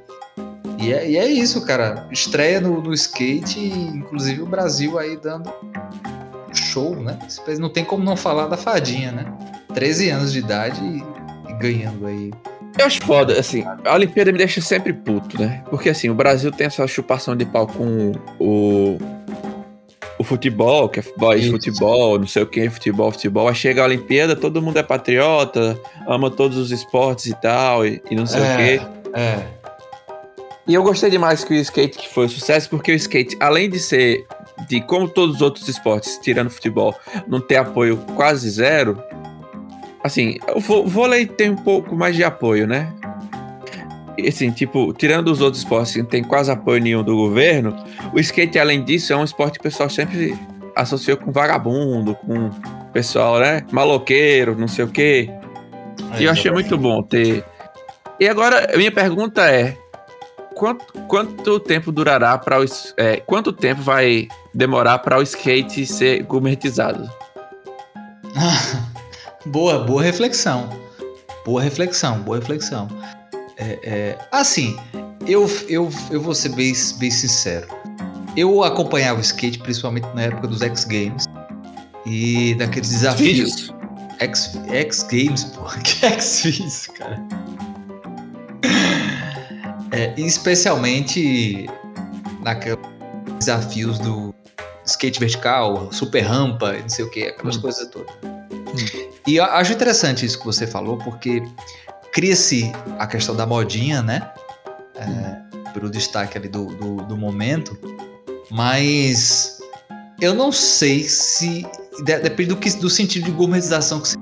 E 0.82 0.93
é, 0.93 1.09
e 1.09 1.17
é 1.17 1.26
isso, 1.28 1.65
cara. 1.65 2.07
Estreia 2.11 2.59
no, 2.59 2.82
no 2.82 2.93
skate, 2.93 3.59
inclusive 3.59 4.41
o 4.41 4.45
Brasil 4.45 4.97
aí 4.99 5.15
dando 5.17 5.51
show, 6.53 6.95
né? 6.95 7.17
Não 7.57 7.70
tem 7.70 7.86
como 7.86 8.03
não 8.03 8.17
falar 8.17 8.47
da 8.47 8.57
fadinha, 8.57 9.11
né? 9.11 9.26
13 9.74 10.09
anos 10.09 10.34
de 10.34 10.39
idade 10.39 10.82
e, 10.84 11.51
e 11.51 11.53
ganhando 11.57 12.05
aí. 12.05 12.32
Eu 12.78 12.86
acho 12.86 13.03
foda, 13.03 13.39
assim, 13.39 13.63
a 13.84 13.93
Olimpíada 13.93 14.32
me 14.32 14.38
deixa 14.38 14.61
sempre 14.61 14.93
puto, 14.93 15.39
né? 15.41 15.63
Porque 15.70 15.89
assim, 15.89 16.09
o 16.09 16.13
Brasil 16.13 16.51
tem 16.51 16.67
essa 16.67 16.86
chupação 16.88 17.36
de 17.36 17.45
pau 17.45 17.67
com 17.67 18.13
o. 18.39 18.97
O 20.17 20.24
futebol, 20.24 20.89
que 20.89 20.99
é 20.99 21.01
futebol, 21.01 21.34
Isso. 21.34 21.51
futebol, 21.51 22.20
não 22.20 22.28
sei 22.28 22.43
o 22.43 22.45
que, 22.45 22.70
futebol, 22.70 23.09
futebol. 23.09 23.47
Aí 23.47 23.55
chega 23.55 23.82
a 23.82 23.86
Olimpíada, 23.86 24.36
todo 24.36 24.61
mundo 24.61 24.78
é 24.78 24.84
patriota, 24.84 25.80
ama 26.05 26.30
todos 26.30 26.57
os 26.57 26.72
esportes 26.72 27.28
e 27.28 27.34
tal, 27.36 27.86
e, 27.86 28.01
e 28.11 28.15
não 28.15 28.26
sei 28.26 28.41
o 28.41 28.57
quê. 28.57 28.82
é. 29.13 29.59
E 30.67 30.74
eu 30.76 30.84
gostei 30.84 31.09
demais 31.09 31.43
que 31.43 31.51
o 31.53 31.57
skate 31.57 31.97
que 31.97 32.07
foi 32.07 32.26
um 32.26 32.30
sucesso, 32.30 32.70
porque 32.70 32.91
o 32.91 32.95
skate, 32.95 33.36
além 33.39 33.67
de 33.67 33.80
ser, 33.80 34.24
de 34.67 34.80
como 34.82 35.09
todos 35.09 35.38
os 35.38 35.41
outros 35.41 35.67
esportes, 35.67 36.20
tirando 36.22 36.51
futebol, 36.51 36.93
não 37.28 37.41
ter 37.41 37.55
apoio 37.55 37.97
quase 38.15 38.47
zero, 38.51 39.01
assim, 40.04 40.38
o 40.56 40.60
vô- 40.60 40.84
vôlei 40.86 41.26
tem 41.26 41.50
um 41.50 41.56
pouco 41.56 41.95
mais 41.95 42.16
de 42.16 42.24
apoio, 42.24 42.68
né? 42.68 42.91
Assim, 44.28 44.52
tipo, 44.52 44.91
tirando 44.93 45.30
os 45.30 45.39
outros 45.39 45.64
esportes 45.64 45.93
que 45.93 46.00
não 46.00 46.06
tem 46.06 46.22
quase 46.24 46.52
apoio 46.52 46.82
nenhum 46.82 47.04
do 47.04 47.16
governo, 47.16 47.74
o 48.14 48.20
skate, 48.20 48.60
além 48.60 48.84
disso, 48.84 49.14
é 49.14 49.16
um 49.16 49.24
esporte 49.24 49.54
que 49.54 49.60
o 49.60 49.64
pessoal 49.64 49.89
sempre 49.89 50.38
associou 50.76 51.16
com 51.18 51.32
vagabundo, 51.32 52.14
com 52.16 52.50
pessoal, 52.91 53.39
né? 53.39 53.64
Maloqueiro, 53.72 54.58
não 54.58 54.68
sei 54.68 54.84
o 54.84 54.89
quê. 54.89 55.30
E 56.20 56.26
eu 56.26 56.32
achei 56.32 56.52
muito 56.52 56.78
bom 56.78 57.02
ter. 57.02 57.45
E 58.20 58.28
agora, 58.28 58.76
minha 58.76 58.91
pergunta 58.91 59.50
é: 59.50 59.78
quanto, 60.54 60.86
quanto 61.08 61.60
tempo 61.60 61.89
durará 61.89 62.38
para 62.38 62.60
o. 62.60 62.66
é, 62.97 63.18
quanto 63.18 63.54
tempo 63.54 63.82
vai 63.82 64.28
demorar 64.54 65.00
para 65.00 65.18
o 65.18 65.22
skate 65.22 65.86
ser 65.86 66.24
gourmetizado? 66.24 67.10
boa, 69.46 69.80
boa 69.80 70.02
reflexão. 70.02 70.70
Boa 71.46 71.62
reflexão, 71.62 72.22
boa 72.22 72.40
reflexão. 72.40 72.88
É, 73.58 73.80
é, 73.84 74.18
assim, 74.32 74.78
eu, 75.28 75.50
eu, 75.68 75.90
eu 76.12 76.22
vou 76.22 76.34
ser 76.34 76.50
bem, 76.50 76.74
bem 76.98 77.12
sincero. 77.12 77.68
Eu 78.36 78.64
acompanhava 78.64 79.20
o 79.20 79.22
skate 79.22 79.60
principalmente 79.60 80.08
na 80.14 80.24
época 80.24 80.48
dos 80.48 80.62
X 80.62 80.84
Games 80.86 81.26
e 82.06 82.56
daqueles 82.56 82.90
desafios. 82.90 83.74
X, 84.20 84.58
X 84.70 85.04
Games, 85.04 85.44
pô. 85.46 85.64
Que 85.84 86.06
X 86.06 86.42
fiz, 86.42 86.88
cara? 86.88 87.20
É, 89.92 90.14
especialmente 90.18 91.68
naqueles 92.42 92.80
desafios 93.40 93.98
do 94.00 94.34
skate 94.86 95.20
vertical, 95.20 95.92
super 95.92 96.22
rampa, 96.22 96.74
não 96.74 96.90
sei 96.90 97.06
o 97.06 97.10
que, 97.10 97.24
aquelas 97.24 97.58
Hum. 97.58 97.62
coisas 97.62 97.88
todas. 97.90 98.14
E 99.30 99.36
eu 99.36 99.44
acho 99.44 99.74
interessante 99.74 100.26
isso 100.26 100.40
que 100.40 100.46
você 100.46 100.66
falou, 100.66 100.98
porque 100.98 101.44
cria-se 102.12 102.72
a 102.98 103.06
questão 103.06 103.36
da 103.36 103.46
modinha, 103.46 104.02
né? 104.02 104.28
É, 104.96 105.72
pelo 105.72 105.88
destaque 105.88 106.36
ali 106.36 106.48
do, 106.48 106.66
do, 106.66 106.96
do 107.04 107.16
momento, 107.16 107.78
mas 108.50 109.60
eu 110.20 110.34
não 110.34 110.52
sei 110.52 111.04
se. 111.04 111.64
de- 112.04 112.20
depende 112.22 112.50
do, 112.50 112.58
que, 112.58 112.72
do 112.72 112.90
sentido 112.90 113.26
de 113.26 113.32
gourmetização 113.32 114.02
que 114.02 114.08
você. 114.08 114.18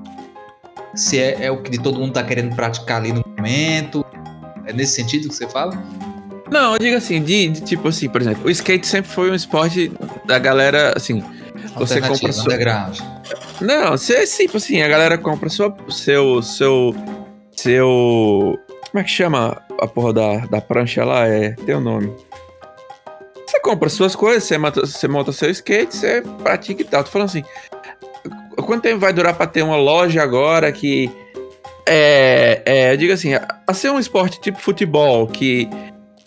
Se 0.94 1.18
é, 1.18 1.46
é 1.46 1.50
o 1.50 1.62
que 1.62 1.78
todo 1.78 1.98
mundo 1.98 2.12
tá 2.12 2.22
querendo 2.22 2.54
praticar 2.54 2.98
ali 2.98 3.10
no 3.10 3.24
momento. 3.26 4.04
É 4.66 4.74
nesse 4.74 4.92
sentido 4.92 5.30
que 5.30 5.34
você 5.34 5.48
fala? 5.48 5.82
Não, 6.50 6.74
eu 6.74 6.78
digo 6.78 6.96
assim, 6.98 7.22
de, 7.22 7.48
de 7.48 7.60
tipo 7.62 7.88
assim, 7.88 8.10
por 8.10 8.20
exemplo, 8.20 8.44
o 8.46 8.50
skate 8.50 8.86
sempre 8.86 9.10
foi 9.10 9.30
um 9.30 9.34
esporte 9.34 9.90
da 10.26 10.38
galera, 10.38 10.92
assim. 10.94 11.24
Você 11.76 11.98
compra 12.02 12.30
sua-. 12.32 12.44
Não, 13.60 13.92
você 13.92 14.26
tipo 14.26 14.56
assim, 14.56 14.82
a 14.82 14.88
galera 14.88 15.18
compra 15.18 15.48
sua, 15.48 15.74
seu. 15.88 16.42
seu. 16.42 16.94
seu. 17.52 18.58
Como 18.90 19.00
é 19.00 19.04
que 19.04 19.10
chama 19.10 19.60
a 19.80 19.86
porra 19.86 20.12
da, 20.12 20.36
da 20.46 20.60
prancha 20.60 21.04
lá? 21.04 21.26
É. 21.26 21.50
Tem 21.66 21.74
o 21.74 21.80
nome. 21.80 22.14
Você 23.46 23.60
compra 23.60 23.88
suas 23.88 24.14
coisas, 24.14 24.44
você 24.44 24.58
monta, 24.58 24.80
você 24.80 25.08
monta 25.08 25.32
seu 25.32 25.50
skate, 25.50 25.96
você 25.96 26.22
pratica 26.42 26.82
e 26.82 26.84
tal. 26.84 27.02
Tô 27.02 27.10
falando 27.10 27.28
assim. 27.28 27.44
Quanto 28.56 28.82
tempo 28.82 28.98
vai 28.98 29.12
durar 29.12 29.34
pra 29.34 29.46
ter 29.46 29.62
uma 29.62 29.76
loja 29.76 30.22
agora 30.22 30.70
que. 30.70 31.10
É. 31.86 32.62
é 32.64 32.92
eu 32.92 32.96
digo 32.96 33.12
assim, 33.12 33.32
a 33.34 33.74
ser 33.74 33.90
um 33.90 33.98
esporte 33.98 34.40
tipo 34.40 34.58
futebol, 34.58 35.26
que. 35.26 35.68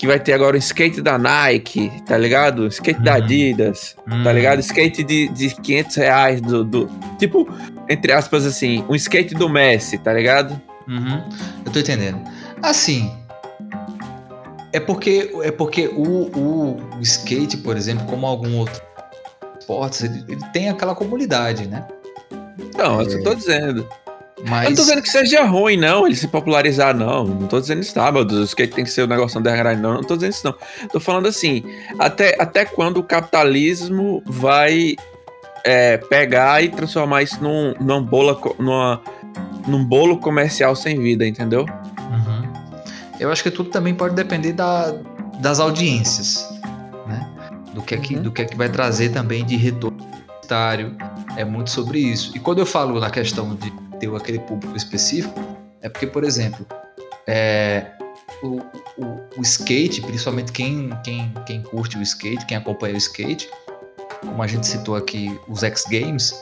Que 0.02 0.08
vai 0.08 0.20
ter 0.20 0.34
agora 0.34 0.56
o 0.56 0.58
skate 0.58 0.99
da 0.99 1.16
Nike, 1.16 1.91
tá 2.08 2.18
ligado? 2.18 2.66
Skate 2.66 2.99
da 3.04 3.12
Uhum. 3.12 3.18
Adidas, 3.18 3.95
tá 4.04 4.16
Hum. 4.16 4.32
ligado? 4.34 4.60
Skate 4.60 5.04
de, 5.04 5.28
de 5.28 5.54
500 5.62 5.95
reais 5.95 6.41
do, 6.41 6.64
do. 6.64 6.89
Tipo, 7.20 7.47
entre 7.88 8.12
aspas, 8.12 8.43
assim, 8.47 8.84
um 8.89 8.95
skate 8.95 9.36
do 9.36 9.47
Messi, 9.47 9.99
tá 9.99 10.12
ligado? 10.12 10.60
Uhum, 10.88 11.22
eu 11.64 11.72
tô 11.72 11.78
entendendo. 11.78 12.20
Assim, 12.64 13.16
é 14.74 14.80
porque 14.80 15.32
é 15.43 15.52
porque 15.52 15.88
o, 15.89 16.32
o, 16.36 16.99
skate, 17.02 17.58
por 17.58 17.78
exemplo, 17.78 18.04
como 18.08 18.26
algum 18.26 18.58
outro 18.58 18.82
esporte, 19.60 20.06
ele, 20.06 20.26
ele 20.28 20.41
tem 20.52 20.68
aquela 20.68 20.95
comunidade, 20.95 21.68
né? 21.68 21.86
Não, 22.76 23.02
eu 23.04 23.08
só 23.08 23.22
tô 23.22 23.36
dizendo. 23.36 23.88
Mas 24.48 24.64
Eu 24.64 24.70
não 24.70 24.76
tô 24.76 24.82
dizendo 24.82 25.02
que 25.02 25.10
seja 25.10 25.44
ruim, 25.44 25.78
não, 25.78 26.06
ele 26.06 26.16
se 26.16 26.28
popularizar, 26.28 26.96
não. 26.96 27.26
Não 27.26 27.48
tô 27.48 27.60
dizendo 27.60 27.82
isso, 27.82 27.94
tá, 27.94 28.12
meu 28.12 28.26
Deus, 28.26 28.42
o 28.42 28.44
skate 28.46 28.74
tem 28.74 28.84
que 28.84 28.89
ser 28.89 29.04
o 29.04 29.08
negócio 29.08 29.39
underground, 29.39 29.80
não. 29.80 29.96
Não 29.96 30.04
tô 30.04 30.16
dizendo 30.16 30.32
isso, 30.32 30.46
não. 30.46 30.56
Tô 30.89 31.00
falando 31.00 31.28
assim, 31.28 31.64
até, 32.00 32.36
até 32.39 32.66
quando 32.66 32.98
o 32.98 33.04
capitalismo 33.04 34.24
vai 34.26 34.96
é, 35.64 35.98
pegar 35.98 36.64
e 36.64 36.70
transformar 36.70 37.24
isso 37.24 37.42
num, 37.44 37.74
num, 37.80 38.04
bola, 38.04 38.39
numa, 38.58 39.02
num 39.68 39.84
bolo 39.84 40.18
comercial 40.18 40.76
sem 40.76 41.00
vida, 41.00 41.26
entendeu? 41.26 41.66
Uhum. 42.00 42.54
Eu 43.20 43.32
acho 43.32 43.44
que 43.44 43.52
tudo 43.52 43.70
também 43.70 43.94
pode 43.94 44.16
depender 44.16 44.54
da, 44.54 44.94
das 45.39 45.60
audiências, 45.60 46.50
né? 47.08 47.30
Do 47.74 47.82
que, 47.82 47.96
é 47.96 47.98
que, 47.98 48.16
Uhum. 48.16 48.24
do 48.24 48.32
que 48.32 48.42
é 48.42 48.46
que 48.46 48.58
vai 48.58 48.70
trazer 48.70 49.10
também 49.10 49.46
de 49.46 49.56
retorno. 49.56 50.10
É 51.38 51.46
muito 51.46 51.70
sobre 51.70 52.00
isso. 52.00 52.34
E 52.36 52.39
quando 52.39 52.60
eu 52.60 52.66
falo 52.66 53.00
na 53.00 53.10
questão 53.10 53.56
de 53.56 53.72
ter 54.02 54.14
aquele 54.16 54.39
público 54.39 54.76
específico, 54.76 55.39
é 55.82 55.88
porque, 55.88 56.08
por 56.08 56.24
exemplo, 56.24 56.66
é, 57.28 57.86
o, 58.41 58.60
o, 58.97 59.22
o 59.38 59.41
skate, 59.41 60.02
principalmente 60.02 60.52
quem, 60.52 60.89
quem, 61.04 61.32
quem 61.45 61.62
curte 61.62 61.97
o 61.97 62.02
skate, 62.02 62.45
quem 62.47 62.58
acompanha 62.58 62.95
o 62.95 62.97
skate, 62.97 63.47
como 64.20 64.41
a 64.41 64.47
gente 64.47 64.66
citou 64.66 64.95
aqui, 64.95 65.39
os 65.47 65.64
X 65.64 65.86
Games, 65.89 66.34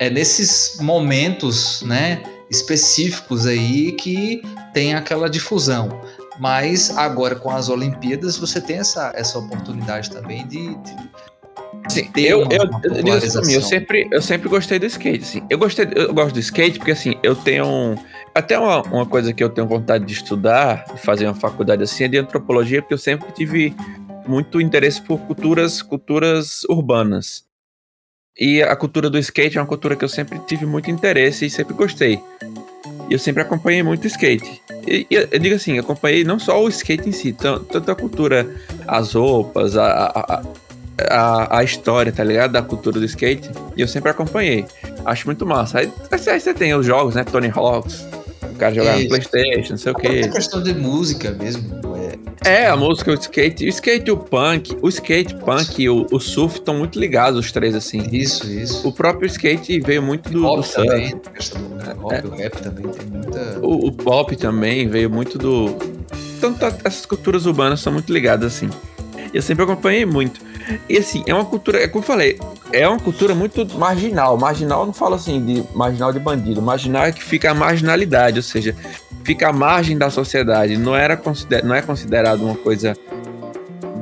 é 0.00 0.10
nesses 0.10 0.78
momentos, 0.80 1.82
né, 1.82 2.22
específicos 2.50 3.46
aí 3.46 3.92
que 3.92 4.42
tem 4.74 4.94
aquela 4.94 5.30
difusão. 5.30 6.00
Mas 6.40 6.96
agora 6.96 7.36
com 7.36 7.50
as 7.50 7.68
Olimpíadas 7.68 8.36
você 8.36 8.60
tem 8.60 8.78
essa, 8.78 9.12
essa 9.14 9.38
oportunidade 9.38 10.10
também 10.10 10.46
de, 10.48 10.74
de 10.74 10.96
Sim, 11.88 12.08
eu, 12.16 12.42
eu, 12.42 12.70
eu, 12.84 13.02
digo 13.02 13.12
assim 13.12 13.54
eu 13.54 13.62
sempre, 13.62 14.08
eu 14.12 14.22
sempre 14.22 14.48
gostei 14.48 14.78
do 14.78 14.86
skate, 14.86 15.22
assim. 15.22 15.42
Eu 15.50 15.58
gostei, 15.58 15.88
eu 15.94 16.12
gosto 16.14 16.34
do 16.34 16.40
skate 16.40 16.78
porque 16.78 16.92
assim, 16.92 17.14
eu 17.22 17.34
tenho 17.34 17.66
um, 17.66 17.96
até 18.34 18.58
uma, 18.58 18.82
uma 18.82 19.06
coisa 19.06 19.32
que 19.32 19.42
eu 19.42 19.48
tenho 19.48 19.66
vontade 19.66 20.04
de 20.04 20.12
estudar, 20.12 20.84
fazer 20.98 21.26
uma 21.26 21.34
faculdade 21.34 21.82
assim, 21.82 22.04
é 22.04 22.08
de 22.08 22.18
antropologia, 22.18 22.80
porque 22.80 22.94
eu 22.94 22.98
sempre 22.98 23.32
tive 23.32 23.74
muito 24.26 24.60
interesse 24.60 25.00
por 25.02 25.18
culturas, 25.20 25.82
culturas 25.82 26.64
urbanas. 26.64 27.44
E 28.38 28.62
a 28.62 28.76
cultura 28.76 29.10
do 29.10 29.18
skate 29.18 29.58
é 29.58 29.60
uma 29.60 29.66
cultura 29.66 29.96
que 29.96 30.04
eu 30.04 30.08
sempre 30.08 30.38
tive 30.40 30.64
muito 30.64 30.90
interesse 30.90 31.46
e 31.46 31.50
sempre 31.50 31.74
gostei. 31.74 32.20
E 33.08 33.12
eu 33.12 33.18
sempre 33.18 33.42
acompanhei 33.42 33.82
muito 33.82 34.06
skate. 34.06 34.62
E, 34.86 35.06
e 35.10 35.14
eu 35.14 35.38
digo 35.38 35.56
assim, 35.56 35.78
acompanhei 35.78 36.22
não 36.22 36.38
só 36.38 36.62
o 36.62 36.68
skate 36.68 37.08
em 37.08 37.12
si, 37.12 37.32
tanto 37.32 37.90
a 37.90 37.94
cultura, 37.94 38.48
as 38.86 39.14
roupas, 39.14 39.76
a, 39.76 39.84
a, 39.84 40.34
a, 40.34 40.42
a 41.08 41.64
história, 41.64 42.12
tá 42.12 42.24
ligado? 42.24 42.52
Da 42.52 42.62
cultura 42.62 42.98
do 42.98 43.04
skate. 43.04 43.50
E 43.76 43.80
eu 43.80 43.88
sempre 43.88 44.10
acompanhei. 44.10 44.64
Acho 45.04 45.26
muito 45.26 45.46
massa. 45.46 45.78
Aí, 45.78 45.92
aí 46.10 46.40
você 46.40 46.52
tem 46.52 46.74
os 46.74 46.84
jogos, 46.84 47.14
né? 47.14 47.24
Tony 47.24 47.50
Hawks, 47.54 48.06
o 48.42 48.54
cara 48.56 48.74
jogava 48.74 49.00
no 49.00 49.08
Playstation, 49.08 49.70
não 49.70 49.78
sei 49.78 49.92
o 49.92 49.94
quê. 49.94 50.08
É 50.24 50.28
questão 50.28 50.62
de 50.62 50.74
música 50.74 51.30
mesmo. 51.30 51.80
É, 52.44 52.66
a 52.66 52.76
música, 52.76 53.10
o 53.10 53.14
skate, 53.14 53.66
o 53.66 53.68
skate 53.68 54.08
e 54.08 54.12
o 54.12 54.16
punk, 54.16 54.74
o 54.80 54.88
skate, 54.88 55.34
punk 55.36 55.82
e 55.82 55.90
o, 55.90 56.06
o 56.10 56.18
surf 56.18 56.58
estão 56.58 56.78
muito 56.78 56.98
ligados, 56.98 57.38
os 57.38 57.52
três, 57.52 57.74
assim. 57.74 58.08
Isso, 58.10 58.50
isso. 58.50 58.88
O 58.88 58.92
próprio 58.92 59.26
skate 59.26 59.78
veio 59.80 60.02
muito 60.02 60.30
do, 60.30 60.40
pop 60.40 60.66
do. 60.66 60.72
Também, 60.72 61.16
pop, 62.00 62.14
é. 62.14 62.26
o 62.26 62.30
rap 62.30 62.62
também 62.62 62.86
tem 62.88 63.06
muita... 63.06 63.58
O, 63.60 63.88
o, 63.88 63.92
pop 63.92 64.34
também 64.36 64.88
veio 64.88 65.10
muito 65.10 65.36
do... 65.36 65.76
Tanto 66.40 66.64
essas 66.82 67.04
culturas 67.04 67.44
urbanas 67.44 67.80
são 67.80 67.92
muito 67.92 68.10
ligadas, 68.10 68.54
assim. 68.54 68.70
Eu 69.34 69.42
sempre 69.42 69.64
acompanhei 69.64 70.06
muito. 70.06 70.40
E 70.88 70.98
assim, 70.98 71.22
é 71.26 71.34
uma 71.34 71.44
cultura, 71.44 71.82
é 71.82 71.88
como 71.88 72.02
eu 72.02 72.06
falei, 72.06 72.38
é 72.72 72.86
uma 72.86 72.98
cultura 72.98 73.34
muito 73.34 73.66
marginal. 73.78 74.36
Marginal 74.36 74.86
não 74.86 74.92
fala 74.92 75.16
assim 75.16 75.44
de 75.44 75.64
marginal 75.74 76.12
de 76.12 76.18
bandido. 76.18 76.60
Marginal 76.62 77.04
é 77.04 77.12
que 77.12 77.22
fica 77.22 77.50
a 77.50 77.54
marginalidade, 77.54 78.38
ou 78.38 78.42
seja, 78.42 78.74
fica 79.24 79.48
à 79.48 79.52
margem 79.52 79.96
da 79.96 80.10
sociedade. 80.10 80.76
Não, 80.76 80.94
era 80.94 81.16
consider, 81.16 81.64
não 81.64 81.74
é 81.74 81.82
considerado 81.82 82.42
uma 82.42 82.54
coisa 82.54 82.96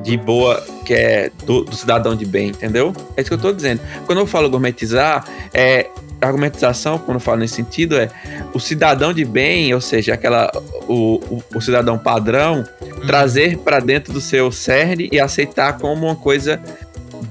de 0.03 0.17
boa 0.17 0.65
que 0.85 0.95
é 0.95 1.31
do, 1.45 1.65
do, 1.65 1.77
cidadão 1.77 2.17
de 2.17 2.25
bem, 2.25 2.49
entendeu? 2.49 2.95
É 3.17 3.21
isso 3.21 3.29
que 3.29 3.35
eu 3.35 3.39
tô 3.39 3.53
dizendo. 3.53 3.81
Quando 4.07 4.19
eu 4.19 4.27
falo 4.27 4.49
gourmetizar, 4.49 5.25
é 5.53 5.91
argumentização, 6.21 6.99
quando 6.99 7.17
eu 7.17 7.21
falo 7.21 7.39
nesse 7.39 7.55
sentido, 7.55 7.97
é 7.97 8.09
o 8.55 8.59
cidadão 8.59 9.13
de 9.13 9.25
bem, 9.25 9.73
ou 9.75 9.81
seja, 9.81 10.15
aquela 10.15 10.51
o, 10.89 11.21
o, 11.31 11.43
o 11.55 11.61
cidadão 11.61 11.99
padrão, 11.99 12.65
hum. 13.03 13.07
trazer 13.07 13.59
para 13.59 13.81
dentro 13.81 14.13
do 14.13 14.21
seu 14.21 14.51
cerne 14.51 15.09
e 15.13 15.21
aceitar 15.21 15.79
como 15.79 16.07
uma 16.07 16.17
coisa 16.17 16.61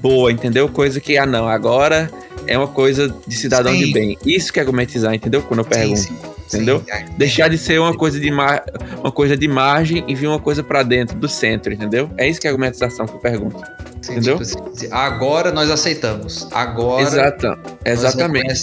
boa, 0.00 0.30
entendeu? 0.32 0.68
Coisa 0.68 1.00
que, 1.00 1.16
ah, 1.16 1.26
não, 1.26 1.48
agora 1.48 2.10
é 2.46 2.56
uma 2.56 2.68
coisa 2.68 3.14
de 3.26 3.34
cidadão 3.34 3.72
sim. 3.72 3.86
de 3.86 3.92
bem. 3.92 4.18
Isso 4.24 4.52
que 4.52 4.58
é 4.58 4.62
argumentizar, 4.62 5.14
entendeu? 5.14 5.42
Quando 5.42 5.60
eu 5.60 5.64
pergunto. 5.64 6.00
Sim, 6.00 6.16
sim 6.16 6.38
entendeu? 6.48 6.78
Sim, 6.80 7.04
Deixar 7.16 7.48
de 7.48 7.58
ser 7.58 7.78
uma 7.78 7.94
coisa 7.94 8.18
de, 8.18 8.30
mar... 8.30 8.64
uma 8.98 9.12
coisa 9.12 9.36
de 9.36 9.46
margem 9.46 10.04
e 10.08 10.14
vir 10.14 10.26
uma 10.26 10.40
coisa 10.40 10.62
para 10.62 10.82
dentro 10.82 11.16
do 11.16 11.28
centro, 11.28 11.72
entendeu? 11.72 12.10
É 12.16 12.28
isso 12.28 12.40
que 12.40 12.46
é 12.46 12.50
a 12.50 12.52
argumentação 12.52 13.06
que 13.06 13.14
eu 13.14 13.18
pergunto. 13.18 13.62
Sim, 14.00 14.12
entendeu? 14.12 14.38
Tipo 14.38 14.68
assim, 14.68 14.88
agora 14.90 15.52
nós 15.52 15.70
aceitamos. 15.70 16.48
Agora 16.52 17.02
Exata, 17.02 17.58
exatamente. 17.84 18.62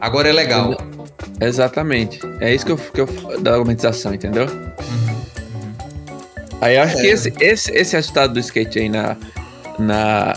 Agora 0.00 0.28
é 0.28 0.32
legal. 0.32 0.76
Exatamente. 1.40 2.20
É 2.40 2.54
isso 2.54 2.64
que 2.64 2.72
eu, 2.72 2.76
que 2.76 3.00
eu 3.00 3.40
da 3.40 3.52
argumentação, 3.52 4.14
entendeu? 4.14 4.46
Uhum. 4.46 5.03
Aí 6.64 6.76
eu 6.76 6.82
acho 6.82 6.96
é. 6.96 7.00
que 7.02 7.06
esse, 7.08 7.32
esse, 7.40 7.70
esse 7.72 7.94
resultado 7.94 8.32
do 8.32 8.40
skate 8.40 8.78
aí 8.78 8.88
na, 8.88 9.18
na, 9.78 10.34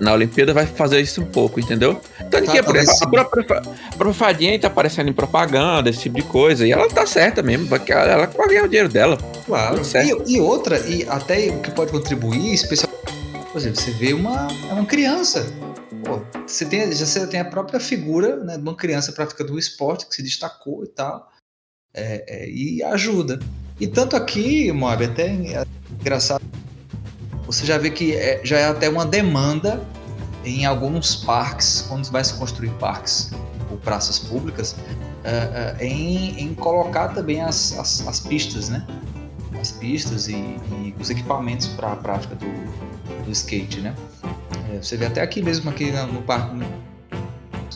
na 0.00 0.12
Olimpíada 0.12 0.52
vai 0.52 0.66
fazer 0.66 1.00
isso 1.00 1.22
um 1.22 1.24
pouco, 1.24 1.60
entendeu? 1.60 2.00
Tanto 2.28 2.50
que 2.50 2.58
a, 2.58 2.62
a 2.62 2.64
própria, 2.64 3.58
a 3.58 3.96
própria 3.96 4.12
Fadinha 4.12 4.58
tá 4.58 4.66
aparecendo 4.66 5.08
em 5.08 5.12
propaganda, 5.12 5.88
esse 5.88 6.00
tipo 6.00 6.16
de 6.16 6.24
coisa. 6.24 6.66
E 6.66 6.72
ela 6.72 6.88
tá 6.88 7.06
certa 7.06 7.44
mesmo, 7.44 7.68
porque 7.68 7.92
ela, 7.92 8.10
ela 8.10 8.26
pode 8.26 8.48
ganhar 8.48 8.64
o 8.64 8.68
dinheiro 8.68 8.88
dela. 8.88 9.16
Claro. 9.46 9.80
E, 10.26 10.34
e, 10.34 10.40
outra, 10.40 10.80
e 10.80 11.08
até 11.08 11.50
o 11.50 11.60
que 11.60 11.70
pode 11.70 11.92
contribuir, 11.92 12.52
especialmente. 12.52 13.00
Por 13.52 13.58
exemplo, 13.58 13.80
você 13.80 13.92
vê 13.92 14.12
uma, 14.14 14.48
é 14.68 14.72
uma 14.72 14.84
criança. 14.84 15.46
Pô, 16.04 16.22
você 16.44 16.64
tem, 16.64 16.90
já 16.90 17.06
você 17.06 17.24
tem 17.28 17.38
a 17.38 17.44
própria 17.44 17.78
figura 17.78 18.36
né, 18.38 18.56
de 18.56 18.62
uma 18.62 18.74
criança 18.74 19.12
prática 19.12 19.44
do 19.44 19.56
esporte 19.56 20.08
que 20.08 20.16
se 20.16 20.24
destacou 20.24 20.82
e 20.82 20.88
tal. 20.88 21.30
É, 21.94 22.24
é, 22.26 22.50
e 22.50 22.82
ajuda. 22.82 23.38
E 23.82 23.88
tanto 23.88 24.14
aqui, 24.14 24.70
Moab, 24.70 25.04
até 25.04 25.26
é 25.26 25.66
engraçado 26.00 26.40
você 27.44 27.66
já 27.66 27.76
vê 27.78 27.90
que 27.90 28.14
é, 28.14 28.40
já 28.44 28.56
é 28.56 28.68
até 28.68 28.88
uma 28.88 29.04
demanda 29.04 29.82
em 30.44 30.64
alguns 30.64 31.16
parques, 31.16 31.84
quando 31.88 32.08
vai 32.08 32.22
se 32.22 32.34
construir 32.34 32.70
parques 32.78 33.32
ou 33.72 33.76
praças 33.78 34.20
públicas, 34.20 34.70
uh, 34.70 34.76
uh, 34.76 35.82
em, 35.82 36.40
em, 36.40 36.54
colocar 36.54 37.08
também 37.08 37.40
as, 37.40 37.76
as, 37.76 38.06
as, 38.06 38.20
pistas, 38.20 38.68
né? 38.68 38.86
As 39.60 39.72
pistas 39.72 40.28
e, 40.28 40.34
e 40.34 40.94
os 41.00 41.10
equipamentos 41.10 41.66
para 41.66 41.90
a 41.90 41.96
prática 41.96 42.36
do, 42.36 43.24
do 43.24 43.32
skate, 43.32 43.80
né? 43.80 43.96
É, 44.72 44.80
você 44.80 44.96
vê 44.96 45.06
até 45.06 45.22
aqui 45.22 45.42
mesmo, 45.42 45.68
aqui 45.68 45.90
no, 45.90 46.06
no 46.06 46.22
parque, 46.22 46.54
né? 46.54 46.66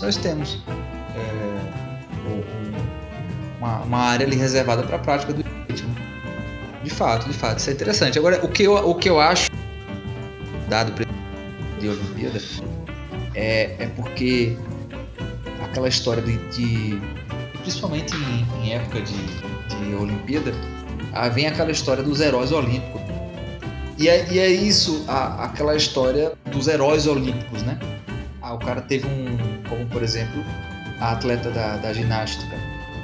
nós 0.00 0.16
temos 0.16 0.62
é, 1.16 1.66
uma, 3.58 3.78
uma, 3.80 3.98
área 3.98 4.24
ali 4.24 4.36
reservada 4.36 4.84
para 4.84 4.94
a 4.94 5.00
prática 5.00 5.32
do 5.32 5.40
skate. 5.40 5.55
De 6.86 6.94
fato, 6.94 7.26
de 7.26 7.34
fato, 7.34 7.58
isso 7.58 7.68
é 7.68 7.72
interessante. 7.72 8.16
Agora, 8.16 8.44
o 8.44 8.48
que 8.48 8.62
eu, 8.62 8.74
o 8.74 8.94
que 8.94 9.10
eu 9.10 9.18
acho 9.18 9.50
dado 10.68 10.92
de 11.80 11.88
Olimpíada 11.88 12.40
é, 13.34 13.74
é 13.76 13.90
porque 13.96 14.56
aquela 15.64 15.88
história 15.88 16.22
de, 16.22 16.36
de 16.50 17.00
principalmente 17.62 18.14
em, 18.14 18.62
em, 18.62 18.74
época 18.74 19.02
de, 19.02 19.16
de 19.16 19.94
Olimpíada, 19.96 20.52
ah, 21.12 21.28
vem 21.28 21.48
aquela 21.48 21.72
história 21.72 22.04
dos 22.04 22.20
heróis 22.20 22.52
olímpicos. 22.52 23.00
E 23.98 24.08
é, 24.08 24.24
e 24.30 24.38
é 24.38 24.48
isso, 24.48 25.04
a, 25.08 25.46
aquela 25.46 25.74
história 25.74 26.34
dos 26.52 26.68
heróis 26.68 27.08
olímpicos, 27.08 27.64
né? 27.64 27.76
Ah, 28.40 28.54
o 28.54 28.60
cara 28.60 28.80
teve 28.80 29.08
um, 29.08 29.36
como 29.68 29.84
por 29.86 30.04
exemplo, 30.04 30.40
a 31.00 31.10
atleta 31.10 31.50
da, 31.50 31.78
da 31.78 31.92
ginástica, 31.92 32.56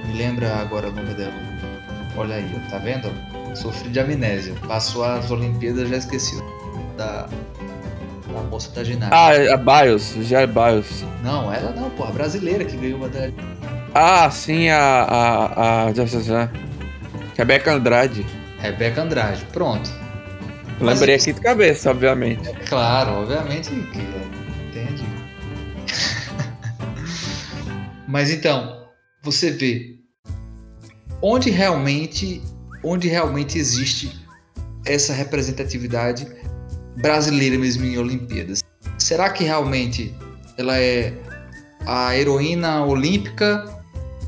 me 0.06 0.14
lembra 0.14 0.54
agora 0.54 0.88
o 0.88 0.92
nome 0.92 1.14
dela. 1.14 1.34
Olha 2.16 2.36
aí, 2.36 2.60
tá 2.70 2.78
vendo? 2.78 3.10
Sofri 3.54 3.88
de 3.90 4.00
amnésia. 4.00 4.54
Passou 4.66 5.04
as 5.04 5.30
Olimpíadas, 5.30 5.88
já 5.88 5.96
esqueci 5.96 6.36
da, 6.96 7.28
da 8.32 8.40
moça 8.50 8.70
da 8.74 8.84
ginástica. 8.84 9.16
Ah, 9.16 9.34
é 9.34 9.52
a 9.52 9.56
Bios, 9.56 10.14
já 10.22 10.40
é 10.40 10.46
Bios. 10.46 11.04
Não, 11.22 11.52
ela 11.52 11.72
não, 11.72 11.90
pô, 11.90 12.04
a 12.04 12.10
brasileira 12.10 12.64
que 12.64 12.76
ganhou 12.76 12.98
uma 12.98 13.08
da. 13.08 13.30
Ah, 13.94 14.30
sim, 14.30 14.68
a. 14.68 14.78
a, 14.78 15.88
a... 15.88 15.92
Rebeca 17.36 17.72
Andrade. 17.72 18.26
Rebeca 18.58 19.02
Andrade, 19.02 19.44
pronto. 19.52 19.90
Lembrei 20.80 21.14
aqui 21.14 21.32
de 21.32 21.40
cabeça, 21.40 21.90
obviamente. 21.90 22.48
É 22.48 22.52
claro, 22.52 23.22
obviamente 23.22 23.70
que 23.70 23.98
entende. 24.68 25.04
Mas 28.08 28.30
então, 28.30 28.86
você 29.22 29.50
vê 29.50 29.96
onde 31.22 31.50
realmente, 31.50 32.42
onde 32.82 33.08
realmente 33.08 33.58
existe 33.58 34.20
essa 34.84 35.12
representatividade 35.12 36.26
brasileira 36.96 37.58
mesmo 37.58 37.84
em 37.84 37.98
Olimpíadas. 37.98 38.62
Será 38.98 39.30
que 39.30 39.44
realmente 39.44 40.14
ela 40.56 40.78
é 40.78 41.16
a 41.86 42.16
heroína 42.16 42.84
olímpica 42.84 43.64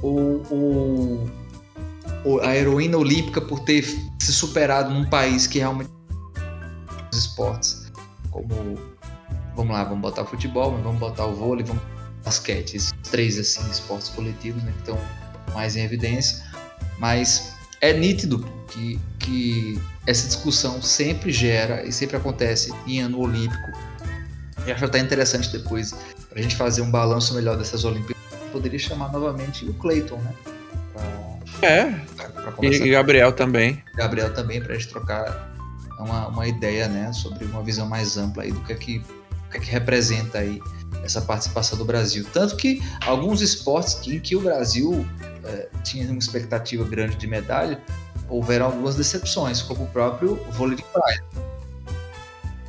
ou, 0.02 0.42
ou, 0.50 1.30
ou, 2.24 2.40
a 2.40 2.56
heroína 2.56 2.98
olímpica 2.98 3.40
por 3.40 3.60
ter 3.60 3.84
se 4.18 4.32
superado 4.32 4.92
num 4.92 5.04
país 5.04 5.46
que 5.46 5.58
realmente 5.58 5.90
os 7.12 7.18
esportes 7.18 7.92
como 8.30 8.76
vamos 9.54 9.72
lá 9.72 9.84
vamos 9.84 10.00
botar 10.00 10.22
o 10.22 10.26
futebol 10.26 10.72
vamos 10.82 10.98
botar 10.98 11.26
o 11.26 11.34
vôlei 11.34 11.64
vamos 11.64 11.82
basquete 12.24 12.76
esses 12.76 12.92
três 13.10 13.38
assim 13.38 13.62
esportes 13.70 14.08
coletivos 14.08 14.62
né, 14.64 14.72
que 14.72 14.90
estão 14.90 14.98
mais 15.54 15.76
em 15.76 15.84
evidência 15.84 16.44
mas 16.98 17.53
é 17.84 17.92
nítido 17.92 18.50
que, 18.68 18.98
que 19.18 19.78
essa 20.06 20.26
discussão 20.26 20.80
sempre 20.80 21.30
gera 21.30 21.84
e 21.84 21.92
sempre 21.92 22.16
acontece 22.16 22.72
em 22.86 23.00
ano 23.00 23.20
olímpico. 23.20 23.72
E 24.66 24.72
acho 24.72 24.86
até 24.86 24.98
interessante 24.98 25.52
depois, 25.52 25.92
para 26.30 26.38
a 26.38 26.42
gente 26.42 26.56
fazer 26.56 26.80
um 26.80 26.90
balanço 26.90 27.34
melhor 27.34 27.58
dessas 27.58 27.84
Olimpíadas, 27.84 28.16
poderia 28.50 28.78
chamar 28.78 29.12
novamente 29.12 29.66
o 29.66 29.74
Clayton, 29.74 30.16
né? 30.16 30.34
Pra, 30.94 31.68
é, 31.68 31.92
pra, 32.16 32.52
pra 32.52 32.66
e 32.66 32.88
Gabriel 32.88 33.32
também. 33.32 33.84
Gabriel 33.94 34.32
também, 34.32 34.62
para 34.62 34.72
a 34.72 34.78
gente 34.78 34.88
trocar 34.88 35.52
uma, 35.98 36.28
uma 36.28 36.48
ideia, 36.48 36.88
né, 36.88 37.12
sobre 37.12 37.44
uma 37.44 37.62
visão 37.62 37.86
mais 37.86 38.16
ampla 38.16 38.44
aí 38.44 38.52
do 38.52 38.60
que 38.60 38.72
é 38.72 38.76
que, 38.76 38.98
que, 39.50 39.56
é 39.58 39.60
que 39.60 39.70
representa 39.70 40.38
aí 40.38 40.58
essa 41.02 41.20
participação 41.20 41.76
do 41.76 41.84
Brasil. 41.84 42.24
Tanto 42.32 42.56
que 42.56 42.82
alguns 43.04 43.42
esportes 43.42 44.00
em 44.06 44.18
que 44.18 44.34
o 44.34 44.40
Brasil 44.40 45.06
é, 45.46 45.68
tinha 45.82 46.06
uma 46.06 46.18
expectativa 46.18 46.84
grande 46.84 47.16
de 47.16 47.26
medalha, 47.26 47.80
houveram 48.28 48.66
algumas 48.66 48.96
decepções, 48.96 49.62
como 49.62 49.84
o 49.84 49.86
próprio 49.88 50.36
vôlei 50.52 50.76
de 50.76 50.84
praia. 50.84 51.24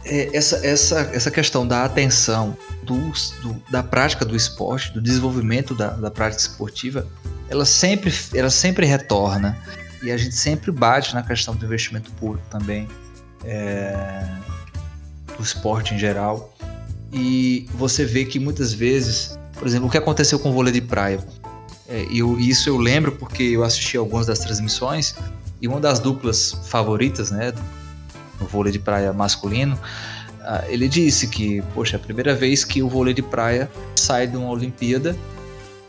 É, 0.05 0.36
essa, 0.36 0.65
essa, 0.65 0.99
essa 1.13 1.32
questão 1.32 1.67
da 1.67 1.84
atenção 1.84 2.55
do, 2.84 3.11
do, 3.41 3.61
da 3.71 3.82
prática 3.82 4.23
do 4.23 4.36
esporte, 4.36 4.93
do 4.93 5.01
desenvolvimento 5.01 5.73
da, 5.73 5.89
da 5.89 6.11
prática 6.11 6.41
esportiva, 6.41 7.07
ela 7.49 7.65
sempre, 7.65 8.13
ela 8.34 8.49
sempre 8.49 8.86
retorna. 8.86 9.57
E 10.03 10.11
a 10.11 10.17
gente 10.17 10.36
sempre 10.36 10.71
bate 10.71 11.15
na 11.15 11.23
questão 11.23 11.55
do 11.55 11.65
investimento 11.65 12.11
público 12.11 12.45
também, 12.49 12.88
é, 13.43 14.23
do 15.36 15.43
esporte 15.43 15.95
em 15.95 15.97
geral. 15.97 16.53
E 17.11 17.67
você 17.73 18.05
vê 18.05 18.26
que 18.26 18.39
muitas 18.39 18.71
vezes, 18.73 19.39
por 19.53 19.67
exemplo, 19.67 19.88
o 19.88 19.91
que 19.91 19.97
aconteceu 19.97 20.38
com 20.38 20.49
o 20.49 20.53
vôlei 20.53 20.71
de 20.71 20.82
praia. 20.82 21.19
É, 21.88 22.07
eu, 22.11 22.39
isso 22.39 22.69
eu 22.69 22.77
lembro 22.77 23.11
porque 23.11 23.43
eu 23.43 23.63
assisti 23.63 23.97
algumas 23.97 24.25
das 24.25 24.39
transmissões 24.39 25.15
e 25.61 25.67
uma 25.67 25.79
das 25.79 25.99
duplas 25.99 26.57
favoritas, 26.65 27.31
né, 27.31 27.53
no 28.39 28.47
vôlei 28.47 28.71
de 28.71 28.79
praia 28.79 29.13
masculino, 29.13 29.75
uh, 30.41 30.65
ele 30.67 30.88
disse 30.88 31.27
que, 31.27 31.61
poxa, 31.73 31.95
é 31.95 31.97
a 31.97 31.99
primeira 31.99 32.36
vez 32.36 32.63
que 32.63 32.81
o 32.81 32.89
vôlei 32.89 33.13
de 33.13 33.21
praia 33.21 33.69
sai 33.95 34.27
de 34.27 34.36
uma 34.36 34.49
Olimpíada 34.49 35.15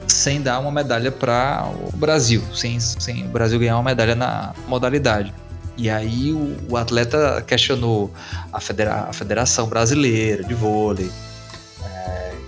sem 0.07 0.41
dar 0.41 0.61
uma 0.61 0.71
medalha 0.71 1.11
para 1.11 1.69
o 1.93 1.97
Brasil, 1.97 2.43
sem, 2.55 2.79
sem 2.79 3.25
o 3.27 3.29
Brasil 3.29 3.59
ganhar 3.59 3.77
uma 3.77 3.83
medalha 3.83 4.15
na 4.15 4.55
modalidade. 4.69 5.35
E 5.77 5.91
aí 5.91 6.33
o, 6.33 6.57
o 6.71 6.77
atleta 6.77 7.43
questionou 7.47 8.13
a, 8.53 8.61
federa 8.61 9.07
a 9.09 9.13
Federação 9.13 9.67
Brasileira 9.67 10.45
de 10.45 10.55
Vôlei, 10.55 11.11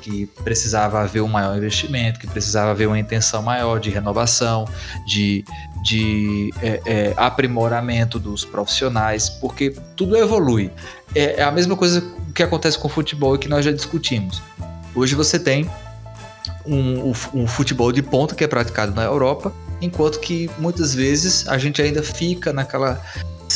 que 0.09 0.26
precisava 0.42 1.00
haver 1.00 1.20
um 1.20 1.28
maior 1.28 1.54
investimento, 1.56 2.18
que 2.18 2.26
precisava 2.26 2.70
haver 2.70 2.88
uma 2.88 2.98
intenção 2.98 3.42
maior 3.42 3.78
de 3.78 3.90
renovação, 3.90 4.66
de, 5.06 5.44
de 5.82 6.50
é, 6.62 6.80
é, 6.86 7.14
aprimoramento 7.16 8.18
dos 8.18 8.42
profissionais, 8.42 9.28
porque 9.28 9.74
tudo 9.94 10.16
evolui. 10.16 10.70
É, 11.14 11.40
é 11.40 11.42
a 11.42 11.50
mesma 11.50 11.76
coisa 11.76 12.02
que 12.34 12.42
acontece 12.42 12.78
com 12.78 12.88
o 12.88 12.90
futebol 12.90 13.34
e 13.34 13.38
que 13.38 13.48
nós 13.48 13.64
já 13.64 13.70
discutimos. 13.70 14.42
Hoje 14.94 15.14
você 15.14 15.38
tem 15.38 15.70
um, 16.64 17.12
um, 17.34 17.46
futebol 17.46 17.92
de 17.92 18.02
ponta 18.02 18.34
que 18.34 18.42
é 18.42 18.48
praticado 18.48 18.94
na 18.94 19.04
Europa, 19.04 19.52
enquanto 19.80 20.20
que 20.20 20.50
muitas 20.59 20.94
vezes 20.94 21.46
a 21.48 21.59
gente 21.59 21.82
ainda 21.82 22.02
fica 22.02 22.50
naquela 22.52 23.02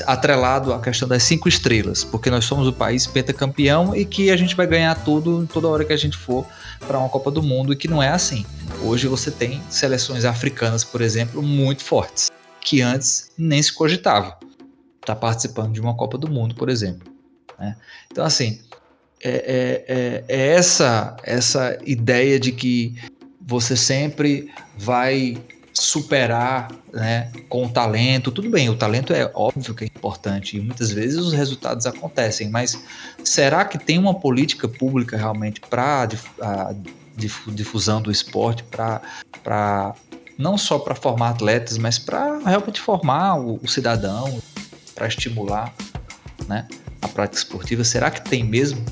atrelado 0.07 0.73
à 0.73 0.81
questão 0.81 1.09
das 1.09 1.23
cinco 1.23 1.49
estrelas, 1.49 2.05
porque 2.05 2.31
nós 2.31 2.45
somos 2.45 2.67
o 2.67 2.73
país 2.73 3.07
pentacampeão 3.07 3.95
e 3.95 4.05
que 4.05 4.31
a 4.31 4.37
gente 4.37 4.55
vai 4.55 4.67
ganhar 4.67 4.95
tudo 5.05 5.47
toda 5.47 5.69
hora 5.69 5.85
que 5.85 5.93
a 5.93 5.97
gente 5.97 6.17
for 6.17 6.47
para 6.87 6.99
uma 6.99 7.09
Copa 7.09 7.31
do 7.31 7.43
Mundo 7.43 7.73
e 7.73 7.77
que 7.77 7.89
não 7.89 8.03
é 8.03 8.09
assim. 8.09 8.45
Hoje 8.83 9.07
você 9.07 9.31
tem 9.31 9.63
seleções 9.69 10.25
africanas, 10.25 10.85
por 10.85 11.01
exemplo, 11.01 11.43
muito 11.43 11.83
fortes, 11.85 12.31
que 12.61 12.81
antes 12.81 13.31
nem 13.37 13.63
se 13.63 13.73
cogitava 13.73 14.39
estar 15.01 15.15
tá 15.15 15.17
participando 15.17 15.73
de 15.73 15.81
uma 15.81 15.95
Copa 15.95 16.17
do 16.17 16.29
Mundo, 16.29 16.55
por 16.55 16.69
exemplo. 16.69 17.13
Né? 17.59 17.77
Então, 18.11 18.25
assim, 18.25 18.61
é, 19.23 19.31
é, 19.31 19.85
é, 19.89 20.25
é 20.29 20.55
essa, 20.55 21.17
essa 21.23 21.79
ideia 21.85 22.39
de 22.39 22.53
que 22.53 22.97
você 23.41 23.77
sempre 23.77 24.51
vai 24.77 25.37
superar 25.73 26.71
né, 26.93 27.31
com 27.49 27.69
talento. 27.69 28.31
Tudo 28.31 28.51
bem, 28.51 28.69
o 28.69 28.77
talento 28.77 29.13
é 29.13 29.31
óbvio 29.35 29.75
que 29.75 29.85
é 29.85 29.87
importante 29.87 30.57
e 30.57 30.61
muitas 30.61 30.91
vezes 30.91 31.19
os 31.19 31.33
resultados 31.33 31.87
acontecem, 31.87 32.51
mas 32.51 32.83
será 33.25 33.65
que 33.65 33.79
tem 33.79 33.99
uma 33.99 34.15
política 34.15 34.69
pública 34.69 35.17
realmente 35.17 35.61
para 35.61 36.09
a 36.41 36.75
difusão 37.17 38.03
do 38.03 38.11
esporte, 38.11 38.65
para 38.65 39.95
não 40.39 40.59
só 40.59 40.79
para 40.79 40.95
formar 40.95 41.31
atletas, 41.31 41.79
mas 41.79 41.99
para 41.99 42.39
realmente 42.39 42.81
formar 42.81 43.39
o, 43.39 43.59
o 43.63 43.69
cidadão, 43.69 44.41
para 44.95 45.07
estimular 45.07 45.73
né, 46.47 46.67
a 47.01 47.09
prática 47.09 47.39
esportiva? 47.39 47.85
Será 47.85 48.11
que 48.11 48.21
tem 48.23 48.45
mesmo? 48.45 48.85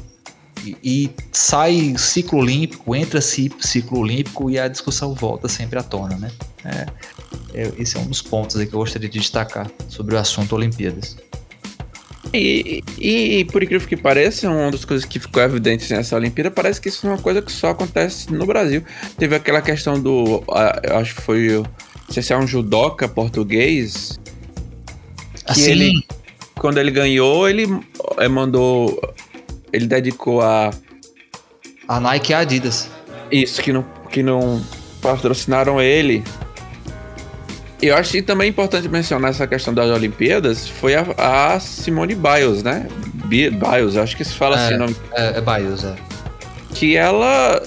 E, 0.64 0.76
e 0.82 1.10
sai 1.32 1.94
ciclo 1.96 2.38
olímpico, 2.38 2.94
entra 2.94 3.20
ciclo 3.20 3.98
olímpico 3.98 4.50
e 4.50 4.58
a 4.58 4.68
discussão 4.68 5.14
volta 5.14 5.48
sempre 5.48 5.78
à 5.78 5.82
tona, 5.82 6.16
né? 6.16 6.30
É, 6.64 6.86
é, 7.54 7.72
esse 7.78 7.96
é 7.96 8.00
um 8.00 8.06
dos 8.06 8.22
pontos 8.22 8.56
que 8.56 8.74
eu 8.74 8.78
gostaria 8.78 9.08
de 9.08 9.18
destacar 9.18 9.70
sobre 9.88 10.14
o 10.14 10.18
assunto 10.18 10.54
Olimpíadas. 10.54 11.16
E, 12.32 12.84
e, 12.96 13.38
e, 13.38 13.44
por 13.46 13.62
incrível 13.62 13.88
que 13.88 13.96
pareça, 13.96 14.48
uma 14.48 14.70
das 14.70 14.84
coisas 14.84 15.04
que 15.04 15.18
ficou 15.18 15.42
evidente 15.42 15.92
nessa 15.92 16.14
Olimpíada 16.14 16.50
parece 16.50 16.80
que 16.80 16.88
isso 16.88 17.06
é 17.06 17.10
uma 17.10 17.18
coisa 17.18 17.42
que 17.42 17.50
só 17.50 17.70
acontece 17.70 18.32
no 18.32 18.46
Brasil. 18.46 18.84
Teve 19.18 19.34
aquela 19.34 19.60
questão 19.60 20.00
do. 20.00 20.44
eu 20.82 20.96
acho 20.98 21.16
que 21.16 21.22
foi. 21.22 21.48
Não 21.48 21.64
sei 22.10 22.22
se 22.22 22.32
é 22.32 22.38
um 22.38 22.46
judoca 22.46 23.08
português. 23.08 24.20
Que 25.44 25.52
assim, 25.52 25.70
ele. 25.72 26.04
Quando 26.54 26.78
ele 26.78 26.90
ganhou, 26.90 27.48
ele 27.48 27.66
eh, 28.18 28.28
mandou. 28.28 29.00
Ele 29.72 29.86
dedicou 29.86 30.40
a. 30.40 30.70
A 31.88 31.98
Nike 31.98 32.30
e 32.30 32.34
a 32.34 32.38
Adidas. 32.40 32.88
Isso, 33.32 33.60
que 33.60 33.72
não, 33.72 33.84
que 34.08 34.22
não 34.22 34.62
patrocinaram 35.02 35.80
ele 35.80 36.22
eu 37.82 37.96
acho 37.96 38.12
que 38.12 38.22
também 38.22 38.46
é 38.46 38.50
importante 38.50 38.88
mencionar 38.88 39.30
essa 39.30 39.46
questão 39.46 39.72
das 39.72 39.90
Olimpíadas 39.90 40.68
foi 40.68 40.94
a, 40.94 41.06
a 41.16 41.60
Simone 41.60 42.14
Biles, 42.14 42.62
né? 42.62 42.86
Biles, 43.24 43.96
acho 43.96 44.16
que 44.16 44.24
se 44.24 44.34
fala 44.34 44.58
é, 44.60 44.64
assim 44.64 44.74
o 44.74 44.78
nome. 44.78 44.96
É, 45.12 45.38
é 45.38 45.40
Biles, 45.40 45.84
é. 45.84 45.94
Que 46.74 46.96
ela 46.96 47.62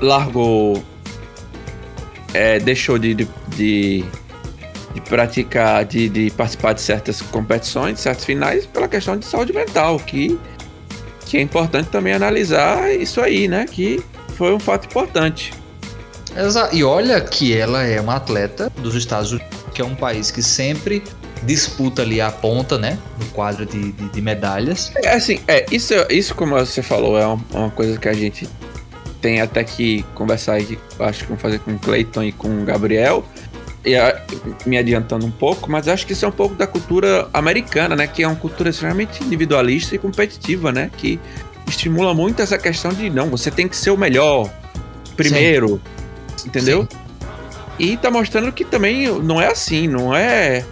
largou. 0.00 0.82
É, 2.34 2.58
deixou 2.58 2.98
de, 2.98 3.14
de, 3.14 3.28
de, 3.48 4.04
de 4.92 5.00
praticar, 5.02 5.84
de, 5.84 6.08
de, 6.08 6.30
participar 6.32 6.74
de 6.74 6.80
certas 6.82 7.22
competições, 7.22 7.94
de 7.94 8.00
certos 8.00 8.24
finais, 8.24 8.66
pela 8.66 8.88
questão 8.88 9.16
de 9.16 9.24
saúde 9.24 9.52
mental, 9.52 9.98
que, 9.98 10.38
que 11.24 11.38
é 11.38 11.40
importante 11.40 11.88
também 11.88 12.12
analisar 12.12 12.92
isso 12.92 13.20
aí, 13.20 13.48
né? 13.48 13.66
Que 13.70 14.02
foi 14.36 14.52
um 14.52 14.60
fato 14.60 14.86
importante. 14.86 15.54
E 16.72 16.84
olha 16.84 17.20
que 17.20 17.56
ela 17.56 17.82
é 17.82 18.00
uma 18.00 18.16
atleta 18.16 18.70
dos 18.78 18.94
Estados 18.94 19.32
Unidos, 19.32 19.48
que 19.74 19.80
é 19.80 19.84
um 19.84 19.94
país 19.94 20.30
que 20.30 20.42
sempre 20.42 21.02
disputa 21.42 22.02
ali 22.02 22.20
a 22.20 22.30
ponta, 22.30 22.76
né? 22.76 22.98
No 23.18 23.26
quadro 23.26 23.64
de, 23.64 23.92
de, 23.92 24.08
de 24.10 24.20
medalhas. 24.20 24.92
É 24.96 25.14
assim, 25.14 25.40
é, 25.48 25.64
isso, 25.70 25.94
isso 26.10 26.34
como 26.34 26.54
você 26.54 26.82
falou, 26.82 27.18
é 27.18 27.26
uma, 27.26 27.40
uma 27.52 27.70
coisa 27.70 27.98
que 27.98 28.08
a 28.08 28.12
gente 28.12 28.48
tem 29.20 29.40
até 29.40 29.64
que 29.64 30.04
conversar 30.14 30.56
acho 30.56 31.22
que 31.22 31.26
vamos 31.26 31.40
fazer 31.40 31.58
com 31.60 31.72
o 31.72 31.78
Clayton 31.78 32.22
e 32.24 32.32
com 32.32 32.62
o 32.62 32.64
Gabriel. 32.64 33.24
E 33.84 33.96
a, 33.96 34.20
me 34.66 34.76
adiantando 34.76 35.24
um 35.24 35.30
pouco, 35.30 35.70
mas 35.70 35.88
acho 35.88 36.06
que 36.06 36.12
isso 36.12 36.24
é 36.24 36.28
um 36.28 36.32
pouco 36.32 36.54
da 36.54 36.66
cultura 36.66 37.28
americana, 37.32 37.96
né? 37.96 38.06
Que 38.06 38.24
é 38.24 38.28
uma 38.28 38.36
cultura 38.36 38.70
extremamente 38.70 39.22
individualista 39.24 39.94
e 39.94 39.98
competitiva, 39.98 40.72
né? 40.72 40.90
Que 40.96 41.20
estimula 41.66 42.12
muito 42.12 42.42
essa 42.42 42.58
questão 42.58 42.92
de 42.92 43.08
não, 43.08 43.30
você 43.30 43.50
tem 43.50 43.68
que 43.68 43.76
ser 43.76 43.90
o 43.90 43.96
melhor 43.96 44.50
primeiro. 45.16 45.80
Sim 45.82 45.95
entendeu? 46.46 46.88
Sim. 46.90 46.98
E 47.78 47.96
tá 47.96 48.10
mostrando 48.10 48.50
que 48.52 48.64
também 48.64 49.06
não 49.20 49.40
é 49.40 49.48
assim, 49.48 49.86
não 49.86 50.14
é. 50.14 50.64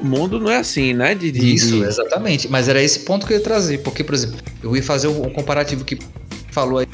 O 0.00 0.06
mundo 0.06 0.40
não 0.40 0.50
é 0.50 0.56
assim, 0.56 0.94
né? 0.94 1.14
De, 1.14 1.30
de 1.30 1.54
Isso, 1.54 1.84
exatamente. 1.84 2.48
Mas 2.48 2.68
era 2.68 2.82
esse 2.82 3.00
ponto 3.00 3.26
que 3.26 3.34
eu 3.34 3.38
ia 3.38 3.44
trazer. 3.44 3.78
Porque, 3.78 4.02
por 4.02 4.14
exemplo, 4.14 4.38
eu 4.62 4.74
ia 4.74 4.82
fazer 4.82 5.08
um 5.08 5.30
comparativo 5.30 5.84
que 5.84 5.98
falou 6.50 6.78
aí 6.78 6.86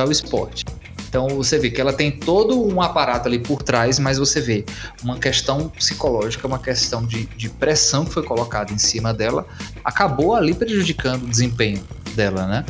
ao 0.00 0.10
esporte. 0.10 0.64
Então 1.08 1.28
você 1.28 1.58
vê 1.58 1.70
que 1.70 1.80
ela 1.80 1.92
tem 1.92 2.10
todo 2.10 2.62
um 2.66 2.82
aparato 2.82 3.28
ali 3.28 3.38
por 3.38 3.62
trás, 3.62 3.98
mas 3.98 4.18
você 4.18 4.40
vê 4.40 4.64
uma 5.02 5.18
questão 5.18 5.68
psicológica, 5.68 6.46
uma 6.46 6.58
questão 6.58 7.04
de, 7.04 7.24
de 7.24 7.48
pressão 7.48 8.04
que 8.04 8.12
foi 8.12 8.22
colocada 8.22 8.72
em 8.72 8.78
cima 8.78 9.12
dela, 9.12 9.46
acabou 9.84 10.34
ali 10.34 10.54
prejudicando 10.54 11.24
o 11.24 11.26
desempenho 11.26 11.82
dela, 12.14 12.46
né? 12.46 12.64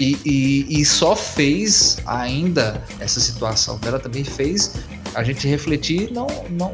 E, 0.00 0.18
e, 0.24 0.80
e, 0.80 0.84
só 0.84 1.14
fez 1.14 1.98
ainda 2.06 2.82
essa 2.98 3.20
situação 3.20 3.78
dela 3.78 3.98
também 3.98 4.24
fez 4.24 4.74
a 5.14 5.22
gente 5.22 5.46
refletir 5.46 6.10
não, 6.10 6.26
não, 6.50 6.72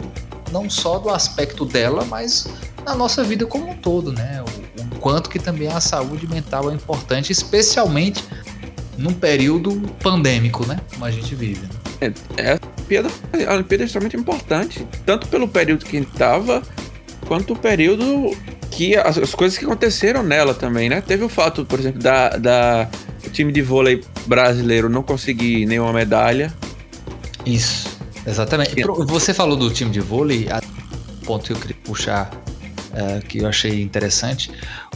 não 0.52 0.70
só 0.70 0.98
do 0.98 1.10
aspecto 1.10 1.64
dela, 1.64 2.04
mas 2.04 2.48
na 2.84 2.94
nossa 2.94 3.22
vida 3.24 3.44
como 3.44 3.70
um 3.70 3.76
todo, 3.76 4.12
né? 4.12 4.42
O, 4.42 4.82
o 4.82 4.98
quanto 5.00 5.28
que 5.28 5.38
também 5.38 5.68
a 5.68 5.80
saúde 5.80 6.26
mental 6.26 6.70
é 6.70 6.74
importante, 6.74 7.32
especialmente 7.32 8.24
num 8.96 9.12
período 9.12 9.80
pandêmico, 10.02 10.66
né? 10.66 10.80
Como 10.92 11.04
a 11.04 11.10
gente 11.10 11.34
vive. 11.34 11.60
Né? 11.62 11.68
É, 12.00 12.42
é, 12.42 12.52
a, 12.52 12.58
Olimpíada, 12.76 13.08
a 13.48 13.54
Olimpíada 13.54 13.84
é 13.84 13.86
extremamente 13.86 14.16
importante, 14.16 14.86
tanto 15.04 15.28
pelo 15.28 15.48
período 15.48 15.84
que 15.84 15.98
estava, 15.98 16.62
quanto 17.26 17.52
o 17.52 17.56
período 17.56 18.36
que 18.78 18.96
as, 18.96 19.18
as, 19.18 19.34
coisas 19.34 19.58
que 19.58 19.64
aconteceram 19.64 20.22
nela 20.22 20.54
também, 20.54 20.88
né? 20.88 21.00
Teve 21.00 21.24
o 21.24 21.28
fato, 21.28 21.64
por 21.64 21.80
exemplo, 21.80 22.00
da, 22.00 22.28
da 22.36 22.88
o 23.26 23.28
time 23.28 23.50
de 23.50 23.60
vôlei 23.60 24.04
brasileiro 24.24 24.88
não 24.88 25.02
conseguir 25.02 25.66
nenhuma 25.66 25.92
medalha. 25.92 26.54
Isso, 27.44 27.88
exatamente. 28.24 28.76
Você 29.08 29.34
falou 29.34 29.56
do 29.56 29.68
time 29.72 29.90
de 29.90 29.98
vôlei, 29.98 30.46
ponto 31.24 31.46
que 31.46 31.52
eu 31.54 31.56
queria 31.56 31.76
puxar, 31.82 32.30
é, 32.94 33.18
que 33.18 33.38
eu 33.38 33.48
achei 33.48 33.82
interessante. 33.82 34.48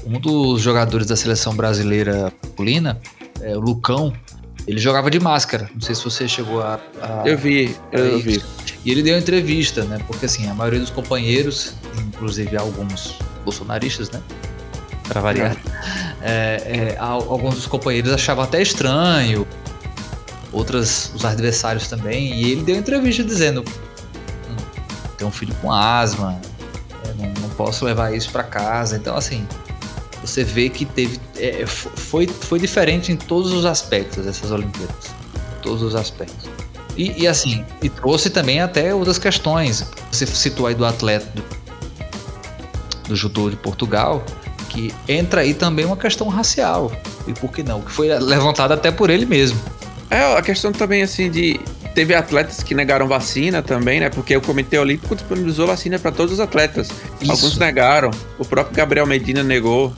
Um 0.06 0.20
dos 0.20 0.62
jogadores 0.62 1.08
da 1.08 1.16
seleção 1.16 1.52
brasileira 1.52 2.32
masculina, 2.40 3.00
é, 3.40 3.56
o 3.56 3.60
Lucão, 3.60 4.12
ele 4.64 4.78
jogava 4.78 5.10
de 5.10 5.18
máscara. 5.18 5.68
Não 5.74 5.80
sei 5.80 5.96
se 5.96 6.04
você 6.04 6.28
chegou 6.28 6.62
a. 6.62 6.78
a... 7.00 7.24
Eu 7.26 7.36
vi, 7.36 7.74
eu 7.90 8.20
vi. 8.20 8.40
E 8.84 8.92
ele 8.92 9.02
deu 9.02 9.18
entrevista, 9.18 9.82
né? 9.82 9.98
Porque 10.06 10.26
assim, 10.26 10.48
a 10.48 10.54
maioria 10.54 10.78
dos 10.78 10.90
companheiros, 10.90 11.74
inclusive 11.98 12.56
alguns 12.56 13.18
bolsonaristas, 13.44 14.10
né? 14.10 14.20
Para 15.08 15.20
variar, 15.20 15.56
é, 16.22 16.94
é, 16.94 16.96
alguns 16.98 17.56
dos 17.56 17.66
companheiros 17.66 18.12
achavam 18.12 18.44
até 18.44 18.62
estranho, 18.62 19.46
outras, 20.52 21.12
os 21.14 21.24
adversários 21.24 21.88
também. 21.88 22.32
E 22.34 22.52
ele 22.52 22.62
deu 22.62 22.76
entrevista 22.76 23.24
dizendo: 23.24 23.62
hum, 23.62 24.56
tem 25.18 25.26
um 25.26 25.30
filho 25.30 25.54
com 25.56 25.72
asma, 25.72 26.40
é, 27.04 27.14
não, 27.14 27.32
não 27.42 27.48
posso 27.50 27.84
levar 27.84 28.14
isso 28.14 28.30
para 28.30 28.44
casa. 28.44 28.96
Então, 28.96 29.16
assim, 29.16 29.46
você 30.22 30.44
vê 30.44 30.68
que 30.68 30.84
teve 30.84 31.20
é, 31.36 31.66
foi, 31.66 32.28
foi 32.28 32.60
diferente 32.60 33.10
em 33.10 33.16
todos 33.16 33.52
os 33.52 33.66
aspectos 33.66 34.24
dessas 34.24 34.50
Olimpíadas, 34.52 35.12
todos 35.60 35.82
os 35.82 35.94
aspectos. 35.94 36.48
E, 36.96 37.22
e, 37.22 37.26
assim, 37.26 37.64
e 37.82 37.88
trouxe 37.88 38.30
também 38.30 38.60
até 38.60 38.94
outras 38.94 39.18
questões. 39.18 39.84
Você 40.10 40.26
citou 40.26 40.66
aí 40.66 40.74
do 40.74 40.84
atleta 40.84 41.26
do, 41.34 41.42
do 43.12 43.16
judô 43.16 43.50
de 43.50 43.56
Portugal, 43.56 44.24
que 44.70 44.92
entra 45.06 45.42
aí 45.42 45.52
também 45.52 45.84
uma 45.84 45.96
questão 45.96 46.28
racial. 46.28 46.90
E 47.26 47.32
por 47.34 47.52
que 47.52 47.62
não? 47.62 47.82
Que 47.82 47.92
foi 47.92 48.08
levantada 48.18 48.72
até 48.74 48.90
por 48.90 49.10
ele 49.10 49.26
mesmo. 49.26 49.60
É, 50.10 50.36
a 50.36 50.42
questão 50.42 50.72
também 50.72 51.02
assim 51.02 51.30
de 51.30 51.60
teve 51.94 52.14
atletas 52.14 52.62
que 52.62 52.74
negaram 52.74 53.06
vacina 53.06 53.62
também, 53.62 54.00
né? 54.00 54.08
Porque 54.08 54.34
o 54.34 54.40
Comitê 54.40 54.78
Olímpico 54.78 55.14
disponibilizou 55.14 55.66
vacina 55.66 55.98
para 55.98 56.10
todos 56.10 56.32
os 56.32 56.40
atletas. 56.40 56.90
Isso. 57.20 57.30
Alguns 57.30 57.58
negaram. 57.58 58.10
O 58.38 58.44
próprio 58.44 58.74
Gabriel 58.74 59.06
Medina 59.06 59.42
negou. 59.42 59.92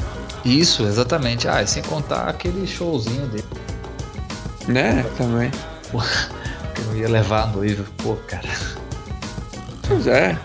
Isso, 0.45 0.85
exatamente. 0.85 1.47
Ah, 1.49 1.63
e 1.63 1.67
sem 1.67 1.83
contar 1.85 2.29
aquele 2.29 2.67
showzinho 2.67 3.27
dele. 3.29 3.45
Né? 4.67 5.05
Também. 5.17 5.51
que 6.75 6.81
eu 6.81 6.97
ia 6.97 7.09
levar 7.09 7.45
a 7.45 7.47
noiva. 7.47 7.85
Pô, 7.99 8.17
cara. 8.27 8.49
Pois 9.87 10.07
é. 10.07 10.37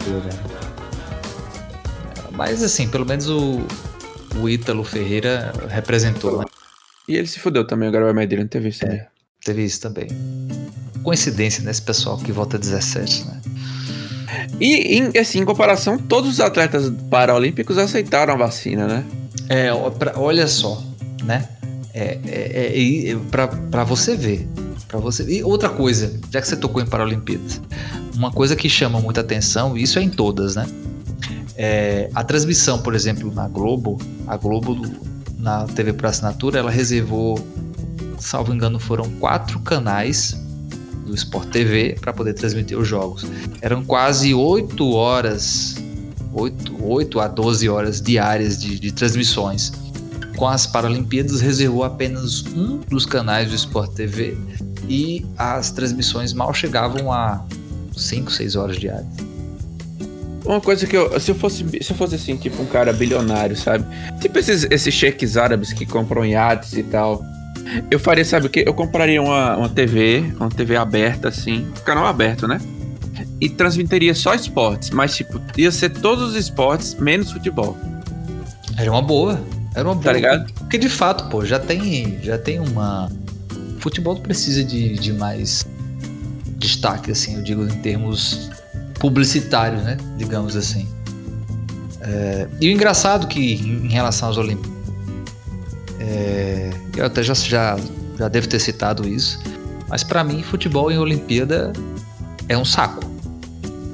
Mas 2.40 2.64
assim, 2.64 2.88
pelo 2.88 3.06
menos 3.06 3.28
o, 3.28 3.60
o 4.42 4.48
Ítalo 4.48 4.82
Ferreira 4.86 5.52
representou, 5.68 6.40
né? 6.40 6.46
E 7.06 7.18
ele 7.18 7.28
se 7.28 7.38
fudeu 7.38 7.68
também, 7.68 7.90
agora 7.90 8.06
vai 8.06 8.14
Medina, 8.14 8.44
não 8.44 8.48
teve 8.48 8.70
isso 8.70 8.86
é, 8.86 9.08
Teve 9.44 9.66
isso 9.66 9.82
também. 9.82 10.08
Coincidência 11.04 11.62
nesse 11.66 11.82
pessoal 11.82 12.18
que 12.18 12.32
volta 12.32 12.58
17, 12.58 13.26
né? 13.26 13.42
E, 14.58 15.00
em, 15.00 15.18
assim, 15.20 15.42
em 15.42 15.46
comparação, 15.46 15.98
todos 15.98 16.30
os 16.30 16.40
atletas 16.40 16.90
paralímpicos 17.10 17.78
aceitaram 17.78 18.34
a 18.36 18.38
vacina, 18.38 18.88
né? 18.88 19.06
É, 19.50 19.70
pra, 19.98 20.18
olha 20.18 20.48
só, 20.48 20.82
né? 21.26 21.46
É, 21.94 22.20
é, 22.26 22.72
é, 22.74 23.12
é 23.12 23.18
para 23.70 23.84
você 23.84 24.16
ver 24.16 24.48
para 24.88 25.00
você. 25.00 25.24
E 25.30 25.44
outra 25.44 25.70
coisa, 25.70 26.20
já 26.32 26.42
que 26.42 26.48
você 26.48 26.56
tocou 26.56 26.82
em 26.82 26.86
Paralimpíadas, 26.86 27.62
uma 28.16 28.32
coisa 28.32 28.56
que 28.56 28.68
chama 28.68 29.00
muita 29.00 29.22
atenção, 29.22 29.78
e 29.78 29.84
isso 29.84 30.00
é 30.00 30.02
em 30.02 30.10
todas, 30.10 30.56
né? 30.56 30.66
É, 31.62 32.10
a 32.16 32.24
transmissão, 32.24 32.82
por 32.82 32.96
exemplo, 32.96 33.30
na 33.34 33.46
Globo, 33.50 33.98
a 34.26 34.38
Globo 34.38 34.82
na 35.38 35.66
TV 35.66 35.92
por 35.92 36.06
assinatura, 36.06 36.60
ela 36.60 36.72
reservou, 36.72 37.38
salvo 38.18 38.54
engano, 38.54 38.80
foram 38.80 39.10
quatro 39.20 39.60
canais 39.60 40.42
do 41.06 41.14
Sport 41.14 41.50
TV 41.50 41.98
para 42.00 42.14
poder 42.14 42.34
transmitir 42.34 42.80
os 42.80 42.88
jogos. 42.88 43.26
Eram 43.60 43.84
quase 43.84 44.34
oito 44.34 44.90
horas, 44.92 45.76
8, 46.34 46.82
8 46.82 47.20
a 47.20 47.28
12 47.28 47.68
horas 47.68 48.02
diárias 48.02 48.58
de, 48.58 48.80
de 48.80 48.94
transmissões. 48.94 49.74
Com 50.38 50.48
as 50.48 50.66
Paralimpíadas, 50.66 51.42
reservou 51.42 51.84
apenas 51.84 52.46
um 52.56 52.78
dos 52.78 53.06
canais 53.06 53.50
do 53.50 53.56
Sport 53.56 53.92
TV 53.96 54.38
e 54.88 55.26
as 55.38 55.72
transmissões 55.72 56.32
mal 56.32 56.54
chegavam 56.54 57.12
a 57.12 57.46
5, 57.98 58.32
6 58.32 58.56
horas 58.56 58.78
diárias. 58.78 59.29
Uma 60.50 60.60
coisa 60.60 60.88
que 60.88 60.98
eu 60.98 61.20
se, 61.20 61.30
eu 61.30 61.36
fosse. 61.36 61.64
Se 61.80 61.92
eu 61.92 61.96
fosse 61.96 62.16
assim, 62.16 62.36
tipo 62.36 62.60
um 62.60 62.66
cara 62.66 62.92
bilionário, 62.92 63.56
sabe? 63.56 63.86
Tipo 64.20 64.40
esses, 64.40 64.66
esses 64.72 64.92
cheques 64.92 65.38
árabes 65.38 65.72
que 65.72 65.86
compram 65.86 66.26
iates 66.26 66.74
e 66.74 66.82
tal. 66.82 67.24
Eu 67.92 68.00
faria, 68.00 68.26
sabe 68.26 68.48
o 68.48 68.50
que? 68.50 68.64
Eu 68.68 68.74
compraria 68.74 69.22
uma, 69.22 69.56
uma 69.58 69.70
TV, 69.70 70.34
uma 70.40 70.50
TV 70.50 70.76
aberta, 70.76 71.28
assim, 71.28 71.68
canal 71.86 72.08
aberto, 72.08 72.48
né? 72.48 72.60
E 73.40 73.48
transmitiria 73.48 74.16
só 74.16 74.34
esportes, 74.34 74.90
mas 74.90 75.16
tipo, 75.16 75.40
ia 75.56 75.72
ser 75.72 75.90
todos 75.92 76.32
os 76.32 76.36
esportes, 76.36 76.96
menos 76.96 77.32
futebol. 77.32 77.78
Era 78.76 78.90
uma 78.90 79.04
boa. 79.04 79.40
Era 79.76 79.88
uma 79.88 79.94
tá 79.98 80.02
boa. 80.02 80.04
Tá 80.04 80.14
ligado? 80.14 80.54
Porque 80.54 80.80
de 80.80 80.90
fato, 80.90 81.30
pô, 81.30 81.46
já 81.46 81.60
tem, 81.60 82.18
já 82.24 82.40
tem 82.40 82.60
uma 82.60 83.08
futebol 83.78 84.16
precisa 84.20 84.64
de, 84.64 84.96
de 84.96 85.14
mais 85.14 85.64
destaque, 86.58 87.12
assim, 87.12 87.36
eu 87.36 87.44
digo 87.44 87.64
em 87.64 87.82
termos 87.82 88.50
publicitários, 89.00 89.82
né? 89.84 89.98
Digamos 90.18 90.56
assim. 90.56 90.88
É, 92.02 92.48
e 92.60 92.70
o 92.70 92.72
engraçado 92.72 93.28
que 93.28 93.56
em 93.56 93.90
relação 93.90 94.30
às 94.30 94.38
Olimpíadas, 94.38 94.80
é, 96.00 96.72
eu 96.96 97.06
até 97.06 97.24
já, 97.24 97.34
já, 97.34 97.78
já 98.18 98.28
devo 98.28 98.48
ter 98.48 98.60
citado 98.60 99.08
isso, 99.08 99.40
mas 99.88 100.04
para 100.04 100.24
mim 100.24 100.42
futebol 100.42 100.92
em 100.92 100.98
Olimpíada 100.98 101.74
é 102.48 102.58
um 102.58 102.66
saco. 102.66 103.10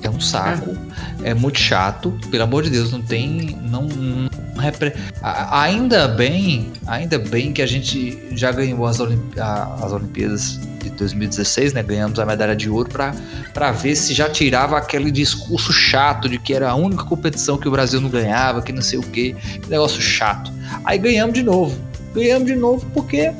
É 0.02 0.10
um 0.10 0.20
saco, 0.20 0.78
é. 1.24 1.32
é 1.32 1.34
muito 1.34 1.60
chato, 1.60 2.12
pelo 2.30 2.44
amor 2.44 2.64
de 2.64 2.70
Deus, 2.70 2.92
não 2.92 3.02
tem. 3.02 3.58
Não, 3.70 3.84
não 3.84 4.30
repre... 4.62 4.94
Ainda 5.22 6.08
bem, 6.08 6.72
ainda 6.86 7.18
bem 7.18 7.52
que 7.52 7.62
a 7.62 7.66
gente 7.66 8.20
já 8.32 8.52
ganhou 8.52 8.86
as, 8.86 9.00
as 9.02 9.92
Olimpíadas 9.92 10.60
2016, 10.96 11.74
né? 11.74 11.84
Ganhamos 11.84 12.20
a 12.20 12.26
medalha 12.26 12.56
de 12.56 12.70
ouro 12.70 12.90
para 12.90 13.72
ver 13.72 13.96
se 13.96 14.14
já 14.14 14.30
tirava 14.30 14.78
aquele 14.78 15.12
discurso 15.12 15.72
chato 15.72 16.28
de 16.28 16.38
que 16.40 16.54
era 16.54 16.70
a 16.70 16.76
única 16.76 17.04
competição 17.04 17.58
que 17.58 17.68
o 17.68 17.72
Brasil 17.72 18.02
não 18.02 18.10
ganhava, 18.10 18.62
que 18.62 18.72
não 18.72 18.82
sei 18.82 19.00
o 19.00 19.04
que, 19.04 19.34
que 19.34 19.70
negócio 19.70 20.02
chato. 20.02 20.52
Aí 20.84 20.98
ganhamos 20.98 21.34
de 21.34 21.44
novo. 21.44 21.78
Ganhamos 22.14 22.48
de 22.48 22.56
novo 22.56 22.86
porque, 22.94 23.34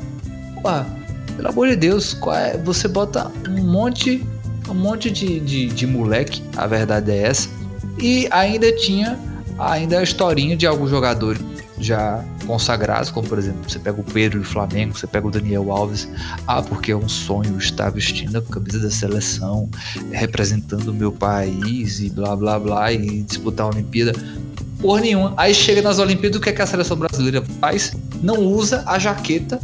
pô, 0.62 0.68
pelo 1.36 1.48
amor 1.48 1.68
de 1.68 1.76
Deus, 1.76 2.16
é? 2.34 2.56
você 2.58 2.88
bota 2.88 3.30
um 3.48 3.62
monte, 3.64 4.24
um 4.68 4.74
monte 4.74 5.10
de, 5.10 5.40
de, 5.40 5.66
de 5.66 5.86
moleque, 5.86 6.42
a 6.56 6.66
verdade 6.66 7.10
é 7.10 7.22
essa, 7.22 7.48
e 7.98 8.28
ainda 8.30 8.70
tinha 8.72 9.18
ainda 9.58 9.98
a 9.98 10.02
historinha 10.02 10.56
de 10.56 10.66
alguns 10.66 10.90
jogadores 10.90 11.40
já 11.78 12.24
consagrados, 12.46 13.10
como 13.10 13.28
por 13.28 13.38
exemplo, 13.38 13.68
você 13.68 13.78
pega 13.78 14.00
o 14.00 14.04
Pedro 14.04 14.40
do 14.40 14.44
Flamengo, 14.44 14.96
você 14.96 15.06
pega 15.06 15.26
o 15.26 15.30
Daniel 15.30 15.70
Alves, 15.70 16.08
ah, 16.46 16.62
porque 16.62 16.92
é 16.92 16.96
um 16.96 17.08
sonho 17.08 17.58
estar 17.58 17.90
vestindo 17.90 18.38
a 18.38 18.42
camisa 18.42 18.80
da 18.80 18.90
seleção, 18.90 19.68
representando 20.10 20.88
o 20.88 20.94
meu 20.94 21.12
país 21.12 22.00
e 22.00 22.10
blá 22.10 22.34
blá 22.34 22.58
blá 22.58 22.92
e 22.92 23.22
disputar 23.22 23.66
a 23.66 23.70
Olimpíada. 23.70 24.12
Porra 24.80 25.00
nenhuma. 25.00 25.34
Aí 25.36 25.54
chega 25.54 25.82
nas 25.82 25.98
Olimpíadas, 25.98 26.38
o 26.38 26.42
que, 26.42 26.50
é 26.50 26.52
que 26.52 26.62
a 26.62 26.66
seleção 26.66 26.96
brasileira 26.96 27.42
faz? 27.60 27.94
Não 28.22 28.38
usa 28.38 28.82
a 28.86 28.98
jaqueta, 28.98 29.60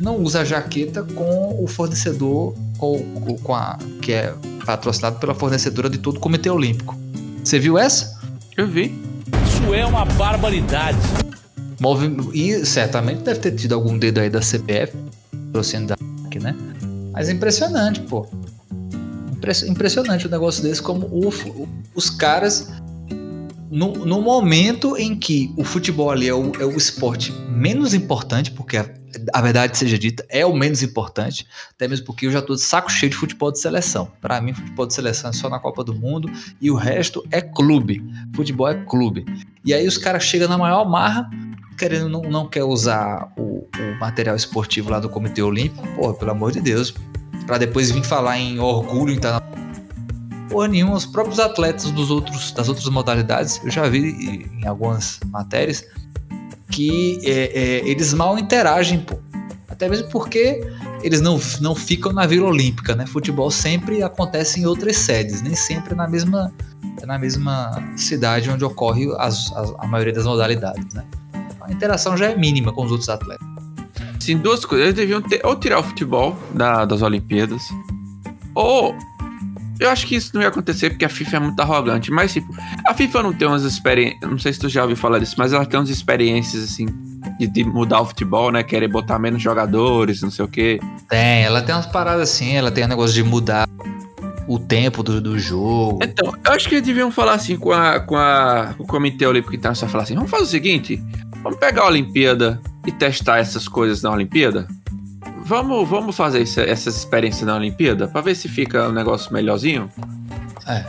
não 0.00 0.16
usa 0.18 0.40
a 0.40 0.44
jaqueta 0.44 1.02
com 1.02 1.62
o 1.62 1.66
fornecedor, 1.66 2.54
com, 2.78 2.98
com 3.42 3.54
a, 3.54 3.78
que 4.02 4.12
é 4.12 4.34
patrocinado 4.64 5.18
pela 5.18 5.34
fornecedora 5.34 5.88
de 5.88 5.98
todo 5.98 6.16
o 6.16 6.20
Comitê 6.20 6.50
Olímpico. 6.50 6.98
Você 7.42 7.58
viu 7.58 7.78
essa? 7.78 8.18
Eu 8.56 8.66
vi. 8.66 8.98
Isso 9.46 9.74
é 9.74 9.84
uma 9.84 10.04
barbaridade. 10.04 11.23
E 12.32 12.64
certamente 12.64 13.22
deve 13.22 13.40
ter 13.40 13.52
tido 13.52 13.74
algum 13.74 13.98
dedo 13.98 14.20
aí 14.20 14.30
da 14.30 14.40
CPF, 14.40 14.92
trouxendo 15.52 15.94
aqui, 16.26 16.38
né? 16.38 16.54
Mas 17.12 17.28
é 17.28 17.32
impressionante, 17.32 18.00
pô. 18.00 18.26
Impressionante 19.68 20.26
o 20.26 20.30
negócio 20.30 20.62
desse, 20.62 20.80
como 20.80 21.06
o, 21.06 21.68
os 21.94 22.08
caras, 22.08 22.72
no, 23.70 23.92
no, 24.06 24.22
momento 24.22 24.96
em 24.96 25.14
que 25.14 25.52
o 25.56 25.64
futebol 25.64 26.10
ali 26.10 26.28
é 26.28 26.34
o, 26.34 26.52
é 26.60 26.64
o 26.64 26.76
esporte 26.76 27.30
menos 27.48 27.92
importante, 27.92 28.50
porque 28.52 28.78
a, 28.78 28.88
a, 29.34 29.42
verdade 29.42 29.76
seja 29.76 29.98
dita, 29.98 30.24
é 30.30 30.46
o 30.46 30.54
menos 30.54 30.82
importante, 30.82 31.46
até 31.74 31.86
mesmo 31.86 32.06
porque 32.06 32.26
eu 32.26 32.30
já 32.30 32.40
tô 32.40 32.54
de 32.54 32.62
saco 32.62 32.90
cheio 32.90 33.10
de 33.10 33.16
futebol 33.16 33.52
de 33.52 33.60
seleção. 33.60 34.10
Para 34.20 34.40
mim, 34.40 34.54
futebol 34.54 34.86
de 34.86 34.94
seleção 34.94 35.30
é 35.30 35.32
só 35.32 35.50
na 35.50 35.58
Copa 35.58 35.84
do 35.84 35.94
Mundo 35.94 36.30
e 36.60 36.70
o 36.70 36.74
resto 36.74 37.22
é 37.30 37.42
clube. 37.42 38.02
Futebol 38.34 38.68
é 38.68 38.74
clube. 38.86 39.26
E 39.64 39.74
aí 39.74 39.86
os 39.86 39.98
caras 39.98 40.24
chegam 40.24 40.48
na 40.48 40.56
maior 40.56 40.88
marra, 40.88 41.28
querendo 41.76 42.08
não, 42.08 42.22
não 42.22 42.48
quer 42.48 42.64
usar 42.64 43.32
o, 43.36 43.66
o, 43.78 44.00
material 44.00 44.36
esportivo 44.36 44.90
lá 44.90 45.00
do 45.00 45.08
Comitê 45.08 45.42
Olímpico, 45.42 45.86
porra, 45.94 46.14
pelo 46.14 46.30
amor 46.30 46.52
de 46.52 46.60
Deus, 46.60 46.94
para 47.46 47.58
depois 47.58 47.90
vir 47.90 48.04
falar 48.04 48.38
em 48.38 48.58
orgulho 48.58 49.12
internacional. 49.12 49.54
Porra 50.48 50.68
nenhuma, 50.68 50.94
os 50.94 51.06
próprios 51.06 51.40
atletas 51.40 51.90
dos 51.90 52.10
outros, 52.10 52.52
das 52.52 52.68
outras 52.68 52.88
modalidades, 52.88 53.60
eu 53.64 53.70
já 53.70 53.88
vi 53.88 54.48
em 54.60 54.66
algumas 54.66 55.18
matérias, 55.26 55.84
que 56.70 57.20
é, 57.24 57.30
é, 57.30 57.88
eles 57.88 58.12
mal 58.14 58.38
interagem, 58.38 59.00
pô. 59.00 59.18
Até 59.68 59.88
mesmo 59.88 60.08
porque 60.08 60.60
eles 61.02 61.20
não, 61.20 61.40
não 61.60 61.74
ficam 61.74 62.12
na 62.12 62.26
Vila 62.26 62.48
Olímpica, 62.48 62.94
né? 62.94 63.06
Futebol 63.06 63.50
sempre 63.50 64.02
acontece 64.02 64.60
em 64.60 64.66
outras 64.66 64.96
sedes, 64.96 65.42
nem 65.42 65.54
sempre 65.54 65.94
na 65.94 66.06
mesma, 66.06 66.52
na 67.04 67.18
mesma 67.18 67.82
cidade 67.96 68.48
onde 68.48 68.64
ocorre 68.64 69.12
as, 69.18 69.52
as, 69.52 69.74
a 69.78 69.86
maioria 69.86 70.12
das 70.12 70.24
modalidades, 70.24 70.94
né? 70.94 71.04
A 71.64 71.72
interação 71.72 72.16
já 72.16 72.26
é 72.30 72.36
mínima 72.36 72.72
com 72.72 72.84
os 72.84 72.90
outros 72.90 73.08
atletas. 73.08 73.46
Sim, 74.20 74.38
duas 74.38 74.64
coisas. 74.64 74.86
Eles 74.86 74.96
deviam 74.96 75.20
ter, 75.20 75.44
ou 75.44 75.56
tirar 75.56 75.78
o 75.78 75.82
futebol 75.82 76.38
da, 76.54 76.84
das 76.84 77.02
Olimpíadas, 77.02 77.62
ou 78.54 78.94
Eu 79.80 79.90
acho 79.90 80.06
que 80.06 80.14
isso 80.14 80.30
não 80.34 80.42
ia 80.42 80.48
acontecer 80.48 80.90
porque 80.90 81.04
a 81.04 81.08
FIFA 81.08 81.36
é 81.36 81.40
muito 81.40 81.60
arrogante. 81.60 82.10
Mas, 82.10 82.32
tipo, 82.32 82.54
a 82.86 82.94
FIFA 82.94 83.22
não 83.24 83.32
tem 83.32 83.46
umas 83.48 83.64
experiências. 83.64 84.30
Não 84.30 84.38
sei 84.38 84.52
se 84.52 84.60
tu 84.60 84.68
já 84.68 84.82
ouviu 84.82 84.96
falar 84.96 85.18
disso, 85.18 85.34
mas 85.36 85.52
ela 85.52 85.66
tem 85.66 85.78
umas 85.78 85.90
experiências, 85.90 86.62
assim, 86.62 86.86
de, 87.38 87.46
de 87.46 87.64
mudar 87.64 88.00
o 88.00 88.06
futebol, 88.06 88.52
né? 88.52 88.62
Querer 88.62 88.88
botar 88.88 89.18
menos 89.18 89.42
jogadores, 89.42 90.22
não 90.22 90.30
sei 90.30 90.44
o 90.44 90.48
quê. 90.48 90.80
Tem, 91.08 91.42
ela 91.42 91.60
tem 91.60 91.74
umas 91.74 91.86
paradas 91.86 92.30
assim, 92.30 92.54
ela 92.54 92.70
tem 92.70 92.84
um 92.84 92.88
negócio 92.88 93.14
de 93.14 93.24
mudar 93.24 93.68
o 94.46 94.58
tempo 94.58 95.02
do, 95.02 95.20
do 95.20 95.38
jogo. 95.38 95.98
Então, 96.02 96.32
eu 96.44 96.52
acho 96.52 96.68
que 96.68 96.76
eles 96.76 96.86
deviam 96.86 97.10
falar 97.10 97.34
assim 97.34 97.56
com, 97.56 97.72
a, 97.72 97.98
com, 98.00 98.16
a, 98.16 98.74
com 98.76 98.84
o 98.84 98.86
Comitê 98.86 99.26
Olímpico 99.26 99.54
Internacional. 99.54 99.90
Falar 99.90 100.04
assim: 100.04 100.14
vamos 100.14 100.30
fazer 100.30 100.44
o 100.44 100.46
seguinte, 100.46 101.02
vamos 101.44 101.58
pegar 101.60 101.82
a 101.82 101.86
Olimpíada 101.86 102.60
e 102.84 102.90
testar 102.90 103.38
essas 103.38 103.68
coisas 103.68 104.02
na 104.02 104.10
Olimpíada. 104.10 104.66
Vamos, 105.46 105.88
vamos 105.88 106.16
fazer 106.16 106.42
isso- 106.42 106.60
essas 106.60 106.96
experiências 106.96 107.46
na 107.46 107.54
Olimpíada 107.54 108.08
pra 108.08 108.20
ver 108.20 108.34
se 108.34 108.48
fica 108.48 108.88
um 108.88 108.92
negócio 108.92 109.32
melhorzinho. 109.32 109.90
É. 110.66 110.84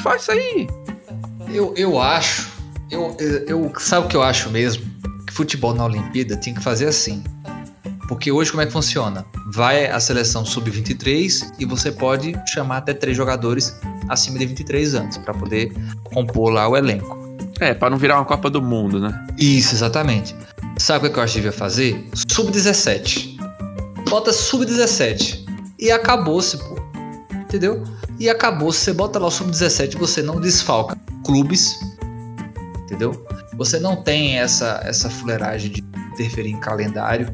Faz 0.00 0.22
isso 0.22 0.30
aí. 0.32 0.68
Eu, 1.52 1.74
eu 1.76 2.00
acho. 2.00 2.48
Eu, 2.90 3.16
eu, 3.46 3.72
sabe 3.78 4.06
o 4.06 4.08
que 4.08 4.16
eu 4.16 4.22
acho 4.22 4.48
mesmo? 4.50 4.84
Que 5.26 5.32
futebol 5.32 5.74
na 5.74 5.84
Olimpíada 5.84 6.36
tinha 6.36 6.54
que 6.54 6.62
fazer 6.62 6.86
assim. 6.86 7.22
Porque 8.06 8.32
hoje 8.32 8.50
como 8.50 8.62
é 8.62 8.66
que 8.66 8.72
funciona? 8.72 9.26
Vai 9.52 9.86
a 9.90 10.00
seleção 10.00 10.44
sub-23 10.46 11.52
e 11.58 11.64
você 11.66 11.92
pode 11.92 12.34
chamar 12.46 12.78
até 12.78 12.94
três 12.94 13.14
jogadores 13.16 13.78
acima 14.08 14.38
de 14.38 14.46
23 14.46 14.94
anos 14.94 15.18
para 15.18 15.34
poder 15.34 15.72
compor 16.04 16.50
lá 16.50 16.66
o 16.68 16.76
elenco. 16.76 17.27
É, 17.60 17.74
pra 17.74 17.90
não 17.90 17.96
virar 17.98 18.16
uma 18.16 18.24
Copa 18.24 18.48
do 18.48 18.62
Mundo, 18.62 19.00
né? 19.00 19.26
Isso, 19.36 19.74
exatamente. 19.74 20.34
Sabe 20.78 21.08
o 21.08 21.12
que 21.12 21.18
eu 21.18 21.22
acho 21.22 21.34
que 21.34 21.38
devia 21.40 21.52
fazer? 21.52 22.08
Sub-17. 22.14 23.36
Bota 24.08 24.32
sub-17. 24.32 25.44
E 25.78 25.90
acabou-se, 25.90 26.56
pô. 26.58 26.76
Entendeu? 27.34 27.82
E 28.18 28.28
acabou-se. 28.28 28.78
Você 28.80 28.92
bota 28.92 29.18
lá 29.18 29.26
o 29.26 29.30
sub-17 29.30 29.96
você 29.96 30.22
não 30.22 30.40
desfalca 30.40 30.96
clubes. 31.24 31.78
Entendeu? 32.84 33.26
Você 33.56 33.80
não 33.80 33.96
tem 34.02 34.38
essa, 34.38 34.80
essa 34.84 35.10
fuleiragem 35.10 35.70
de 35.72 35.84
interferir 36.12 36.50
em 36.52 36.60
calendário. 36.60 37.28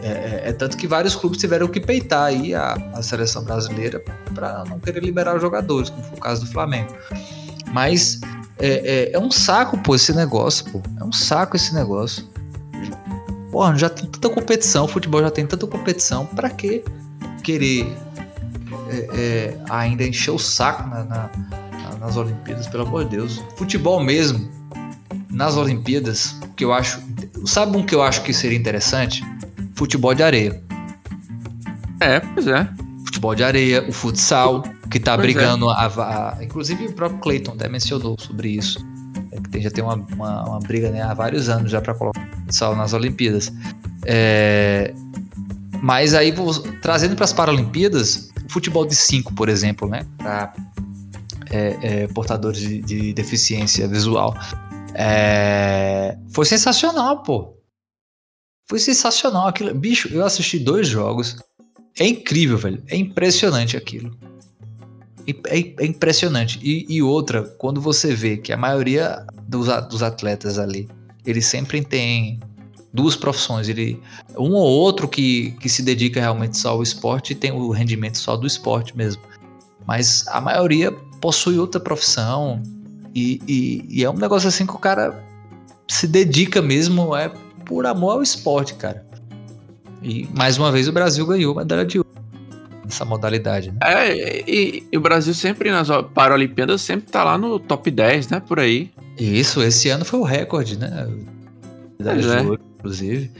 É, 0.00 0.08
é- 0.08 0.42
é 0.50 0.52
tanto 0.52 0.76
que 0.76 0.86
vários 0.86 1.16
clubes 1.16 1.38
tiveram 1.40 1.66
que 1.66 1.80
peitar 1.80 2.24
aí 2.26 2.54
a, 2.54 2.74
a 2.94 3.02
seleção 3.02 3.42
brasileira 3.42 4.00
para 4.34 4.64
não 4.68 4.78
querer 4.78 5.02
liberar 5.02 5.34
os 5.34 5.42
jogadores, 5.42 5.90
como 5.90 6.02
foi 6.04 6.18
o 6.18 6.20
caso 6.20 6.44
do 6.44 6.50
Flamengo. 6.52 6.94
Mas 7.72 8.20
é, 8.58 8.68
é- 8.68 9.12
é 9.12 9.18
um 9.18 9.30
saco, 9.30 9.76
pô, 9.78 9.94
esse 9.94 10.12
negócio, 10.12 10.64
pô. 10.70 10.82
É 11.00 11.04
um 11.04 11.12
saco 11.12 11.56
esse 11.56 11.74
negócio. 11.74 12.24
Porra, 13.50 13.76
já 13.76 13.88
tem 13.88 14.06
tanta 14.08 14.28
competição, 14.30 14.84
o 14.84 14.88
futebol 14.88 15.20
já 15.20 15.30
tem 15.30 15.46
tanta 15.46 15.66
competição. 15.66 16.26
Pra 16.26 16.50
que 16.50 16.84
querer 17.42 17.96
é, 18.90 18.96
é, 19.14 19.56
ainda 19.70 20.04
encher 20.04 20.30
o 20.32 20.38
saco 20.38 20.88
na- 20.88 21.04
na- 21.04 21.30
na- 21.72 21.96
nas 21.98 22.16
Olimpíadas, 22.16 22.66
pelo 22.68 22.84
amor 22.86 23.04
de 23.04 23.10
Deus? 23.10 23.42
Futebol 23.56 24.02
mesmo, 24.02 24.48
nas 25.30 25.56
Olimpíadas, 25.56 26.34
que 26.56 26.64
eu 26.64 26.72
acho. 26.72 27.00
Sabe 27.46 27.76
um 27.76 27.84
que 27.84 27.94
eu 27.94 28.02
acho 28.02 28.22
que 28.22 28.32
seria 28.32 28.58
interessante? 28.58 29.22
Futebol 29.74 30.14
de 30.14 30.22
areia. 30.22 30.62
É, 32.00 32.20
pois 32.20 32.46
é. 32.46 32.68
Futebol 33.04 33.34
de 33.34 33.44
areia, 33.44 33.84
o 33.88 33.92
futsal, 33.92 34.62
que 34.94 35.00
tá 35.00 35.16
Pois 35.16 35.28
é. 35.28 35.32
brigando. 35.32 35.68
A, 35.68 35.86
a- 35.86 36.38
inclusive 36.44 36.86
o 36.86 36.92
próprio 36.92 37.18
Clayton 37.20 37.52
até 37.52 37.68
mencionou 37.68 38.16
sobre 38.18 38.50
isso. 38.50 38.78
É 39.32 39.40
que 39.40 39.48
tem- 39.50 39.60
já 39.62 39.70
tem 39.70 39.82
uma, 39.82 39.94
uma, 39.96 40.48
uma 40.50 40.58
briga 40.60 40.88
né, 40.90 41.02
há 41.02 41.12
vários 41.12 41.48
anos 41.48 41.70
já 41.72 41.80
para 41.80 41.94
colocar 41.94 42.20
o 42.20 42.40
futsal 42.44 42.76
nas 42.76 42.92
Olimpíadas. 42.92 43.52
É, 44.06 44.94
mas 45.82 46.14
aí, 46.14 46.32
trazendo 46.80 47.16
para 47.16 47.24
as 47.24 47.32
Paralimpíadas, 47.32 48.30
o 48.46 48.48
futebol 48.52 48.86
de 48.86 48.94
5, 48.94 49.34
por 49.34 49.48
exemplo, 49.48 49.88
né? 49.88 50.06
Para 50.18 50.54
portadores 52.14 52.60
de, 52.60 52.80
de 52.82 53.12
deficiência 53.12 53.86
visual. 53.88 54.34
É, 54.94 56.16
foi 56.32 56.44
sensacional, 56.46 57.22
pô. 57.22 57.56
Foi 58.68 58.78
sensacional 58.78 59.48
aquilo. 59.48 59.74
Bicho, 59.74 60.08
eu 60.12 60.24
assisti 60.24 60.58
dois 60.58 60.86
jogos. 60.88 61.36
É 61.98 62.06
incrível, 62.06 62.56
velho. 62.58 62.82
É 62.88 62.96
impressionante 62.96 63.76
aquilo. 63.76 64.16
É, 65.26 65.58
é- 65.58 65.86
impressionante. 65.86 66.58
E, 66.62 66.86
e 66.88 67.02
outra, 67.02 67.42
quando 67.58 67.80
você 67.80 68.14
vê 68.14 68.36
que 68.36 68.52
a 68.52 68.56
maioria 68.56 69.24
dos, 69.48 69.66
dos 69.88 70.02
atletas 70.02 70.58
ali, 70.58 70.88
eles 71.24 71.46
sempre 71.46 71.82
têm 71.84 72.38
duas 72.92 73.16
profissões. 73.16 73.68
Ele, 73.68 74.00
um 74.36 74.52
ou 74.52 74.66
outro 74.70 75.08
que, 75.08 75.52
que 75.60 75.68
se 75.68 75.82
dedica 75.82 76.20
realmente 76.20 76.56
só 76.58 76.70
ao 76.70 76.82
esporte 76.82 77.32
e 77.32 77.34
tem 77.34 77.52
o 77.52 77.70
rendimento 77.70 78.18
só 78.18 78.36
do 78.36 78.46
esporte 78.46 78.96
mesmo. 78.96 79.22
Mas 79.86 80.26
a 80.28 80.40
maioria 80.40 80.92
possui 81.20 81.58
outra 81.58 81.80
profissão. 81.80 82.62
E, 83.14 83.40
e- 83.48 83.84
e 83.88 84.04
é 84.04 84.10
um 84.10 84.14
negócio 84.14 84.48
assim 84.48 84.66
que 84.66 84.74
o 84.74 84.78
cara 84.78 85.24
se 85.88 86.06
dedica 86.06 86.60
mesmo, 86.60 87.14
é 87.16 87.30
por 87.64 87.86
amor 87.86 88.12
ao 88.12 88.22
esporte, 88.22 88.74
cara. 88.74 89.06
E 90.02 90.28
mais 90.34 90.58
uma 90.58 90.70
vez 90.70 90.86
o 90.88 90.92
Brasil 90.92 91.26
ganhou 91.26 91.54
medalha 91.54 91.84
de 91.84 91.98
ouro 91.98 92.13
nessa 92.84 93.04
modalidade, 93.04 93.70
né? 93.70 93.78
É, 93.82 94.50
e, 94.50 94.86
e 94.90 94.96
o 94.96 95.00
Brasil 95.00 95.34
sempre 95.34 95.70
nas 95.70 95.88
Paralimpíadas 96.12 96.80
sempre 96.80 97.10
tá 97.10 97.24
lá 97.24 97.38
no 97.38 97.58
top 97.58 97.90
10, 97.90 98.28
né? 98.28 98.40
Por 98.40 98.60
aí. 98.60 98.90
Isso, 99.18 99.62
esse 99.62 99.88
ano 99.88 100.04
foi 100.04 100.20
o 100.20 100.24
recorde, 100.24 100.78
né? 100.78 101.08
Medalha 101.98 102.24
é. 102.24 102.42
ouro, 102.42 102.60
inclusive. 102.78 103.30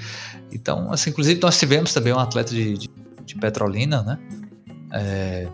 Então, 0.52 0.92
assim, 0.92 1.10
inclusive 1.10 1.40
nós 1.40 1.58
tivemos 1.58 1.92
também 1.92 2.12
um 2.12 2.18
atleta 2.18 2.54
de, 2.54 2.78
de, 2.78 2.90
de 3.24 3.34
Petrolina, 3.34 4.02
né? 4.02 4.18
É, 4.92 5.48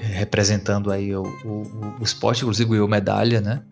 representando 0.00 0.90
aí 0.90 1.14
o, 1.14 1.22
o, 1.44 1.96
o 2.00 2.02
esporte, 2.02 2.42
inclusive 2.42 2.70
ganhou 2.70 2.88
medalha, 2.88 3.40
né? 3.40 3.62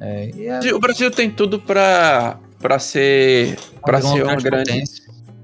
É, 0.00 0.30
é 0.66 0.74
O 0.74 0.80
Brasil 0.80 1.10
tem 1.10 1.30
tudo 1.30 1.60
pra, 1.60 2.38
pra 2.58 2.78
ser, 2.78 3.56
virou 3.86 4.02
ser 4.02 4.24
uma 4.24 4.36
grande, 4.36 4.82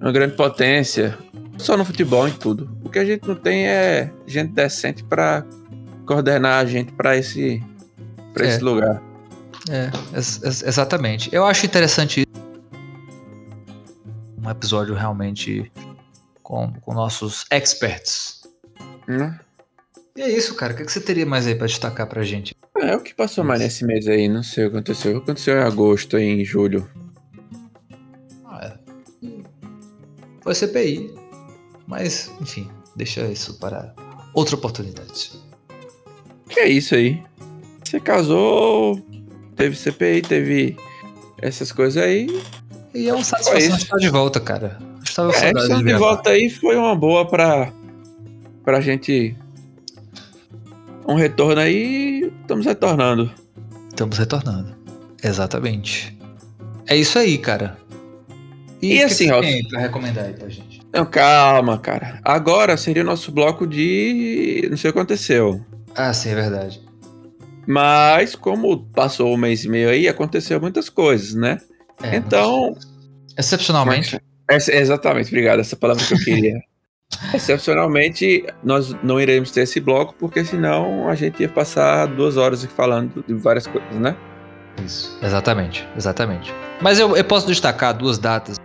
uma 0.00 0.12
grande 0.12 0.34
potência. 0.34 1.16
Só 1.59 1.76
no 1.76 1.84
futebol, 1.84 2.26
em 2.28 2.32
tudo. 2.32 2.70
O 2.84 2.88
que 2.88 2.98
a 2.98 3.04
gente 3.04 3.26
não 3.26 3.34
tem 3.34 3.66
é 3.66 4.11
gente 4.26 4.52
decente 4.52 5.02
pra 5.04 5.44
coordenar 6.06 6.61
a 6.61 6.64
gente 6.64 6.92
pra 6.92 7.16
esse, 7.16 7.62
pra 8.32 8.46
É. 8.46 8.48
esse 8.48 8.61
lugar. 8.62 9.02
É, 9.68 9.90
ex- 10.14 10.40
ex- 10.42 10.62
exatamente. 10.62 11.28
Eu 11.34 11.44
acho 11.44 11.66
interessante 11.66 12.20
isso. 12.20 12.28
um 14.42 14.48
episódio 14.50 14.94
realmente 14.94 15.70
com, 16.42 16.72
com 16.80 16.94
nossos 16.94 17.44
experts. 17.50 18.42
né? 19.06 19.38
E 20.16 20.22
é 20.22 20.30
isso, 20.30 20.54
cara. 20.54 20.72
O 20.72 20.76
que 20.76 20.84
que 20.84 20.90
você 20.92 21.00
teria 21.00 21.26
mais 21.26 21.46
aí 21.46 21.54
pra 21.54 21.66
destacar 21.66 22.06
pra 22.06 22.22
gente? 22.22 22.54
É 22.78 22.94
o 22.96 23.00
que 23.00 23.14
passou 23.14 23.44
mais 23.44 23.61
nesse 23.61 23.84
mês 23.84 24.06
aí, 24.09 24.28
não 24.28 24.42
sei 24.42 24.64
o 24.66 24.70
que 24.70 24.76
aconteceu. 24.76 25.16
Aconteceu 25.18 25.56
em 25.56 25.62
agosto, 25.62 26.16
em 26.16 26.42
julho. 26.44 26.88
Ah, 28.46 28.72
é. 29.22 29.28
Foi 30.42 30.54
CPI. 30.54 31.14
Mas, 31.89 32.30
enfim, 32.41 32.68
deixa 32.95 33.22
isso 33.26 33.55
para 33.55 33.95
outra 34.34 34.55
oportunidade. 34.55 35.32
Que 36.51 36.61
é 36.61 36.68
isso 36.68 36.95
aí. 36.95 37.22
Você 37.82 37.99
casou, 37.99 39.01
teve 39.57 39.74
CPI, 39.74 40.20
teve 40.22 40.76
essas 41.41 41.72
coisas 41.72 42.03
aí. 42.03 42.26
E 42.95 43.09
é 43.09 43.14
uma 43.14 43.24
satisfação 43.24 43.76
estar 43.76 43.97
de 43.97 44.09
volta, 44.11 44.39
cara. 44.39 44.78
Estava 45.03 45.32
É, 45.32 45.51
essa 45.51 45.76
de 45.78 45.82
gravar. 45.82 45.99
volta 45.99 46.30
aí 46.30 46.51
foi 46.51 46.76
uma 46.76 46.95
boa 46.95 47.26
pra, 47.26 47.72
pra 48.62 48.80
gente. 48.82 49.34
Um 51.07 51.14
retorno 51.14 51.59
aí, 51.61 52.30
estamos 52.43 52.66
retornando. 52.66 53.32
Estamos 53.89 54.18
retornando. 54.18 54.76
Exatamente. 55.24 56.16
É 56.86 56.95
isso 56.97 57.18
aí, 57.18 57.39
cara. 57.39 57.78
E 58.82 58.91
que 58.99 59.03
assim, 59.03 59.30
ó, 59.30 59.41
tem 59.41 59.66
pra 59.66 59.80
recomendar 59.80 60.26
aí 60.26 60.34
pra 60.34 60.49
gente? 60.51 60.67
Não, 60.93 61.05
calma, 61.05 61.78
cara. 61.78 62.20
Agora 62.24 62.76
seria 62.76 63.03
o 63.03 63.07
nosso 63.07 63.30
bloco 63.30 63.66
de. 63.66 64.66
Não 64.70 64.76
sei 64.76 64.91
o 64.91 64.93
que 64.93 64.99
aconteceu. 64.99 65.64
Ah, 65.95 66.12
sim, 66.12 66.30
é 66.30 66.34
verdade. 66.34 66.80
Mas, 67.66 68.34
como 68.34 68.86
passou 68.95 69.32
um 69.34 69.36
mês 69.36 69.64
e 69.64 69.68
meio 69.68 69.91
aí, 69.91 70.09
aconteceu 70.09 70.59
muitas 70.61 70.89
coisas, 70.89 71.34
né? 71.34 71.59
É, 72.03 72.16
Então- 72.16 72.74
Excepcionalmente. 73.36 74.18
Exatamente, 74.51 75.28
obrigado. 75.28 75.61
Essa 75.61 75.76
palavra 75.76 76.03
que 76.05 76.14
eu 76.14 76.18
queria. 76.18 76.59
Excepcionalmente, 77.34 78.45
nós 78.64 78.95
não 79.03 79.20
iremos 79.20 79.51
ter 79.51 79.62
esse 79.62 79.80
bloco, 79.80 80.14
porque 80.18 80.45
senão 80.45 81.09
a 81.09 81.14
gente 81.14 81.41
ia 81.43 81.49
passar 81.49 82.07
duas 82.07 82.36
horas 82.36 82.64
falando 82.64 83.22
de 83.26 83.34
várias 83.34 83.66
coisas, 83.66 83.95
né? 83.99 84.16
Isso. 84.84 85.18
Exatamente, 85.22 85.86
exatamente. 85.97 86.55
Mas 86.80 86.99
eu, 86.99 87.16
eu 87.16 87.24
posso 87.24 87.47
destacar 87.47 87.97
duas 87.97 88.18
datas. 88.18 88.57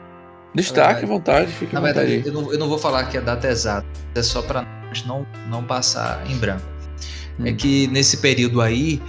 Destaque 0.55 1.05
vontade, 1.05 1.51
fique 1.51 1.75
à 1.75 1.79
Na 1.79 1.85
verdade, 1.85 2.17
vontade. 2.17 2.35
eu 2.35 2.41
não, 2.41 2.53
eu 2.53 2.59
não 2.59 2.69
vou 2.69 2.77
falar 2.77 3.05
que 3.05 3.17
a 3.17 3.21
data 3.21 3.47
é 3.47 3.51
exata. 3.51 3.85
É 4.15 4.21
só 4.21 4.41
pra 4.41 4.65
não, 5.05 5.25
não 5.49 5.63
passar 5.63 6.23
em 6.29 6.37
branco. 6.37 6.63
É 7.43 7.49
Hum. 7.51 7.55
que 7.55 7.87
nesse 7.87 8.17
período 8.17 8.61
aí 8.61 9.01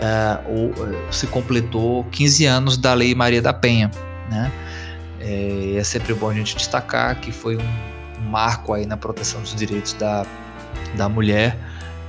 eh, 0.00 0.38
se 1.10 1.26
completou 1.26 2.04
15 2.12 2.44
anos 2.46 2.76
da 2.76 2.94
Lei 2.94 3.12
Maria 3.14 3.42
da 3.42 3.52
Penha, 3.52 3.90
né? 4.30 4.52
É, 5.20 5.74
é 5.76 5.84
sempre 5.84 6.14
bom 6.14 6.30
a 6.30 6.34
gente 6.34 6.56
destacar 6.56 7.16
que 7.20 7.32
foi 7.32 7.56
um, 7.56 7.60
um 8.20 8.30
marco 8.30 8.72
aí 8.72 8.86
na 8.86 8.96
proteção 8.96 9.40
dos 9.40 9.54
direitos 9.54 9.94
da, 9.94 10.24
da 10.96 11.08
mulher 11.08 11.56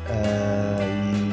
é, 0.09 0.77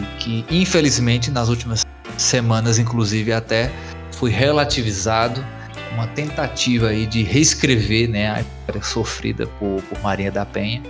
e 0.03 0.17
que 0.19 0.45
infelizmente 0.51 1.31
nas 1.31 1.49
últimas 1.49 1.85
semanas, 2.17 2.79
inclusive, 2.79 3.33
até 3.33 3.71
foi 4.13 4.31
relativizado 4.31 5.45
uma 5.93 6.07
tentativa 6.07 6.89
aí 6.89 7.07
de 7.07 7.23
reescrever 7.23 8.09
né, 8.09 8.31
a 8.31 8.41
história 8.41 8.83
sofrida 8.83 9.47
por, 9.59 9.83
por 9.83 10.01
Maria 10.01 10.31
da 10.31 10.47
Penha. 10.47 10.83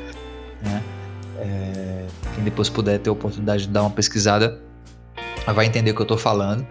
Né? 0.62 0.82
É, 1.38 2.07
quem 2.34 2.44
depois 2.44 2.68
puder 2.68 2.98
ter 2.98 3.11
a 3.11 3.12
oportunidade 3.12 3.62
de 3.62 3.68
dar 3.68 3.82
uma 3.82 3.90
pesquisada 3.90 4.61
vai 5.55 5.66
entender 5.66 5.90
o 5.90 5.94
que 5.94 6.01
eu 6.01 6.05
estou 6.05 6.18
falando, 6.18 6.66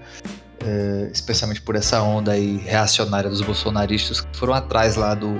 é, 0.64 1.10
especialmente 1.12 1.62
por 1.62 1.76
essa 1.76 2.02
onda 2.02 2.32
aí 2.32 2.58
reacionária 2.58 3.30
dos 3.30 3.42
bolsonaristas 3.42 4.22
que 4.22 4.38
foram 4.38 4.54
atrás 4.54 4.96
lá 4.96 5.16
do, 5.16 5.40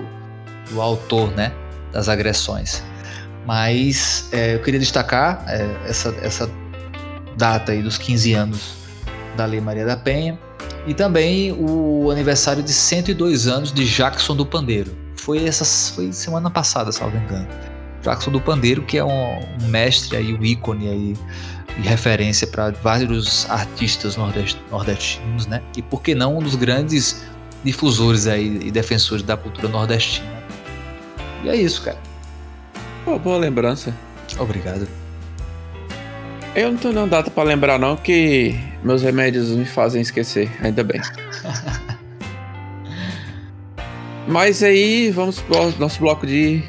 do 0.72 0.82
autor 0.82 1.32
né, 1.32 1.54
das 1.92 2.10
agressões. 2.10 2.84
Mas 3.46 4.28
é, 4.32 4.56
eu 4.56 4.62
queria 4.62 4.80
destacar 4.80 5.44
é, 5.48 5.68
essa, 5.88 6.14
essa 6.22 6.50
data 7.38 7.72
aí 7.72 7.82
dos 7.82 7.98
15 7.98 8.34
anos 8.34 8.74
da 9.38 9.46
Lei 9.46 9.62
Maria 9.62 9.86
da 9.86 9.96
Penha 9.96 10.38
e 10.88 10.94
também 10.94 11.52
o 11.52 12.10
aniversário 12.12 12.64
de 12.64 12.74
102 12.74 13.48
anos 13.48 13.72
de 13.72 13.86
Jackson 13.86 14.36
do 14.36 14.46
Pandeiro. 14.46 14.92
Foi 15.16 15.46
essa 15.46 15.66
foi 15.94 16.12
semana 16.12 16.50
passada, 16.50 16.92
salvo 16.92 17.18
engano. 17.18 17.48
Jackson 18.02 18.32
do 18.32 18.40
Pandeiro, 18.40 18.82
que 18.84 18.98
é 18.98 19.04
um, 19.04 19.40
um 19.62 19.68
mestre 19.68 20.18
aí, 20.18 20.34
um 20.34 20.44
ícone 20.44 20.88
aí 20.88 21.18
e 21.78 21.82
referência 21.82 22.48
para 22.48 22.72
vários 22.72 23.50
artistas 23.50 24.18
nordestinos, 24.18 25.48
né? 25.48 25.62
E 25.76 25.82
por 25.82 26.02
que 26.02 26.16
não 26.16 26.38
um 26.38 26.42
dos 26.42 26.56
grandes 26.56 27.24
difusores 27.64 28.28
aí 28.28 28.60
e 28.64 28.72
defensores 28.72 29.24
da 29.24 29.36
cultura 29.36 29.68
nordestina. 29.68 30.28
E 31.44 31.50
é 31.50 31.56
isso, 31.56 31.82
cara. 31.82 31.98
Pô, 33.06 33.18
boa 33.20 33.38
lembrança. 33.38 33.94
Obrigado. 34.38 34.88
Eu 36.60 36.74
não 36.74 36.78
tenho 36.78 36.94
nenhuma 36.94 37.10
data 37.10 37.32
para 37.32 37.44
lembrar 37.44 37.80
não, 37.80 37.96
que 37.96 38.54
meus 38.84 39.02
remédios 39.02 39.48
me 39.52 39.64
fazem 39.64 40.02
esquecer, 40.02 40.52
ainda 40.62 40.84
bem. 40.84 41.00
Mas 44.28 44.62
aí, 44.62 45.10
vamos 45.10 45.40
pro 45.40 45.72
nosso 45.80 46.02
bloco 46.02 46.28
de 46.28 46.62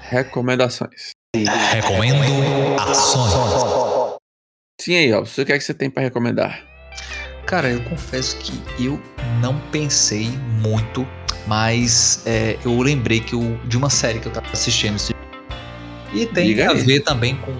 recomendações. 0.00 1.10
Recomendo 1.36 2.22
ações. 2.80 4.16
Sim 4.80 4.96
aí, 4.96 5.12
ó, 5.12 5.20
o 5.20 5.26
que 5.26 5.52
é 5.52 5.58
que 5.58 5.60
você 5.60 5.74
tem 5.74 5.90
para 5.90 6.04
recomendar? 6.04 6.64
Cara, 7.44 7.68
eu 7.68 7.84
confesso 7.84 8.38
que 8.38 8.54
eu 8.82 8.98
não 9.42 9.60
pensei 9.70 10.30
muito, 10.62 11.06
mas 11.46 12.22
é, 12.24 12.56
eu 12.64 12.80
lembrei 12.80 13.20
que 13.20 13.34
eu, 13.34 13.60
de 13.66 13.76
uma 13.76 13.90
série 13.90 14.18
que 14.18 14.28
eu 14.28 14.32
tava 14.32 14.46
assistindo. 14.50 14.96
E 16.14 16.24
tem 16.24 16.46
Diga 16.46 16.70
a 16.70 16.72
aí. 16.72 16.80
ver 16.80 17.00
também 17.00 17.36
com 17.36 17.52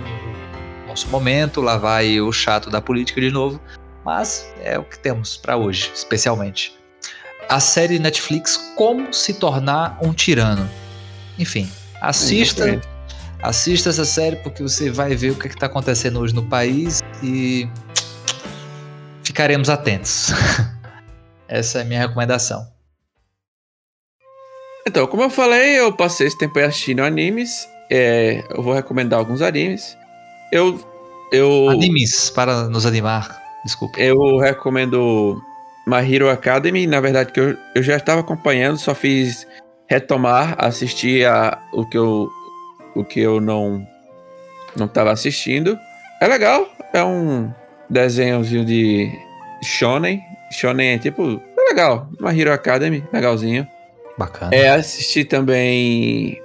nosso 0.96 1.10
momento, 1.10 1.60
lá 1.60 1.76
vai 1.76 2.18
o 2.22 2.32
chato 2.32 2.70
da 2.70 2.80
política 2.80 3.20
de 3.20 3.30
novo, 3.30 3.60
mas 4.02 4.50
é 4.62 4.78
o 4.78 4.82
que 4.82 4.98
temos 4.98 5.36
para 5.36 5.54
hoje, 5.54 5.90
especialmente. 5.94 6.74
A 7.50 7.60
série 7.60 7.98
Netflix 7.98 8.56
Como 8.74 9.12
se 9.12 9.34
tornar 9.34 9.98
um 10.02 10.14
tirano. 10.14 10.66
Enfim, 11.38 11.70
assista, 12.00 12.80
assista 13.42 13.90
essa 13.90 14.06
série 14.06 14.36
porque 14.36 14.62
você 14.62 14.90
vai 14.90 15.14
ver 15.14 15.32
o 15.32 15.34
que 15.34 15.48
está 15.48 15.66
acontecendo 15.66 16.18
hoje 16.18 16.34
no 16.34 16.46
país 16.46 17.02
e 17.22 17.68
ficaremos 19.22 19.68
atentos. 19.68 20.32
Essa 21.46 21.80
é 21.80 21.82
a 21.82 21.84
minha 21.84 22.00
recomendação. 22.00 22.66
Então, 24.88 25.06
como 25.06 25.24
eu 25.24 25.30
falei, 25.30 25.78
eu 25.78 25.94
passei 25.94 26.26
esse 26.26 26.38
tempo 26.38 26.58
aí 26.58 26.64
assistindo 26.64 27.02
animes. 27.02 27.68
É, 27.90 28.42
eu 28.48 28.62
vou 28.62 28.72
recomendar 28.72 29.18
alguns 29.18 29.42
animes. 29.42 29.94
Eu. 30.52 30.80
Eu. 31.32 31.68
Animes 31.70 32.30
para 32.30 32.68
nos 32.68 32.86
animar. 32.86 33.42
Desculpa. 33.64 33.98
Eu 33.98 34.38
recomendo 34.38 35.40
My 35.86 35.96
Hero 35.96 36.30
Academy. 36.30 36.86
Na 36.86 37.00
verdade, 37.00 37.32
que 37.32 37.40
eu, 37.40 37.56
eu 37.74 37.82
já 37.82 37.96
estava 37.96 38.20
acompanhando, 38.20 38.78
só 38.78 38.94
fiz 38.94 39.46
retomar, 39.88 40.54
assistir 40.58 41.26
a, 41.26 41.58
o 41.72 41.86
que 41.86 41.98
eu. 41.98 42.28
O 42.94 43.04
que 43.04 43.20
eu 43.20 43.40
não. 43.40 43.86
Não 44.76 44.86
estava 44.86 45.10
assistindo. 45.12 45.78
É 46.20 46.26
legal. 46.26 46.68
É 46.92 47.02
um 47.02 47.52
desenhozinho 47.90 48.64
de 48.64 49.10
Shonen. 49.62 50.20
Shonen 50.50 50.94
é 50.94 50.98
tipo. 50.98 51.40
É 51.58 51.62
legal. 51.68 52.08
My 52.20 52.38
Hero 52.38 52.52
Academy, 52.52 53.04
legalzinho. 53.12 53.66
Bacana. 54.18 54.54
É, 54.54 54.70
assisti 54.70 55.24
também 55.24 56.40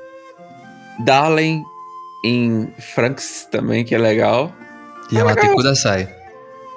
Darling 0.99 1.64
em 2.24 2.72
Franks 2.80 3.47
também, 3.51 3.84
que 3.84 3.95
é 3.95 3.97
legal. 3.97 4.51
e 5.11 5.19
a 5.19 5.26
Mate 5.26 5.47
Kudasai. 5.49 6.07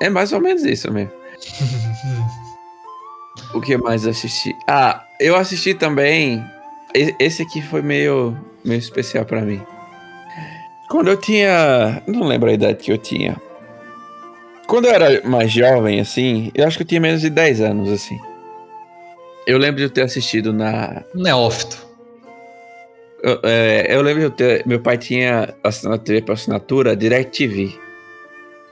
É 0.01 0.09
mais 0.09 0.33
ou 0.33 0.41
menos 0.41 0.65
isso 0.65 0.93
mesmo. 0.93 1.13
O 3.53 3.61
que 3.61 3.77
mais 3.77 4.05
assisti? 4.05 4.55
Ah, 4.67 5.05
eu 5.21 5.37
assisti 5.37 5.75
também. 5.75 6.45
Esse 7.21 7.43
aqui 7.43 7.63
foi 7.63 7.83
meio, 7.83 8.37
meio 8.65 8.79
especial 8.79 9.25
pra 9.25 9.43
mim. 9.43 9.63
Quando 10.89 11.09
eu 11.09 11.17
tinha. 11.17 12.03
Não 12.07 12.27
lembro 12.27 12.51
a 12.51 12.53
idade 12.53 12.79
que 12.79 12.93
eu 12.93 12.99
tinha. 12.99 13.37
Quando 14.67 14.87
eu 14.87 14.93
era 14.93 15.23
mais 15.29 15.53
jovem, 15.53 16.01
assim, 16.01 16.51
eu 16.55 16.67
acho 16.67 16.77
que 16.77 16.83
eu 16.83 16.87
tinha 16.87 17.01
menos 17.01 17.21
de 17.21 17.31
10 17.31 17.61
anos, 17.61 17.93
assim. 17.93 18.19
Eu 19.47 19.59
lembro 19.59 19.77
de 19.77 19.85
eu 19.85 19.91
ter 19.91 20.03
assistido 20.03 20.53
na, 20.53 21.05
Neófito. 21.15 21.84
Eu, 23.25 23.41
é, 23.43 23.87
eu 23.89 24.03
lembro 24.03 24.21
de 24.21 24.27
eu 24.27 24.31
ter. 24.31 24.67
Meu 24.67 24.79
pai 24.79 24.99
tinha 24.99 25.55
assinado 25.65 26.03
TV 26.03 26.21
por 26.21 26.33
assinatura 26.33 26.95
DirecTV. 26.95 27.75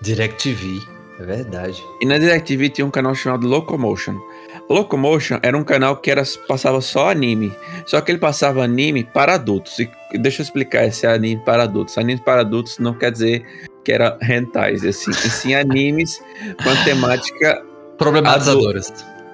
DirecTV. 0.03 0.79
É 1.19 1.25
verdade. 1.25 1.83
E 2.03 2.05
na 2.05 2.19
DirecTV 2.19 2.69
tinha 2.69 2.87
um 2.87 2.91
canal 2.91 3.15
chamado 3.15 3.49
Locomotion. 3.49 4.21
Locomotion 4.69 5.39
era 5.43 5.57
um 5.57 5.65
canal 5.65 5.97
que 5.97 6.11
era, 6.11 6.23
passava 6.47 6.83
só 6.83 7.11
anime. 7.11 7.51
Só 7.87 7.99
que 8.03 8.13
ele 8.13 8.19
passava 8.19 8.63
anime 8.63 9.05
para 9.05 9.35
adultos. 9.35 9.79
E 9.79 9.89
deixa 10.19 10.43
eu 10.43 10.45
explicar 10.45 10.85
esse 10.85 11.07
anime 11.07 11.41
para 11.43 11.63
adultos. 11.63 11.97
Anime 11.97 12.21
para 12.21 12.43
adultos 12.43 12.79
não 12.79 12.93
quer 12.93 13.11
dizer 13.11 13.47
que 13.83 13.91
era 13.91 14.19
hentais, 14.23 14.85
assim, 14.85 15.11
e 15.11 15.31
sim 15.31 15.55
animes 15.55 16.21
com 16.63 16.85
temática 16.85 17.65
Problematizadoras. 17.99 18.93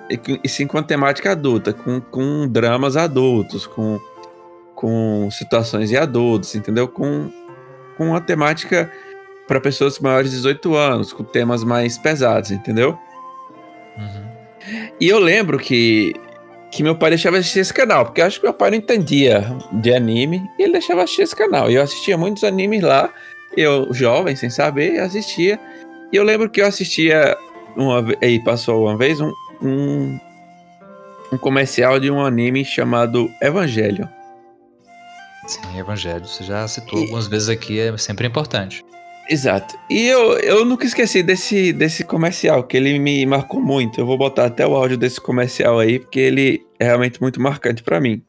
e, 0.09 0.41
e 0.43 0.49
sim 0.49 0.67
com 0.67 0.83
temática 0.83 1.33
adulta, 1.33 1.73
com, 1.73 2.01
com 2.01 2.49
dramas 2.49 2.97
adultos, 2.97 3.67
com, 3.67 4.01
com 4.79 5.29
situações 5.33 5.89
de 5.89 5.97
adultos, 5.97 6.55
entendeu? 6.55 6.87
Com, 6.87 7.33
com 7.97 8.11
uma 8.11 8.21
temática 8.21 8.89
para 9.49 9.61
pessoas 9.61 9.99
maiores 9.99 10.31
de 10.31 10.37
18 10.37 10.77
anos, 10.77 11.13
com 11.13 11.25
temas 11.25 11.65
mais 11.65 11.99
pesados, 11.99 12.53
entendeu? 12.53 12.97
Uhum. 13.97 14.29
E 15.01 15.09
eu 15.09 15.19
lembro 15.19 15.59
que, 15.59 16.15
que 16.71 16.85
meu 16.85 16.95
pai 16.95 17.11
deixava 17.11 17.39
assistir 17.39 17.59
esse 17.59 17.75
canal, 17.75 18.05
porque 18.05 18.21
eu 18.21 18.27
acho 18.27 18.39
que 18.39 18.47
meu 18.47 18.55
pai 18.55 18.71
não 18.71 18.79
entendia 18.79 19.53
de 19.73 19.93
anime, 19.93 20.49
e 20.57 20.63
ele 20.63 20.75
deixava 20.75 21.03
assistir 21.03 21.23
esse 21.23 21.35
canal. 21.35 21.69
E 21.69 21.75
eu 21.75 21.83
assistia 21.83 22.17
muitos 22.17 22.45
animes 22.45 22.81
lá, 22.81 23.11
eu, 23.57 23.93
jovem, 23.93 24.37
sem 24.37 24.49
saber, 24.49 25.01
assistia. 25.01 25.59
E 26.13 26.17
eu 26.17 26.23
lembro 26.23 26.49
que 26.49 26.61
eu 26.61 26.67
assistia 26.67 27.37
uma 27.77 28.05
aí 28.23 28.39
passou 28.45 28.85
uma 28.85 28.97
vez 28.97 29.21
um, 29.21 29.33
um, 29.61 30.21
um 31.33 31.39
comercial 31.39 31.99
de 31.99 32.13
um 32.13 32.25
anime 32.25 32.65
chamado 32.65 33.29
Evangelho. 33.43 34.09
Sim, 35.49 35.79
Evangelho. 35.79 36.25
Você 36.27 36.45
já 36.45 36.67
citou 36.69 36.99
E- 36.99 37.03
algumas 37.03 37.27
vezes 37.27 37.49
aqui, 37.49 37.81
é 37.81 37.97
sempre 37.97 38.27
importante. 38.27 38.85
Exato. 39.31 39.79
E 39.91 40.07
eu, 40.07 40.39
eu 40.39 40.65
nunca 40.65 40.87
esqueci 40.87 41.23
desse, 41.23 41.71
desse 41.73 42.03
comercial, 42.03 42.65
que 42.65 42.77
ele 42.77 42.99
me 42.99 43.27
marcou 43.27 43.61
muito. 43.61 44.01
Eu 44.01 44.07
vou 44.07 44.17
botar 44.17 44.47
até 44.47 44.67
o 44.67 44.75
áudio 44.75 44.97
desse 44.97 45.21
comercial 45.21 45.79
aí, 45.79 45.99
porque 45.99 46.19
ele 46.19 46.63
é 46.79 46.85
realmente 46.87 47.21
muito 47.21 47.41
marcante 47.41 47.83
pra 47.83 48.01
mim. 48.01 48.23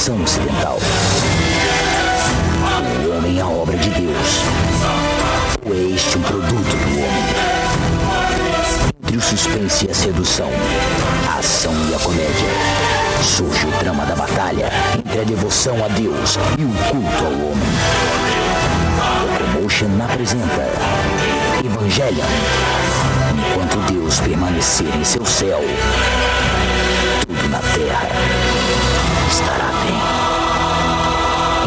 Civilização 0.00 0.22
ocidental. 0.22 0.78
O 3.04 3.16
homem 3.16 3.38
é 3.38 3.42
a 3.42 3.46
obra 3.46 3.76
de 3.76 3.90
Deus. 3.90 4.40
Ou 5.66 5.74
é 5.74 5.94
este 5.94 6.16
um 6.16 6.22
produto 6.22 6.54
do 6.54 6.90
homem? 6.98 7.24
Entre 9.02 9.16
o 9.16 9.20
suspense 9.20 9.86
e 9.86 9.90
a 9.90 9.94
sedução, 9.94 10.50
a 11.28 11.38
ação 11.38 11.72
e 11.90 11.94
a 11.94 11.98
comédia, 11.98 12.48
surge 13.22 13.66
o 13.66 13.70
drama 13.80 14.06
da 14.06 14.14
batalha 14.14 14.70
entre 14.98 15.20
a 15.20 15.24
devoção 15.24 15.76
a 15.84 15.88
Deus 15.88 16.38
e 16.58 16.64
o 16.64 16.72
culto 16.90 17.24
ao 17.24 17.32
homem. 17.32 17.68
Locomotion 19.38 19.90
apresenta 20.02 20.66
Evangelion. 21.64 22.24
Enquanto 23.52 23.92
Deus 23.92 24.18
permanecer 24.20 24.94
em 24.96 25.04
seu 25.04 25.26
céu, 25.26 25.60
tudo 27.26 27.48
na 27.50 27.58
terra 27.58 28.08
estará 29.30 29.70
bem. 29.82 30.00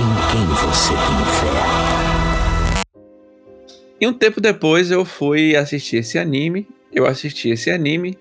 Em 0.01 0.11
quem 0.31 0.45
você 0.47 0.93
tem 0.93 1.25
fé? 1.39 2.83
E 4.01 4.07
um 4.07 4.13
tempo 4.13 4.41
depois 4.41 4.91
eu 4.91 5.05
fui 5.05 5.55
assistir 5.55 5.97
esse 5.97 6.19
anime. 6.19 6.67
Eu 6.91 7.05
assisti 7.05 7.49
esse 7.49 7.71
anime 7.71 8.17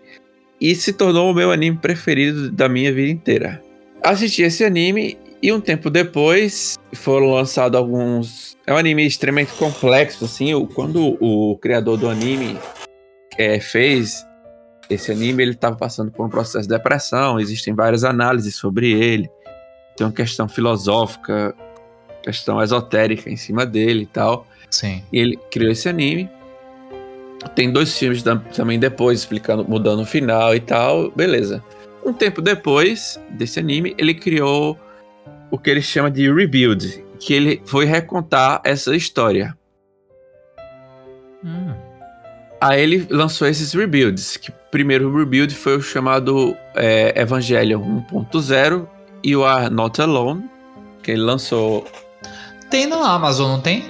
e 0.60 0.74
se 0.74 0.92
tornou 0.92 1.30
o 1.30 1.34
meu 1.34 1.50
anime 1.50 1.76
preferido 1.76 2.50
da 2.50 2.68
minha 2.68 2.92
vida 2.92 3.10
inteira. 3.10 3.60
Assisti 4.02 4.42
esse 4.42 4.64
anime 4.64 5.18
e 5.42 5.52
um 5.52 5.60
tempo 5.60 5.90
depois 5.90 6.78
foram 6.94 7.32
lançados 7.32 7.76
alguns. 7.76 8.56
É 8.64 8.72
um 8.72 8.76
anime 8.76 9.04
extremamente 9.04 9.52
complexo, 9.54 10.24
assim. 10.24 10.66
Quando 10.66 11.18
o 11.20 11.58
criador 11.58 11.98
do 11.98 12.08
anime 12.08 12.56
é, 13.36 13.58
fez 13.58 14.24
esse 14.94 15.10
anime, 15.10 15.42
ele 15.42 15.52
estava 15.52 15.76
passando 15.76 16.10
por 16.10 16.26
um 16.26 16.28
processo 16.28 16.68
de 16.68 16.74
depressão. 16.74 17.38
Existem 17.40 17.74
várias 17.74 18.04
análises 18.04 18.54
sobre 18.54 18.92
ele. 18.92 19.30
Tem 19.96 20.06
uma 20.06 20.12
questão 20.12 20.48
filosófica, 20.48 21.54
questão 22.22 22.62
esotérica 22.62 23.28
em 23.30 23.36
cima 23.36 23.66
dele 23.66 24.02
e 24.02 24.06
tal. 24.06 24.46
Sim. 24.70 25.02
E 25.12 25.18
ele 25.18 25.38
criou 25.50 25.70
esse 25.70 25.88
anime. 25.88 26.30
Tem 27.54 27.70
dois 27.70 27.96
filmes 27.98 28.22
tam- 28.22 28.38
também 28.54 28.78
depois, 28.78 29.20
explicando, 29.20 29.64
mudando 29.68 30.02
o 30.02 30.06
final 30.06 30.54
e 30.54 30.60
tal. 30.60 31.10
Beleza. 31.10 31.62
Um 32.04 32.12
tempo 32.12 32.40
depois 32.40 33.20
desse 33.30 33.58
anime, 33.58 33.94
ele 33.98 34.14
criou 34.14 34.78
o 35.50 35.58
que 35.58 35.68
ele 35.68 35.82
chama 35.82 36.10
de 36.10 36.32
Rebuild, 36.32 37.04
que 37.18 37.34
ele 37.34 37.62
foi 37.66 37.84
recontar 37.84 38.60
essa 38.64 38.96
história. 38.96 39.56
Hum. 41.44 41.74
Aí 42.60 42.80
ele 42.80 43.06
lançou 43.10 43.48
esses 43.48 43.72
rebuilds, 43.72 44.36
que 44.36 44.52
primeiro 44.72 45.14
rebuild 45.14 45.54
foi 45.54 45.76
o 45.76 45.82
chamado 45.82 46.56
é, 46.74 47.12
Evangelion 47.20 48.02
1.0 48.10 48.86
e 49.22 49.36
o 49.36 49.44
Are 49.44 49.72
Not 49.72 50.00
Alone, 50.00 50.50
que 51.02 51.12
ele 51.12 51.20
lançou. 51.20 51.86
Tem 52.70 52.86
na 52.86 52.96
Amazon, 53.14 53.52
não 53.52 53.60
tem? 53.60 53.84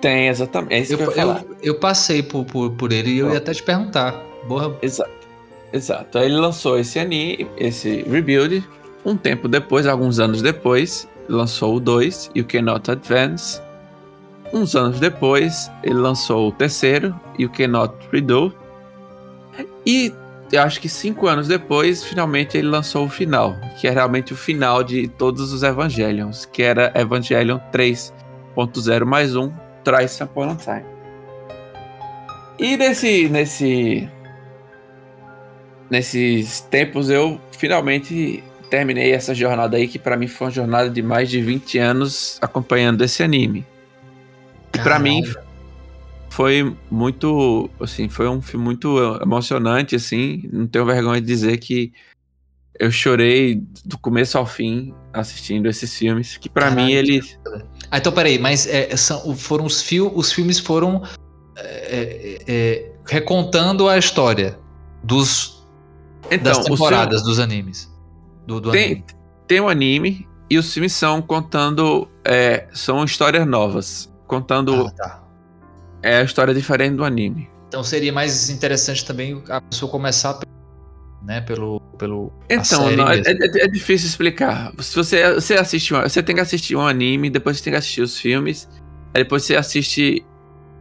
Tem 0.00 0.28
exatamente. 0.28 0.92
É 0.92 0.94
Eu, 0.94 0.98
eu 0.98 1.12
eu, 1.12 1.56
eu 1.62 1.74
passei 1.78 2.22
por, 2.22 2.44
por, 2.46 2.70
por 2.72 2.90
ele 2.90 3.10
e 3.10 3.18
eu 3.18 3.30
ia 3.30 3.38
até 3.38 3.52
te 3.52 3.62
perguntar. 3.62 4.18
Boa. 4.48 4.76
Exato. 4.80 5.12
Exato. 5.70 6.18
Aí 6.18 6.24
ele 6.24 6.38
lançou 6.38 6.78
esse 6.78 6.98
anime, 6.98 7.46
esse 7.56 8.02
rebuild. 8.02 8.66
Um 9.04 9.16
tempo 9.16 9.48
depois, 9.48 9.86
alguns 9.86 10.18
anos 10.18 10.40
depois, 10.40 11.06
lançou 11.28 11.76
o 11.76 11.80
2 11.80 12.30
e 12.34 12.40
o 12.40 12.44
Cannot 12.44 12.90
Advance. 12.90 13.60
Uns 14.52 14.74
anos 14.74 14.98
depois, 14.98 15.70
ele 15.82 15.94
lançou 15.94 16.48
o 16.48 16.52
terceiro 16.52 17.14
e 17.38 17.44
o 17.44 17.50
Cannot 17.50 17.94
Redo. 18.10 18.54
E 19.84 20.12
eu 20.52 20.62
acho 20.62 20.80
que 20.80 20.88
cinco 20.88 21.26
anos 21.26 21.48
depois, 21.48 22.04
finalmente 22.04 22.58
ele 22.58 22.68
lançou 22.68 23.06
o 23.06 23.08
final, 23.08 23.56
que 23.80 23.88
é 23.88 23.90
realmente 23.90 24.34
o 24.34 24.36
final 24.36 24.84
de 24.84 25.08
todos 25.08 25.50
os 25.50 25.62
Evangelions, 25.62 26.44
que 26.44 26.62
era 26.62 26.92
Evangelion 26.94 27.58
3.0 27.72 29.04
mais 29.06 29.34
um, 29.34 29.50
Thrice 29.82 30.22
Upon 30.22 30.50
a 30.50 30.56
Time. 30.56 30.84
E 32.58 32.76
nesse, 32.76 33.30
nesse, 33.30 34.08
nesses 35.90 36.60
tempos 36.60 37.08
eu 37.08 37.40
finalmente 37.52 38.44
terminei 38.68 39.12
essa 39.12 39.34
jornada 39.34 39.78
aí, 39.78 39.88
que 39.88 39.98
pra 39.98 40.18
mim 40.18 40.28
foi 40.28 40.48
uma 40.48 40.52
jornada 40.52 40.90
de 40.90 41.02
mais 41.02 41.30
de 41.30 41.40
20 41.40 41.78
anos 41.78 42.38
acompanhando 42.42 43.02
esse 43.02 43.22
anime. 43.22 43.66
E 44.74 44.78
Caralho. 44.78 45.02
mim 45.02 45.22
foi 46.32 46.74
muito, 46.90 47.68
assim, 47.78 48.08
foi 48.08 48.26
um 48.26 48.40
filme 48.40 48.64
muito 48.64 48.98
emocionante, 49.20 49.94
assim, 49.94 50.48
não 50.50 50.66
tenho 50.66 50.86
vergonha 50.86 51.20
de 51.20 51.26
dizer 51.26 51.58
que 51.58 51.92
eu 52.80 52.90
chorei 52.90 53.62
do 53.84 53.98
começo 53.98 54.38
ao 54.38 54.46
fim 54.46 54.94
assistindo 55.12 55.68
esses 55.68 55.94
filmes, 55.94 56.38
que 56.38 56.48
pra 56.48 56.70
Caralho. 56.70 56.86
mim 56.86 56.92
eles 56.92 57.38
Ah, 57.90 57.98
então 57.98 58.10
peraí, 58.10 58.38
mas 58.38 58.66
é, 58.66 58.96
são, 58.96 59.36
foram 59.36 59.66
os, 59.66 59.82
fil, 59.82 60.10
os 60.14 60.32
filmes 60.32 60.58
foram 60.58 61.02
é, 61.54 61.64
é, 61.66 62.38
é, 62.48 62.92
recontando 63.06 63.86
a 63.86 63.98
história 63.98 64.58
dos, 65.04 65.62
então, 66.30 66.44
das 66.50 66.64
temporadas 66.64 67.22
dos 67.22 67.38
animes. 67.38 67.92
Do, 68.46 68.58
do 68.58 68.70
Tem, 68.70 68.86
anime. 68.86 69.04
tem 69.46 69.60
um 69.60 69.68
anime 69.68 70.26
e 70.48 70.56
os 70.56 70.72
filmes 70.72 70.94
são 70.94 71.20
contando. 71.20 72.08
é, 72.24 72.68
são 72.72 73.04
histórias 73.04 73.46
novas. 73.46 74.10
Contando 74.26 74.86
Ah, 74.86 74.90
tá. 74.92 75.21
É, 76.02 76.18
a 76.18 76.22
história 76.22 76.52
diferente 76.54 76.96
do 76.96 77.04
anime. 77.04 77.48
Então 77.68 77.82
seria 77.82 78.12
mais 78.12 78.50
interessante 78.50 79.04
também 79.04 79.42
a 79.48 79.60
pessoa 79.60 79.90
começar 79.90 80.38
né, 81.24 81.40
pelo, 81.40 81.80
pelo 81.98 82.32
Então, 82.50 82.90
não, 82.90 83.08
é, 83.08 83.20
é- 83.20 83.64
é 83.64 83.68
difícil 83.68 84.08
explicar. 84.08 84.72
Se 84.80 84.94
você, 84.94 85.34
você 85.34 85.54
assiste 85.54 85.92
você 85.92 86.22
tem 86.22 86.34
que 86.34 86.40
assistir 86.40 86.76
um 86.76 86.86
anime, 86.86 87.30
depois 87.30 87.56
você 87.56 87.64
tem 87.64 87.72
que 87.72 87.78
assistir 87.78 88.02
os 88.02 88.18
filmes, 88.18 88.68
aí 89.14 89.22
depois 89.22 89.44
você 89.44 89.56
assiste. 89.56 90.24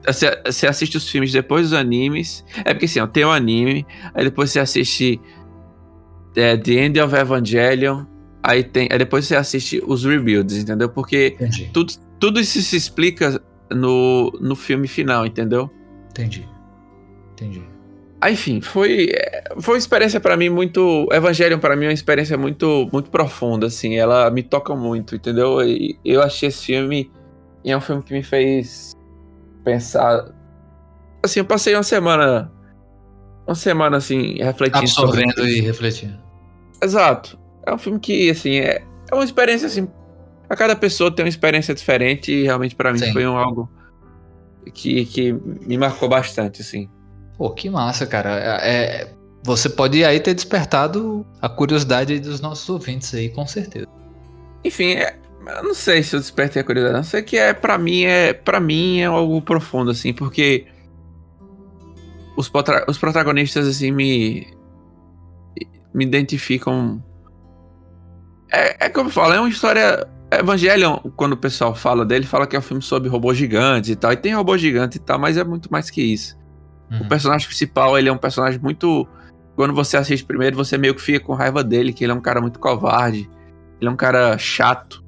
Você, 0.06 0.42
você 0.46 0.66
assiste 0.68 0.98
os 0.98 1.08
filmes 1.08 1.32
depois 1.32 1.70
dos 1.70 1.74
animes. 1.74 2.44
É 2.66 2.74
porque 2.74 2.86
assim, 2.86 3.00
ó, 3.00 3.06
tem 3.08 3.24
o 3.24 3.32
anime, 3.32 3.86
aí 4.16 4.24
depois 4.26 4.50
você 4.50 4.60
assiste 4.60 5.22
é, 6.36 6.58
The 6.58 6.72
End 6.74 7.00
of 7.00 7.16
Evangelion, 7.16 8.06
aí, 8.42 8.64
tem, 8.64 8.90
aí 8.92 8.98
depois 8.98 9.26
você 9.26 9.36
assiste 9.36 9.82
os 9.86 10.04
rebuilds, 10.04 10.58
entendeu? 10.58 10.90
Porque 10.90 11.36
Entendi, 11.36 11.70
tudo, 11.72 11.94
tudo 12.20 12.40
isso 12.40 12.60
se 12.62 12.76
explica 12.76 13.40
no, 13.74 14.32
no 14.40 14.56
filme 14.56 14.88
final, 14.88 15.26
entendeu? 15.26 15.70
entendi. 16.10 16.48
Entendi. 17.34 17.64
Ah, 18.20 18.30
enfim, 18.30 18.62
foi, 18.62 19.10
foi 19.60 19.74
uma 19.74 19.80
experiência 19.80 20.20
pra 20.20 20.38
mim 20.38 20.48
muito. 20.48 21.08
Evangelion 21.12 21.58
pra 21.58 21.76
mim 21.76 21.86
é 21.86 21.88
uma 21.88 21.94
experiência 21.94 22.38
muito, 22.38 22.88
muito 22.94 23.10
profunda, 23.10 23.66
assim. 23.66 23.96
Ela 23.96 24.30
me 24.30 24.44
toca 24.44 24.76
muito, 24.76 25.16
entendeu? 25.16 25.60
E 25.64 25.98
eu 26.06 26.22
achei 26.22 26.50
esse 26.50 26.66
filme. 26.66 27.12
E 27.64 27.72
é 27.72 27.78
um 27.78 27.82
filme 27.82 28.04
que 28.04 28.14
me 28.14 28.22
fez 28.22 28.96
pensar. 29.64 30.32
Assim, 31.24 31.40
eu 31.40 31.46
passei 31.46 31.74
uma 31.74 31.82
semana. 31.82 32.52
Uma 33.48 33.56
semana, 33.56 33.98
assim, 33.98 34.36
refletindo 34.36 34.88
sobre 34.88 35.24
Absorvendo 35.24 35.50
e 35.50 35.62
refletindo. 35.62 36.20
Exato. 36.84 37.40
É 37.66 37.74
um 37.74 37.78
filme 37.80 38.00
que, 38.00 38.30
assim, 38.30 38.60
é, 38.60 38.84
é 39.12 39.16
uma 39.16 39.24
experiência, 39.24 39.66
assim. 39.66 39.88
A 40.52 40.56
cada 40.58 40.76
pessoa 40.76 41.10
tem 41.10 41.24
uma 41.24 41.30
experiência 41.30 41.74
diferente 41.74 42.30
e 42.30 42.44
realmente 42.44 42.76
pra 42.76 42.92
mim 42.92 43.00
Sim. 43.00 43.14
foi 43.14 43.26
um 43.26 43.38
algo 43.38 43.72
que, 44.74 45.06
que 45.06 45.32
me 45.32 45.78
marcou 45.78 46.10
bastante, 46.10 46.62
assim. 46.62 46.90
Pô, 47.38 47.52
que 47.52 47.70
massa, 47.70 48.06
cara. 48.06 48.60
É, 48.62 49.02
é- 49.02 49.14
você 49.46 49.70
pode 49.70 50.04
aí 50.04 50.20
ter 50.20 50.34
despertado 50.34 51.26
a 51.42 51.48
curiosidade 51.48 52.20
dos 52.20 52.42
nossos 52.42 52.68
ouvintes 52.68 53.14
aí, 53.16 53.30
com 53.30 53.48
certeza. 53.48 53.88
Enfim, 54.62 54.92
é, 54.96 55.16
eu 55.48 55.64
não 55.64 55.74
sei 55.74 56.04
se 56.04 56.18
eu 56.18 56.20
despertei 56.20 56.62
a 56.62 56.66
curiosidade. 56.66 56.98
Não 56.98 57.10
sei 57.10 57.24
que 57.24 57.38
é 57.38 57.54
para 57.54 57.78
mim 57.78 58.04
é 58.04 58.34
para 58.34 58.60
mim 58.60 59.00
é 59.00 59.06
algo 59.06 59.42
profundo 59.42 59.90
assim, 59.90 60.14
porque 60.14 60.68
os, 62.36 62.52
os 62.90 62.98
protagonistas 62.98 63.66
assim 63.66 63.90
me 63.90 64.46
me 65.94 66.04
identificam. 66.04 67.02
É, 68.52 68.88
é 68.88 68.90
como 68.90 69.08
eu 69.08 69.14
falo, 69.14 69.34
é 69.34 69.40
uma 69.40 69.48
história 69.48 70.06
Evangelion, 70.32 70.98
quando 71.16 71.34
o 71.34 71.38
pessoal 71.38 71.76
fala 71.76 72.06
dele, 72.06 72.26
fala 72.26 72.48
que 72.48 72.56
é 72.56 72.60
um 72.60 72.62
filme 72.62 72.82
sobre 72.82 73.10
robôs 73.10 73.38
gigantes 73.38 73.90
e 73.90 73.96
tal. 73.96 74.14
E 74.14 74.18
tem 74.18 74.34
robô 74.34 74.58
gigante 74.58 74.98
e 74.98 75.00
tal, 75.02 75.20
mas 75.20 75.38
é 75.38 75.44
muito 75.44 75.70
mais 75.72 75.90
que 75.90 76.02
isso. 76.02 76.38
Uhum. 76.90 77.02
O 77.02 77.10
personagem 77.10 77.48
principal, 77.48 77.98
ele 77.98 78.08
é 78.10 78.12
um 78.12 78.18
personagem 78.18 78.60
muito. 78.60 79.08
Quando 79.56 79.74
você 79.74 79.98
assiste 79.98 80.26
primeiro, 80.26 80.56
você 80.56 80.78
meio 80.78 80.96
que 80.96 81.02
fica 81.02 81.20
com 81.20 81.34
raiva 81.34 81.64
dele, 81.64 81.92
que 81.92 82.04
ele 82.06 82.12
é 82.14 82.16
um 82.16 82.22
cara 82.22 82.40
muito 82.40 82.60
covarde. 82.60 83.30
Ele 83.80 83.90
é 83.90 83.92
um 83.92 83.96
cara 83.96 84.38
chato. 84.38 85.04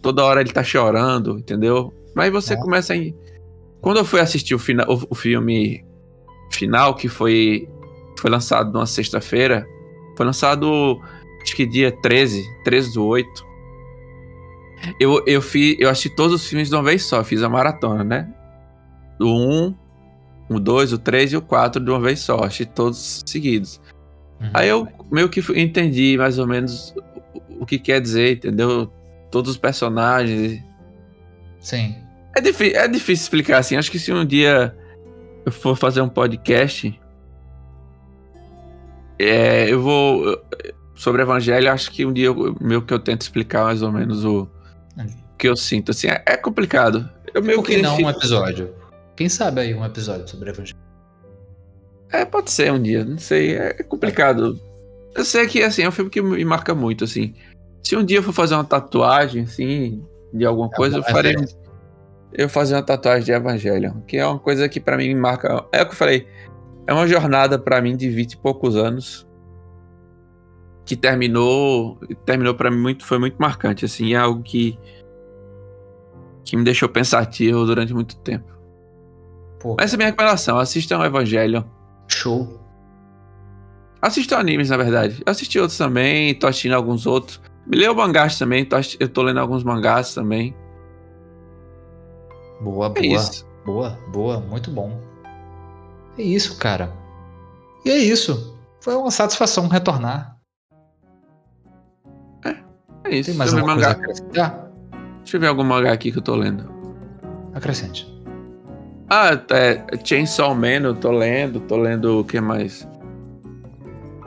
Toda 0.00 0.24
hora 0.24 0.40
ele 0.40 0.52
tá 0.52 0.62
chorando, 0.62 1.38
entendeu? 1.38 1.92
Mas 2.14 2.32
você 2.32 2.54
É. 2.54 2.56
começa 2.56 2.94
a. 2.94 2.96
Quando 3.80 3.98
eu 3.98 4.04
fui 4.04 4.20
assistir 4.20 4.54
o, 4.54 4.58
fina... 4.58 4.86
o 4.88 5.14
filme 5.14 5.84
final, 6.50 6.94
que 6.94 7.08
foi, 7.08 7.68
foi 8.18 8.30
lançado 8.30 8.72
numa 8.72 8.86
sexta-feira, 8.86 9.66
foi 10.16 10.24
lançado 10.24 10.98
acho 11.42 11.54
que 11.54 11.66
dia 11.66 11.92
13, 12.00 12.42
13 12.64 12.94
do 12.94 13.04
8. 13.04 13.28
Eu, 15.00 15.22
eu, 15.26 15.40
fiz, 15.40 15.76
eu 15.78 15.88
assisti 15.88 16.10
todos 16.14 16.34
os 16.42 16.48
filmes 16.48 16.68
de 16.68 16.74
uma 16.74 16.82
vez 16.82 17.02
só, 17.04 17.22
fiz 17.24 17.42
a 17.42 17.48
maratona, 17.48 18.04
né? 18.04 18.28
O 19.20 19.26
1, 19.68 19.74
o 20.50 20.60
2, 20.60 20.92
o 20.92 20.98
3 20.98 21.32
e 21.32 21.36
o 21.36 21.42
4 21.42 21.82
de 21.82 21.90
uma 21.90 22.00
vez 22.00 22.20
só, 22.20 22.40
assisti 22.44 22.66
todos 22.66 23.22
seguidos. 23.26 23.80
Uhum. 24.40 24.50
Aí 24.52 24.68
eu 24.68 24.86
meio 25.10 25.28
que 25.28 25.40
entendi 25.58 26.16
mais 26.18 26.38
ou 26.38 26.46
menos 26.46 26.94
o- 27.60 27.64
que 27.64 27.78
quer 27.78 28.00
dizer, 28.00 28.36
entendeu? 28.36 28.92
Todos 29.30 29.52
os 29.52 29.56
personagens. 29.56 30.62
Sim. 31.60 31.94
É, 32.36 32.40
difí- 32.40 32.74
é 32.74 32.86
difícil 32.86 33.22
explicar 33.24 33.58
assim. 33.58 33.76
Acho 33.76 33.90
que 33.90 33.98
se 33.98 34.12
um 34.12 34.24
dia 34.24 34.76
eu 35.46 35.52
for 35.52 35.76
fazer 35.76 36.00
um 36.02 36.08
podcast, 36.08 37.00
é, 39.18 39.70
eu 39.72 39.80
vou. 39.80 40.38
Sobre 40.94 41.22
o 41.22 41.24
evangelho, 41.24 41.72
acho 41.72 41.90
que 41.90 42.04
um 42.06 42.12
dia 42.12 42.26
eu, 42.26 42.56
meio 42.60 42.80
que 42.82 42.94
eu 42.94 42.98
tento 43.00 43.22
explicar 43.22 43.64
mais 43.64 43.82
ou 43.82 43.90
menos 43.90 44.24
o 44.24 44.48
que 45.38 45.48
eu 45.48 45.56
sinto. 45.56 45.90
Assim, 45.90 46.08
é, 46.08 46.22
é 46.26 46.36
complicado. 46.36 47.08
Eu 47.32 47.42
meio 47.42 47.58
Por 47.58 47.66
que 47.66 47.82
não 47.82 47.96
um 47.96 48.00
identifico- 48.00 48.18
episódio? 48.18 48.74
Quem 49.16 49.28
sabe 49.28 49.60
aí 49.60 49.74
um 49.74 49.84
episódio 49.84 50.28
sobre 50.28 50.50
Evangelho? 50.50 50.78
É, 52.12 52.24
pode 52.24 52.50
ser 52.50 52.72
um 52.72 52.80
dia, 52.80 53.04
não 53.04 53.18
sei, 53.18 53.56
é 53.56 53.82
complicado. 53.82 54.58
Eu 55.14 55.24
sei 55.24 55.46
que, 55.46 55.62
assim, 55.62 55.82
é 55.82 55.88
um 55.88 55.92
filme 55.92 56.10
que 56.10 56.20
me 56.22 56.44
marca 56.44 56.74
muito, 56.74 57.04
assim. 57.04 57.34
Se 57.82 57.96
um 57.96 58.04
dia 58.04 58.18
eu 58.18 58.22
for 58.22 58.32
fazer 58.32 58.54
uma 58.54 58.64
tatuagem, 58.64 59.42
assim, 59.44 60.04
de 60.32 60.44
alguma 60.44 60.70
coisa, 60.70 60.96
eu 60.98 61.02
É 61.02 61.10
farei... 61.10 61.34
Eu 62.32 62.48
fazer 62.48 62.74
uma 62.74 62.82
tatuagem 62.82 63.24
de 63.24 63.30
Evangelho, 63.32 64.02
que 64.08 64.16
é 64.16 64.26
uma 64.26 64.38
coisa 64.40 64.68
que 64.68 64.80
pra 64.80 64.96
mim 64.96 65.08
me 65.08 65.14
marca... 65.14 65.64
É 65.72 65.82
o 65.82 65.86
que 65.86 65.92
eu 65.92 65.96
falei, 65.96 66.26
é 66.86 66.92
uma 66.92 67.06
jornada 67.06 67.58
pra 67.58 67.80
mim 67.80 67.96
de 67.96 68.08
20 68.08 68.32
e 68.32 68.36
poucos 68.38 68.74
anos, 68.76 69.26
que 70.84 70.96
terminou, 70.96 71.98
terminou 72.26 72.54
para 72.54 72.70
mim 72.70 72.78
muito, 72.78 73.04
foi 73.04 73.18
muito 73.18 73.36
marcante, 73.38 73.84
assim, 73.84 74.14
é 74.14 74.16
algo 74.16 74.42
que 74.42 74.76
que 76.44 76.56
me 76.56 76.64
deixou 76.64 76.88
pensativo 76.88 77.64
durante 77.64 77.92
muito 77.94 78.16
tempo. 78.16 78.52
Pô, 79.60 79.76
Essa 79.80 79.94
é 79.94 79.96
a 79.96 79.98
minha 79.98 80.08
recomendação, 80.10 80.58
assistam 80.58 80.98
o 80.98 81.04
Evangelho. 81.04 81.64
show. 82.08 82.60
Assisto 84.02 84.34
animes, 84.34 84.68
na 84.68 84.76
verdade. 84.76 85.22
Eu 85.24 85.30
assisti 85.32 85.58
outros 85.58 85.78
também, 85.78 86.34
tô 86.34 86.46
assistindo 86.46 86.74
alguns 86.74 87.06
outros. 87.06 87.40
Me 87.66 87.78
leio 87.78 87.94
mangás 87.94 88.38
também, 88.38 88.62
tô 88.64 88.76
assisti- 88.76 88.98
eu 89.00 89.08
tô 89.08 89.22
lendo 89.22 89.40
alguns 89.40 89.64
mangás 89.64 90.12
também. 90.14 90.54
Boa, 92.60 92.86
É 92.88 92.90
boa. 92.90 93.06
isso. 93.06 93.46
Boa, 93.64 93.98
boa, 94.12 94.40
muito 94.40 94.70
bom. 94.70 95.00
É 96.18 96.22
isso, 96.22 96.58
cara. 96.58 96.92
E 97.86 97.90
é 97.90 97.96
isso. 97.96 98.54
Foi 98.80 98.94
uma 98.94 99.10
satisfação 99.10 99.66
retornar. 99.68 100.36
É 103.04 103.16
isso. 103.16 103.30
Tem 103.30 103.38
mais 103.38 103.52
ver 103.52 103.60
alguma 103.60 103.74
coisa 103.76 103.88
a 103.90 103.92
mangá. 103.94 104.02
acrescentar? 104.02 104.63
Deixa 105.24 105.38
eu 105.38 105.40
ver 105.40 105.46
algum 105.46 105.64
mangá 105.64 105.90
aqui 105.90 106.12
que 106.12 106.18
eu 106.18 106.22
tô 106.22 106.36
lendo. 106.36 106.70
Acrescente. 107.54 108.06
Ah, 109.08 109.30
é 109.50 109.82
Chainsaw 110.04 110.54
Man, 110.54 110.82
eu 110.84 110.94
tô 110.94 111.10
lendo. 111.10 111.60
Tô 111.60 111.76
lendo 111.76 112.20
o 112.20 112.24
que 112.24 112.38
mais? 112.42 112.86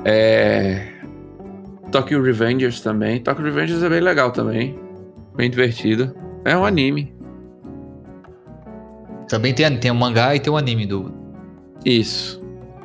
É. 0.03 0.91
Tokyo 1.91 2.21
Revengers 2.23 2.81
também. 2.81 3.21
Tokyo 3.21 3.45
Revengers 3.45 3.83
é 3.83 3.89
bem 3.89 4.01
legal 4.01 4.31
também. 4.31 4.77
Bem 5.35 5.51
divertido. 5.51 6.15
É 6.43 6.57
um 6.57 6.65
anime. 6.65 7.15
Também 9.29 9.53
tem, 9.53 9.77
tem 9.79 9.91
o 9.91 9.95
mangá 9.95 10.35
e 10.35 10.39
tem 10.39 10.51
o 10.51 10.57
anime 10.57 10.87
do. 10.87 11.13
Isso. 11.85 12.41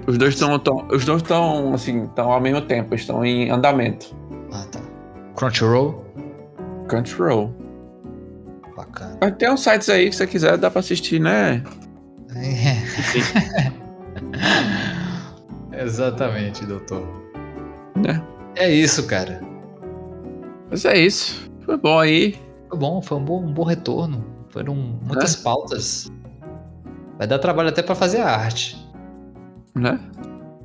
Os 0.07 0.19
dois 0.19 0.35
estão. 0.35 0.55
Os 0.91 1.05
dois 1.07 1.23
estão, 1.23 1.73
assim, 1.73 2.05
estão 2.05 2.31
ao 2.31 2.41
mesmo 2.41 2.61
tempo, 2.61 2.95
estão 2.95 3.25
em 3.25 3.51
andamento. 3.51 4.15
Ah, 4.53 4.67
tá. 4.71 4.81
Crunchyroll. 5.35 6.05
Crunchyroll. 6.89 7.62
Bacana. 8.77 9.19
Mas 9.21 9.37
tem 9.37 9.51
uns 9.51 9.63
sites 9.63 9.89
aí 9.89 10.09
que 10.11 10.17
você 10.17 10.27
quiser, 10.27 10.57
dá 10.57 10.71
pra 10.71 10.81
assistir, 10.81 11.21
né? 11.21 11.63
Exatamente, 15.73 16.65
doutor. 16.65 17.03
né? 17.97 18.23
É 18.57 18.71
isso, 18.71 19.07
cara. 19.07 19.41
Mas 20.71 20.85
é 20.85 20.97
isso. 20.99 21.51
Foi 21.65 21.77
bom 21.77 21.99
aí. 21.99 22.37
Foi 22.69 22.79
bom, 22.79 23.03
foi 23.03 23.19
um 23.19 23.25
bom, 23.25 23.43
um 23.45 23.53
bom 23.53 23.65
retorno. 23.65 24.25
Foram 24.51 24.75
muitas 24.75 25.37
pautas. 25.37 26.11
Vai 27.19 27.27
dar 27.27 27.39
trabalho 27.39 27.69
até 27.71 27.83
pra 27.83 27.95
fazer 27.95 28.21
a 28.21 28.29
arte. 28.31 28.77
Né? 29.75 29.99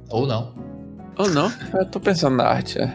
Ou 0.09 0.27
não. 0.27 0.53
Ou 1.17 1.29
não? 1.29 1.51
Eu 1.73 1.85
tô 1.85 1.99
pensando 1.99 2.35
na 2.37 2.45
arte, 2.45 2.79
é. 2.79 2.93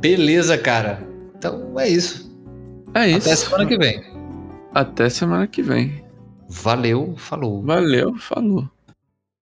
Beleza, 0.00 0.56
cara. 0.58 0.98
Então 1.40 1.80
é 1.80 1.88
isso. 1.88 2.30
É 2.92 3.08
isso. 3.08 3.26
Até 3.26 3.36
semana 3.36 3.66
que 3.66 3.78
vem. 3.78 4.04
Até 4.74 5.08
semana 5.08 5.46
que 5.46 5.62
vem. 5.62 6.04
Valeu, 6.50 7.14
falou. 7.16 7.62
Valeu, 7.62 8.14
falou. 8.18 8.68